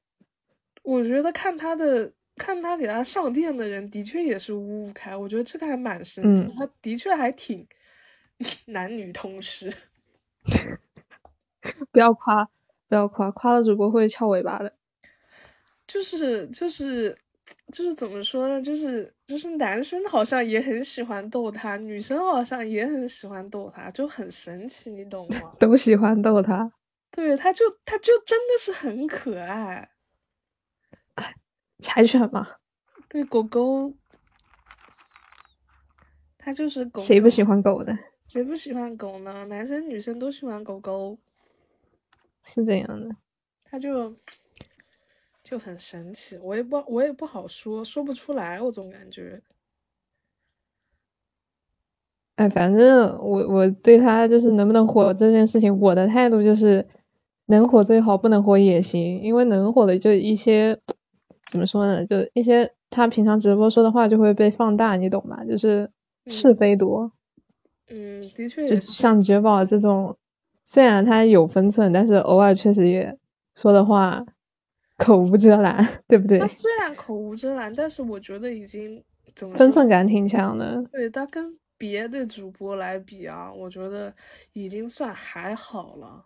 [0.82, 7.66] 我觉得看他的看他给他上电的人，的确也是五五开，我觉得这个还蛮神奇，他的确还挺
[8.66, 9.72] 男女通吃。
[11.92, 12.48] 不要夸，
[12.88, 14.72] 不要夸，夸了主播会翘尾巴的。
[15.86, 17.16] 就是就是
[17.70, 18.60] 就是怎么说呢？
[18.60, 25.54] 就是就是男生好像也很喜欢逗他，女生好像也很喜欢逗他，就很神奇，你懂吗？
[25.60, 26.72] 都喜欢逗他。
[27.10, 29.90] 对，他就他就真的是很可爱。
[31.80, 32.46] 柴犬嘛。
[33.08, 33.92] 对，狗狗。
[36.38, 37.02] 他就是狗。
[37.02, 37.96] 谁不喜欢狗的？
[38.28, 39.44] 谁不喜欢狗呢？
[39.46, 41.18] 男生女生都喜欢狗狗。
[42.44, 43.16] 是这样的，
[43.64, 44.14] 他就
[45.50, 49.42] 就很神奇，我也不我也不好说，说不出来，我总感觉。
[52.36, 56.86] 哎，反正我我对他就是能不能火这件事情，我的态度就是
[57.46, 60.78] 能火最好，不能火也行，因为能火的就一些
[61.50, 65.44] 怎么说呢，就一些他平常直播说的话就会被放大，你懂吧？
[65.44, 65.90] 就是
[66.26, 67.10] 是非多。
[67.88, 70.16] 嗯，的确，就像绝宝这种。
[70.64, 73.18] 虽然他有分寸，但是偶尔确实也
[73.56, 74.24] 说的话
[75.00, 76.38] 口无遮拦，对不对？
[76.38, 79.02] 他虽然口无遮拦，但是我觉得已经
[79.34, 80.84] 怎么分寸感挺强的。
[80.92, 84.14] 对他跟别的主播来比啊，我觉得
[84.52, 86.22] 已经算还好了。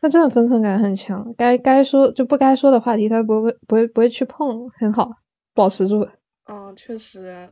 [0.00, 5.10] 他真的分寸感很强，该该说就不该说的话题，他不会不会不会去碰，很好，
[5.54, 6.06] 保持住。
[6.46, 7.48] 嗯，确实，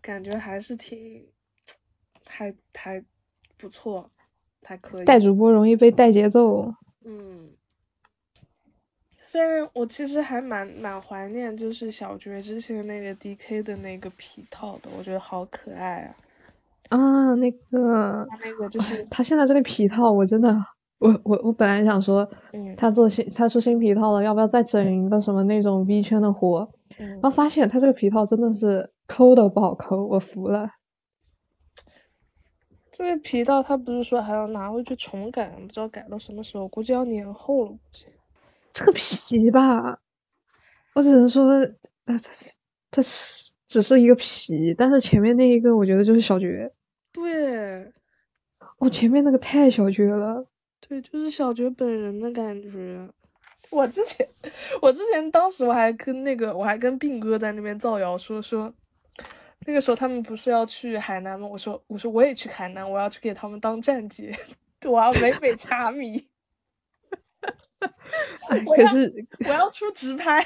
[0.00, 1.26] 感觉还是挺，
[2.26, 3.04] 还还
[3.58, 4.10] 不错。
[4.64, 6.72] 还可以带主播容易被带节奏。
[7.04, 7.50] 嗯，
[9.24, 16.16] 虽然我其实还蛮蛮怀念，就是小绝之前那个 DK 的那个皮套的，我觉得好可爱啊。
[16.88, 20.52] 啊，那个，那个就是他现在这个皮套，我真的，
[20.98, 22.28] 我我我本来想说，
[22.76, 26.68] 他做新他出新皮套了，要不要再整一个什么那种 V 圈的活？
[26.98, 30.68] 然后发现他这个皮套真的是抠的不好抠，我服了。
[32.90, 37.70] 这个皮套他不是说还要拿回去重改，不知道改到什么时候，估计要年后了。
[37.70, 38.06] 估计
[38.72, 39.98] 这个皮吧，
[40.94, 41.66] 我只能说，
[42.04, 42.30] 他他
[42.90, 46.72] 他是只是一个皮，但是前面那一个我觉得就是小绝。
[47.12, 47.92] 对，
[48.78, 50.46] 哦，前面那个太小绝了。
[50.80, 53.08] 对，就是小绝本人的感觉。
[53.70, 54.28] 我之前，
[54.82, 58.72] 我之前当时我还跟那个，我还跟病哥在那边造谣说说。
[59.64, 61.46] 那个时候他们不是要去海南吗？
[61.46, 64.34] 我说我说我也去海南，我要去给他们当站姐，
[64.90, 66.26] 我要美美 茶米。
[68.76, 70.42] 可是我要出直拍。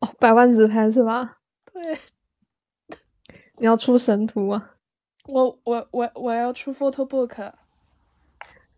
[0.00, 1.38] 哦，百万直拍是吧？
[1.72, 1.98] 对。
[3.58, 4.74] 你要出神图啊！
[5.26, 7.52] 我我我我要出 photo book。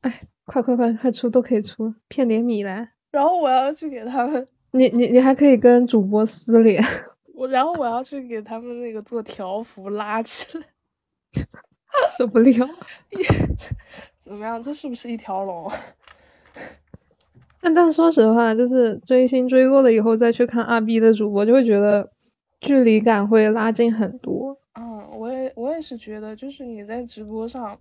[0.00, 2.92] 哎，快快快快出，都可以出，骗点米来。
[3.10, 4.48] 然后我要去给他们。
[4.70, 6.82] 你你你还可以跟主播撕脸。
[7.34, 10.64] 我然后我要去给他们那个做条幅拉起来。
[12.16, 12.68] 受不了。
[14.18, 14.62] 怎么样？
[14.62, 15.70] 这是不是一条龙？
[17.60, 22.10] 但但说实话，就是追星追过了以后再去看二 B 的主播，就会觉得
[22.60, 24.56] 距离感会拉近很多。
[24.78, 27.78] 嗯，我也我也是觉得，就是你在直播上，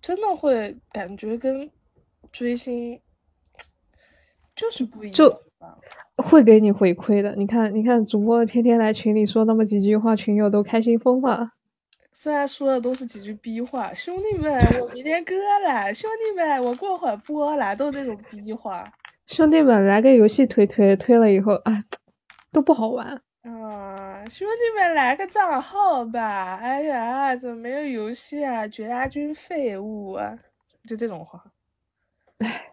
[0.00, 1.70] 真的会感觉跟
[2.32, 3.00] 追星
[4.56, 5.32] 就是不一样，就
[6.16, 7.36] 会给你回馈的。
[7.36, 11.50] 你看，你看主播天天来群里说那么几句话，群友都开心疯了。
[12.12, 15.34] 虽然说的都是几句逼话，兄弟们，我明天割
[15.64, 18.92] 了，兄弟们，我过会儿播了，都是这种逼话。
[19.26, 21.84] 兄弟们，来个游戏推推，推了以后啊，
[22.52, 23.22] 都不好玩。
[23.42, 26.56] 啊，兄弟们，来个账号吧。
[26.56, 28.68] 哎呀，怎么没有游戏啊？
[28.68, 30.36] 绝大军废物啊！
[30.88, 31.44] 就这种话。
[32.38, 32.69] 唉。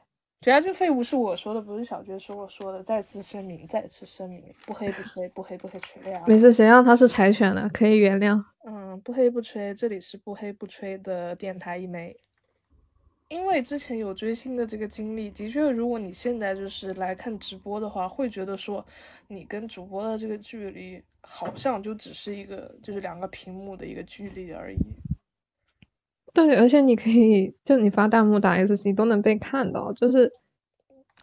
[0.47, 2.81] 绝大军废物是我说的，不是小娟说我说的。
[2.81, 6.23] 再次声明，再次声明，不黑不吹，不黑不黑吹啊！
[6.25, 8.41] 没事，谁让他是柴犬呢，可以原谅。
[8.65, 12.15] 嗯，不黑不吹，这里是不黑不吹的电台一枚。
[13.27, 18.85] 因为之前有追星的这个经历，的确，如果你现在就是来看直播的话，会觉得说
[19.27, 24.77] 你跟主播的这个距离好像就只是一个，就是两个屏幕的一个距离而已。
[26.33, 30.31] 对，而且你可以，就你发弹幕打 S C 都能被看到，就是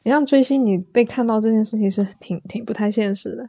[0.03, 3.49] 你让追星，你被看到这件事情是挺挺不太现实的。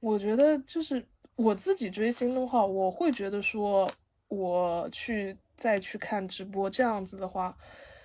[0.00, 1.04] 我觉得就是
[1.34, 3.90] 我自己追星的话，我会觉得说
[4.28, 7.56] 我去再去看直播这样子的话，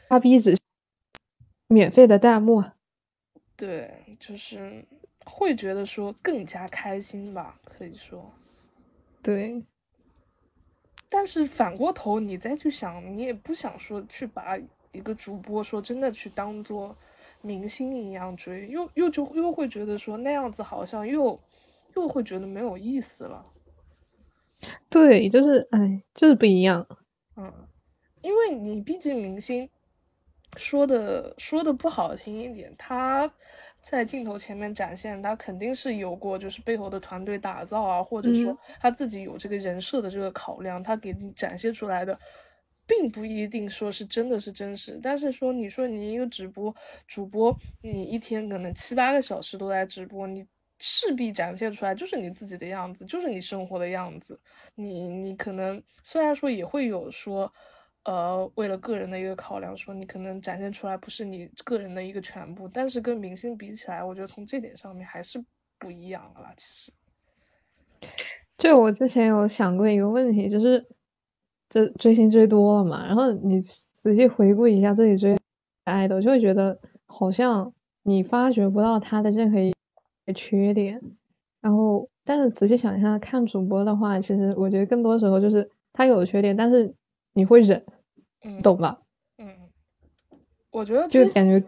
[0.10, 0.58] 发逼只
[1.68, 2.64] 免费的弹幕，
[3.56, 4.84] 对，就是
[5.26, 8.34] 会觉得说更加开心吧，可以说，
[9.22, 9.64] 对。
[11.16, 14.58] 但是反过头，你再去想，你也不想说去把
[14.92, 16.98] 一个主播说真的去当做
[17.42, 21.40] 明星一样追，又又就又会觉得说那样子好像又
[21.96, 23.46] 又会觉得没有意思了。
[24.90, 26.88] 对，就是哎，就是不一样。
[27.36, 27.54] 嗯，
[28.24, 29.70] 因为你毕竟明星
[30.56, 33.32] 说的说的不好听一点，他。
[33.84, 42.18] 在镜头前面展现，他肯定是有过，就是背后的团队打造啊，或者说他自己有这个人设的这个考量，他给你展现出来的，
[42.88, 44.98] 并不一定说是真的是真实。
[45.04, 46.74] 但是说，你说你一个直播
[47.06, 50.48] 主播，你一天可能七八个小时都在直播，你
[50.80, 54.40] 势必展现出来就是你自己的样子，就是你生活的样子。
[54.76, 57.54] 你你可能虽然说也会有说。
[58.06, 65.42] 呃，为了个人的一个考量，说你可能展现出来不是你个人的一个全部，但是跟明星比起来，我觉得从这点上面还是
[65.80, 66.52] 不一样的啦。
[66.58, 66.92] 其实，
[68.60, 70.86] 就我之前有想过一个问题，就是
[71.70, 75.38] 这追星追多了嘛，然后你仔细回顾一下自己追
[75.86, 77.74] 爱豆，就会觉得好像
[78.04, 79.74] 你发掘不到他的任何一
[80.26, 81.02] 个缺点。
[81.62, 86.94] 然后，但是仔细想一下，看主播的话，其实我觉得更多时候就是他有缺点，但是。
[87.34, 87.86] 你会忍，
[88.62, 89.00] 懂吗？
[89.38, 89.70] 嗯，
[90.72, 91.62] 我觉得就感觉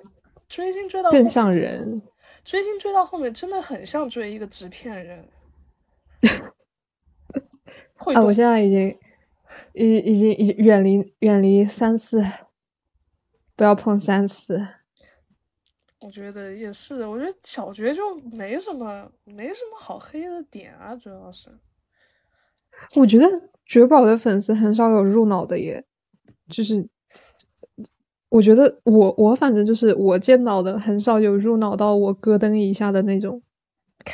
[0.47, 2.01] 追星追到更像人，
[2.43, 5.27] 追星追到后面真的很像追一个纸片人。
[8.13, 8.99] 啊，我现在已经
[9.73, 12.23] 已已经已远离远离三四，
[13.55, 14.67] 不要碰三四。
[15.99, 21.49] 我觉得也是，我觉得小绝就没什么没什么好黑的点啊，主要是。
[22.97, 23.25] 我觉得
[23.65, 25.83] 绝宝的粉丝很少有入脑的耶，
[26.49, 26.87] 就是
[28.29, 33.41] 我觉得我我反正就是我见到的很少有入脑到我咯噔一下的那种，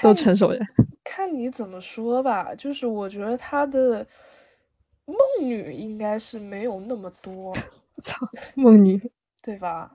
[0.01, 0.59] 都成熟人。
[1.03, 4.07] 看你怎么说吧，就是我觉得他的
[5.05, 7.53] 梦女应该是没有那么多。
[8.03, 8.25] 操，
[8.55, 8.97] 梦女，
[9.41, 9.91] 对吧？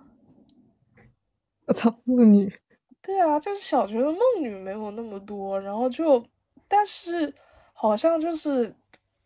[1.66, 2.52] 我 操，梦女。
[3.00, 6.22] 对啊，就是小学的梦女没有那么多，然后就
[6.68, 7.32] 但是。
[7.78, 8.74] 好像就是，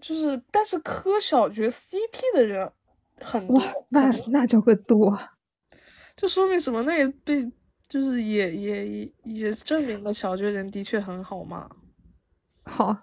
[0.01, 2.72] 就是，但是磕小绝 CP 的人
[3.20, 3.60] 很多，
[3.90, 5.18] 那那叫个多，
[6.16, 6.82] 这说明什么？
[6.85, 7.51] 那也被
[7.86, 11.68] 就是也也也也证明了小绝人的确很好嘛。
[12.64, 12.97] 好，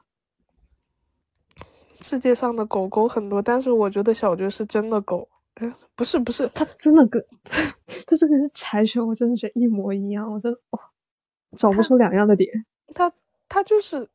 [2.01, 5.29] 世界上的狗狗很多，但是我觉得小绝是真的狗。
[5.55, 10.79] 哎，不是不是，他真的跟他这个是柴犬，我真的觉得一模一样，我真的哦，
[11.57, 12.65] 找不出两样的点。
[12.93, 13.11] 他
[13.47, 14.09] 他就是。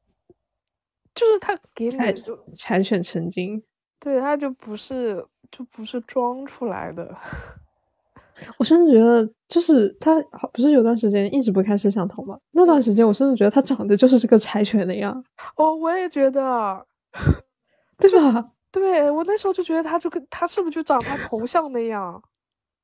[1.14, 3.62] 就是他给你就柴犬成精，
[4.00, 7.16] 对，他就不是就不是装出来的。
[8.58, 12.38] 我甚至觉得，就是他好不是有段时间一直不看摄像头吗？
[12.50, 15.24] 那段时间我甚至觉得他长得就是这个柴犬的样。
[15.56, 16.86] 哦，我也觉得，
[17.98, 18.50] 对吧？
[18.72, 22.22] 对我那时候就觉得他就跟他是不是就长他头像那样，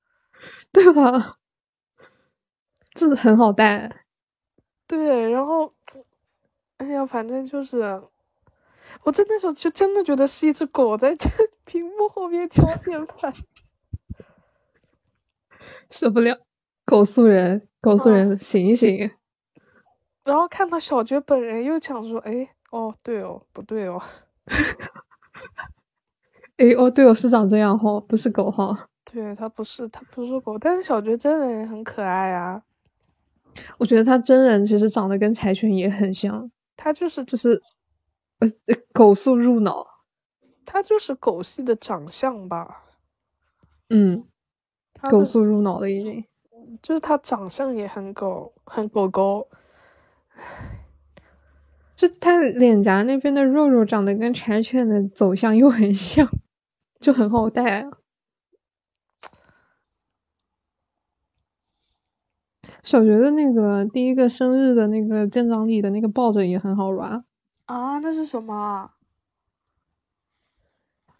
[0.71, 1.39] 对吧？
[2.95, 4.05] 就是很好带。
[4.87, 5.73] 对，然后，
[6.77, 8.03] 哎呀，反正就是，
[9.05, 11.29] 我真那时候就真的觉得是一只狗在这
[11.65, 13.33] 屏幕后面敲键盘，
[15.91, 16.39] 受不了，
[16.85, 19.11] 狗素人，狗素人，醒醒！
[20.25, 24.03] 然后看到小觉本人，又想说，哎，哦，对哦，不对哦，
[26.59, 28.89] 哎，哦，对哦，是长这样哈，不是狗哈。
[29.11, 32.63] 对，它不是，它不是狗，但是小觉真人也很可爱啊。
[33.79, 37.63] 我觉得他真人其实长得跟柴犬也很像，他就是就是
[38.39, 38.49] 呃
[38.93, 39.87] 狗速入脑，
[40.65, 42.85] 他就是狗系的长相吧，
[43.89, 44.25] 嗯，
[45.11, 46.25] 狗速入脑了已经，
[46.83, 49.49] 就是他长相也很狗，很狗狗，
[51.97, 56.29] 就他脸颊那边的肉肉长得跟柴犬的走向又很像，
[57.01, 57.87] 就很好带。
[62.83, 67.25] 小学的那个第一个生日的那个建长礼的那个抱枕也很好玩
[67.69, 67.99] 啊！
[67.99, 68.91] 那是什么？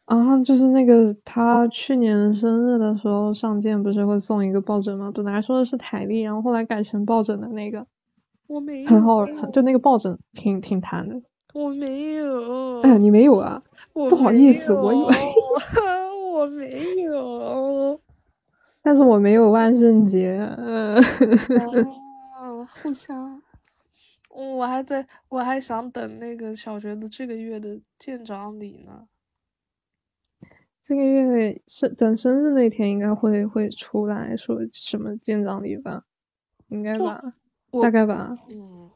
[0.07, 5.13] 啊，就是那个他去年生日的时候上件不是会送一个抱枕吗？
[5.15, 7.87] 本来说的是台历，然后后来改成抱枕的那个。
[8.47, 8.89] 我没有。
[8.89, 11.21] 很好，就那个抱枕挺挺弹的。
[11.53, 12.81] 我没有。
[12.81, 13.63] 哎，你没有啊？
[13.93, 15.07] 不好意思，我有。
[16.33, 18.01] 我没有。
[18.81, 20.97] 但是我没有万圣节，嗯，
[22.83, 23.43] 互相，
[24.29, 29.09] 我还在我还想等那个小学的这个月的见长礼呢。
[30.83, 36.05] 这个月生等生日那天应该会会出来说什么见长礼吧？
[36.69, 37.35] 应该吧？
[37.83, 38.37] 大概吧？
[38.49, 38.91] 嗯，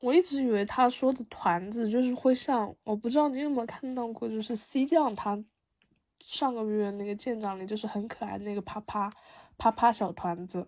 [0.00, 5.44] 我一直以为他说的团子就是会像，我不知道你有没有看到过，就是 C 酱他。
[6.20, 9.10] 上个月那个舰长里就是很可爱那个啪啪
[9.56, 10.66] 啪啪小团子，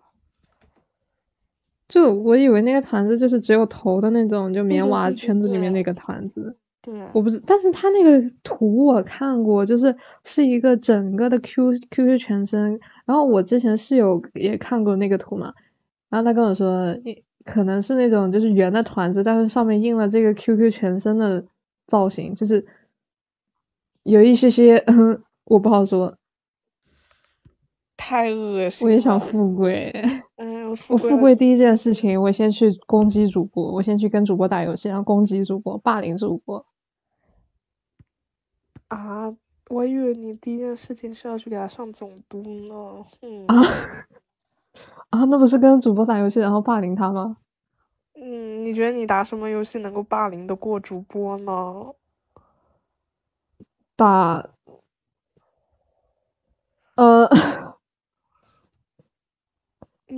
[1.91, 6.57] 就我以为那个团子就是只有头的那种，就棉娃圈子里面那个团子。
[6.81, 12.79] 对，我不是，但是他那个图我看过，就是是一个整个的 Q Q Q 全身。
[13.05, 15.53] 然后我之前室友也看过那个图嘛，
[16.09, 16.97] 然后他跟我说，
[17.45, 21.45] 可能是那种就是圆的团子，但是上面印了这个 Q Q 全身的
[21.85, 22.65] 造型，就是
[24.03, 25.21] 有一些些嗯。
[25.43, 26.15] 我不好说，
[27.97, 28.87] 太恶心。
[28.87, 29.91] 我也想富贵。
[30.37, 36.65] 嗯，我富贵第一件事情，我先去攻击主播，我先去跟主播打游戏，然后攻击主播，霸凌主播。
[38.87, 39.35] 啊，
[39.69, 43.05] 我以为你第一件事情是要去给他上总督呢。
[43.47, 43.55] 啊
[45.09, 47.37] 啊，那不是跟主播打游戏然后霸凌他吗？
[48.15, 51.93] 嗯，你觉得你打什么游戏能够霸凌得过主播呢？
[53.95, 54.49] 打。
[56.95, 57.27] 呃，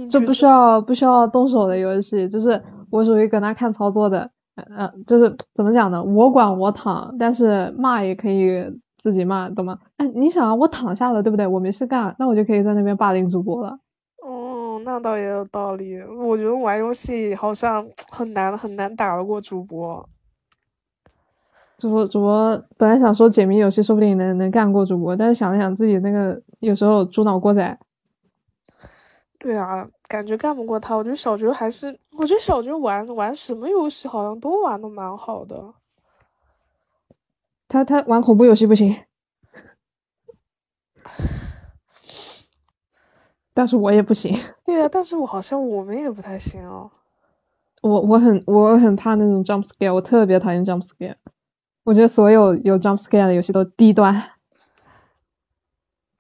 [0.10, 6.04] 就不需要不需要动手的游戏，就是我属于搁那看操作的，嗯，就是怎么讲呢？
[6.04, 9.80] 我管我躺，但是骂也可以自己骂，懂吗？
[9.98, 11.46] 哎，你想啊，我躺下了，对不对？
[11.46, 13.78] 我没事干，那我就可以在那边霸凌主播了。
[14.24, 16.02] 哦，那倒也有道理。
[16.02, 20.08] 我觉得玩游戏好像 很难很难打得过主播。
[21.78, 27.78] 主播主播本来想说解谜游戏说不定能能干过主播，但是想了想自己那个有时候猪脑过载。
[29.44, 30.96] 对啊，感觉干不过他。
[30.96, 35.74] 我觉得小菊还是，我觉得小菊玩玩什么游戏好像都玩的蛮好的。
[37.68, 38.96] 他他玩恐怖游戏不行，
[43.54, 44.34] 但是我也不行。
[44.64, 46.90] 对啊，但是我好像我们也不太行哦。
[47.82, 51.18] 我我很我很怕那种 jump scare，我特别讨厌 jump scare。
[51.84, 54.24] 我觉得所有有 jump scare 的游戏都低端。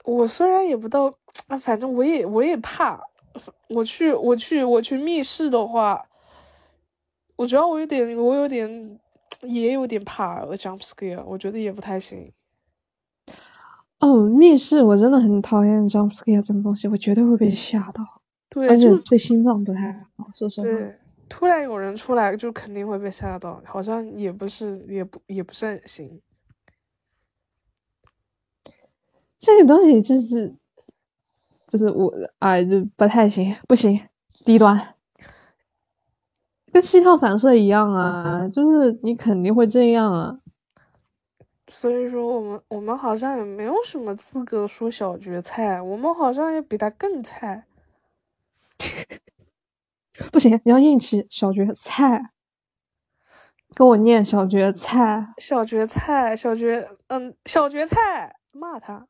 [0.03, 1.05] 我虽然也不到
[1.47, 3.01] 啊，反正我也我也怕。
[3.70, 6.06] 我去我去我去密室的话，
[7.36, 8.99] 我主要我有点我有点
[9.41, 12.32] 也有点怕 jump scare，我觉得也不太行。
[13.99, 18.22] 哦，密室我真的很讨厌 jump scare 这种东西，我绝对会被吓到。
[18.49, 20.68] 对，而且对心脏不太好，说实话。
[21.30, 26.22] 突然有人出来，就肯定会被吓到，好像也不是，也不也不是很行。
[29.40, 30.56] 这个东西就是，
[31.73, 33.99] 就是我哎，就不太行，不行，
[34.45, 34.93] 低端，
[36.71, 40.37] 跟膝跳反射一样啊，就是你肯定会这样啊。
[41.67, 47.65] 所以说，我们我们好像也没有什么资格说小蕨菜，我们好像也比他更菜。
[50.31, 52.29] 不行，你要硬气，小蕨菜。
[53.73, 59.07] 跟我念小蕨菜，小蕨菜，小蕨，嗯，小蕨菜，骂他，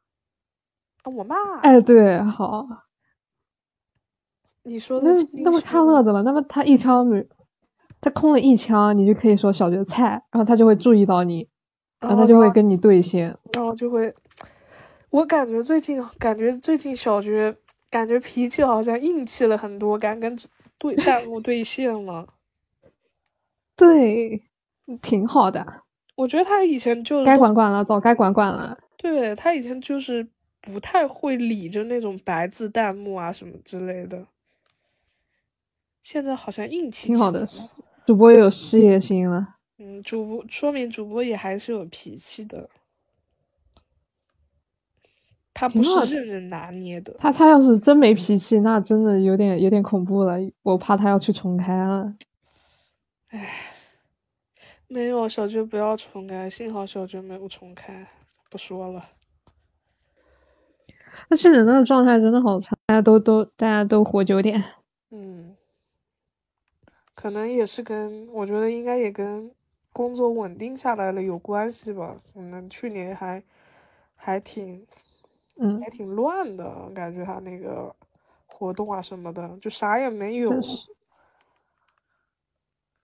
[1.06, 1.36] 我骂。
[1.62, 2.68] 哎，对，好。
[4.64, 5.14] 你说的
[5.44, 6.22] 那么看乐怎么？
[6.24, 7.28] 那么他一枪没，
[8.00, 11.48] 他空了一枪，你就可以说小学菜，然后他就会注意到你，
[12.00, 14.14] 然后他就会跟你对线，然后就会。
[15.10, 17.56] 我感觉最近，感觉最近小学，
[17.92, 20.36] 感觉脾气好像硬气了很多，敢跟
[20.80, 22.26] 对弹幕对线了。
[23.76, 24.42] 对，
[25.02, 25.84] 挺好的。
[26.16, 28.78] 我觉得他以前就该管管了，早该管管了。
[28.98, 30.28] 对他以前就是
[30.64, 34.26] 不太会理着那种白字弹幕啊什么之类的，
[36.02, 37.08] 现在好像硬气。
[37.08, 37.46] 挺好的，
[38.06, 39.56] 主播有事业心了。
[39.78, 42.70] 嗯，主播说明主播也还是有脾气的。
[45.54, 47.14] 他不是任人拿捏的。
[47.20, 50.38] 他他要是真没脾气，那真的有点有点恐怖了。
[50.64, 52.16] 我怕他要去重开了。
[53.28, 53.50] 唉，
[54.88, 58.08] 没有小娟不要重开，幸好小娟没有重开。
[58.50, 59.10] 不说了。
[61.30, 64.64] 那确实那个状态真的好差，大家都都大家都活久点。
[65.12, 65.56] 嗯，
[67.16, 69.52] 可能也是跟我觉得应该也跟
[69.92, 72.16] 工作稳定下来了有关系吧。
[72.34, 73.44] 可能去年还
[74.16, 74.86] 还挺。
[75.56, 77.96] 嗯，还挺乱的，感觉他那个
[78.48, 80.52] 活动啊什么的，就啥也没有，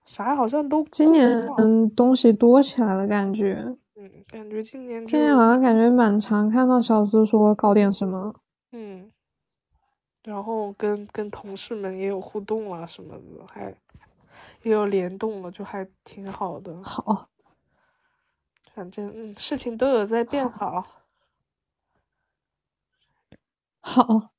[0.03, 0.83] 啥好像都。
[0.85, 1.29] 今年
[1.59, 3.77] 嗯，东西多起来了，感觉。
[4.01, 5.05] 嗯，感觉今年。
[5.05, 8.33] 今年好像感觉蛮常看到小资说搞点什么。
[8.71, 9.11] 嗯。
[10.23, 13.75] 然后跟跟同事们也有互动啊什么的，还
[14.63, 16.81] 也有联动了，就还挺好的。
[16.81, 17.27] 好。
[18.73, 20.85] 反正嗯，事情都有在变好。
[23.81, 24.29] 好，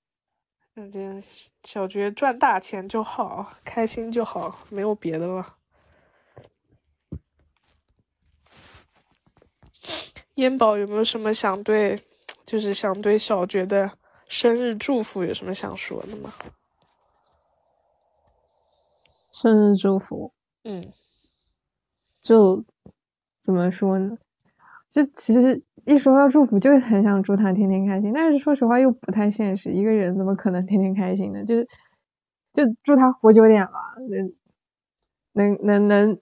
[0.75, 1.23] 反正
[1.65, 5.60] 小觉赚大钱就好，开心就好，没有别的了。
[10.41, 12.03] 烟宝有没有什么想对，
[12.45, 13.91] 就是想对小觉的
[14.29, 16.33] 生日祝福，有什么想说的吗？
[19.33, 20.33] 生日祝福，
[20.65, 20.93] 嗯，
[22.21, 22.65] 就
[23.41, 24.17] 怎么说呢？
[24.89, 25.63] 就其实。
[25.87, 29.71] 一说到祝福，就很想祝他天天开心，但是说实话又不太现实。
[29.73, 31.43] 一个人怎么可能天天开心呢？
[31.43, 31.67] 就是
[32.53, 33.95] 就祝他活久点吧，
[35.33, 36.21] 能能能能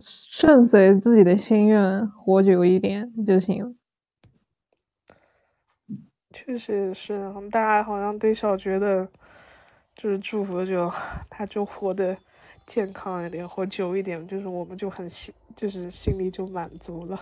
[0.00, 3.76] 顺随自己的心愿活久一点就行。
[6.30, 9.08] 确实也是，大家好像对小觉的，
[9.96, 10.92] 就是祝福就
[11.28, 12.16] 他就活得
[12.66, 17.18] 健康一点，活久一点，就是我们就很心，就是心里就满足了。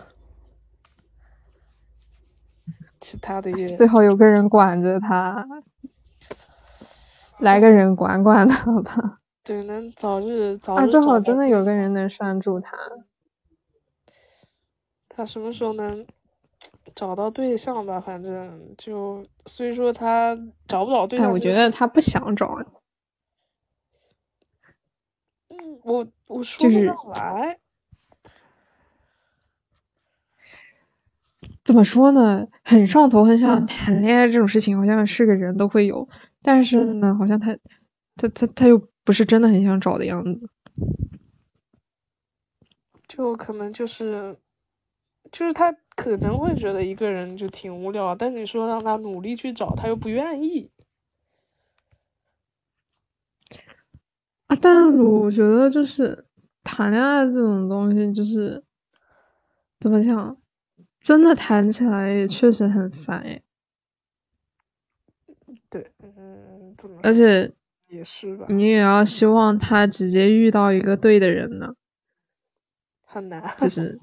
[3.00, 5.46] 其他的也最好有个人管着他，
[7.38, 9.20] 来个人管管他吧。
[9.46, 10.80] 对，能早日早日。
[10.80, 12.76] 啊，最好真的有个人能拴住他。
[15.08, 16.04] 他什么时候能
[16.96, 18.00] 找到对象吧？
[18.00, 20.36] 反正就，虽说他
[20.66, 21.30] 找不到对象。
[21.30, 22.60] 我觉得他不想找。
[25.48, 27.60] 嗯，我我说不上来。
[31.64, 32.48] 怎么说呢？
[32.64, 36.08] 很上头，很想谈恋爱这种事情，好像是个人都会有。
[36.42, 37.56] 但是呢，好像他，
[38.16, 40.50] 他他他又不是真的很想找的样子。
[43.08, 44.36] 就可能就是，
[45.30, 50.70] 就是他可能会觉得一个人就挺无聊，但你说让他努力去找，他又不愿意。
[54.48, 56.26] 啊，但我觉得就是
[56.64, 58.62] 谈恋爱这种东西，就是
[59.80, 60.36] 怎么讲？
[61.00, 63.40] 真的谈起来也确实很烦哎。
[65.70, 66.98] 对，嗯，怎么？
[67.04, 67.52] 而且
[67.96, 68.46] 也是吧。
[68.48, 71.74] 你也要希望他直接遇到一个对的人呢。
[73.04, 73.42] 很难。
[73.58, 73.98] 就是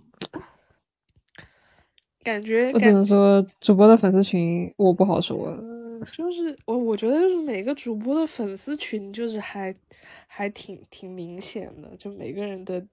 [2.23, 2.71] 感觉。
[2.73, 5.55] 我只能说，主播的粉丝群我不好说。
[6.11, 9.73] 就是我，我觉得就是每个主播的粉丝群，就是还
[10.27, 12.85] 还挺挺明显的，就每个人的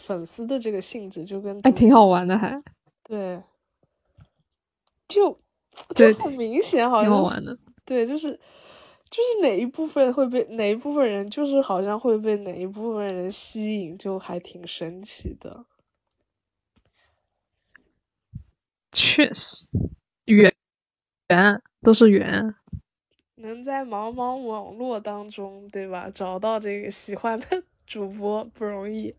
[0.00, 1.60] 粉丝的这个性质就跟。
[1.62, 2.62] 还挺好玩的，还。
[3.04, 3.42] 对，
[5.08, 5.38] 就
[5.94, 8.38] 就很明显，好像是对，就是
[9.12, 15.66] 就是哪一部分会被哪一部分人，就是好像会被哪一部分人吸引，就还挺神奇的。
[18.90, 19.68] 确实，
[20.24, 20.50] 缘
[21.28, 22.54] 缘都是缘，
[23.34, 26.08] 能在茫茫网络当中，对吧？
[26.08, 29.14] 找到这个喜欢的主播不容易。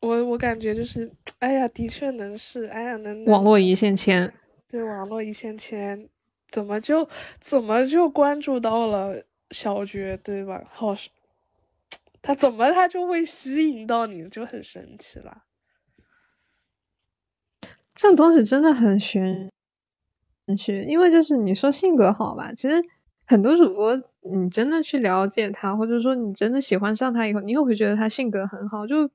[0.00, 1.10] 我我感觉就是，
[1.40, 4.32] 哎呀，的确能是，哎呀，能网络一线牵，
[4.68, 6.08] 对，网络一线牵，
[6.48, 7.08] 怎么就
[7.38, 10.64] 怎么就关注到了小绝对吧？
[10.70, 10.94] 好，
[12.22, 15.44] 他怎么他就会吸引到你，就很神奇了。
[17.94, 19.50] 这种东西真的很玄
[20.56, 22.82] 学，因为就是你说性格好吧，其实
[23.26, 29.10] 很多主播你真的去了解他，或者说你真的喜欢上他以后，你又会觉得他性格很好，就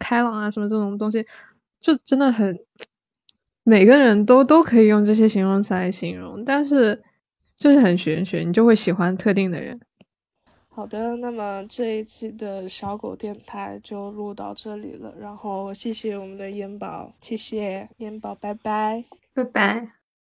[0.00, 1.24] 开朗啊什么这种东西，
[1.80, 2.58] 就真的很
[3.62, 7.04] 每个人都都可以用这些形容词来形容，但是。
[7.60, 9.78] 就是很玄学，你就会喜欢特定的人。
[10.70, 19.04] 好的，那么这一期的小狗电台就录到这里了，然后谢谢我们的烟宝，谢谢烟宝，拜拜，
[19.34, 19.99] 拜拜。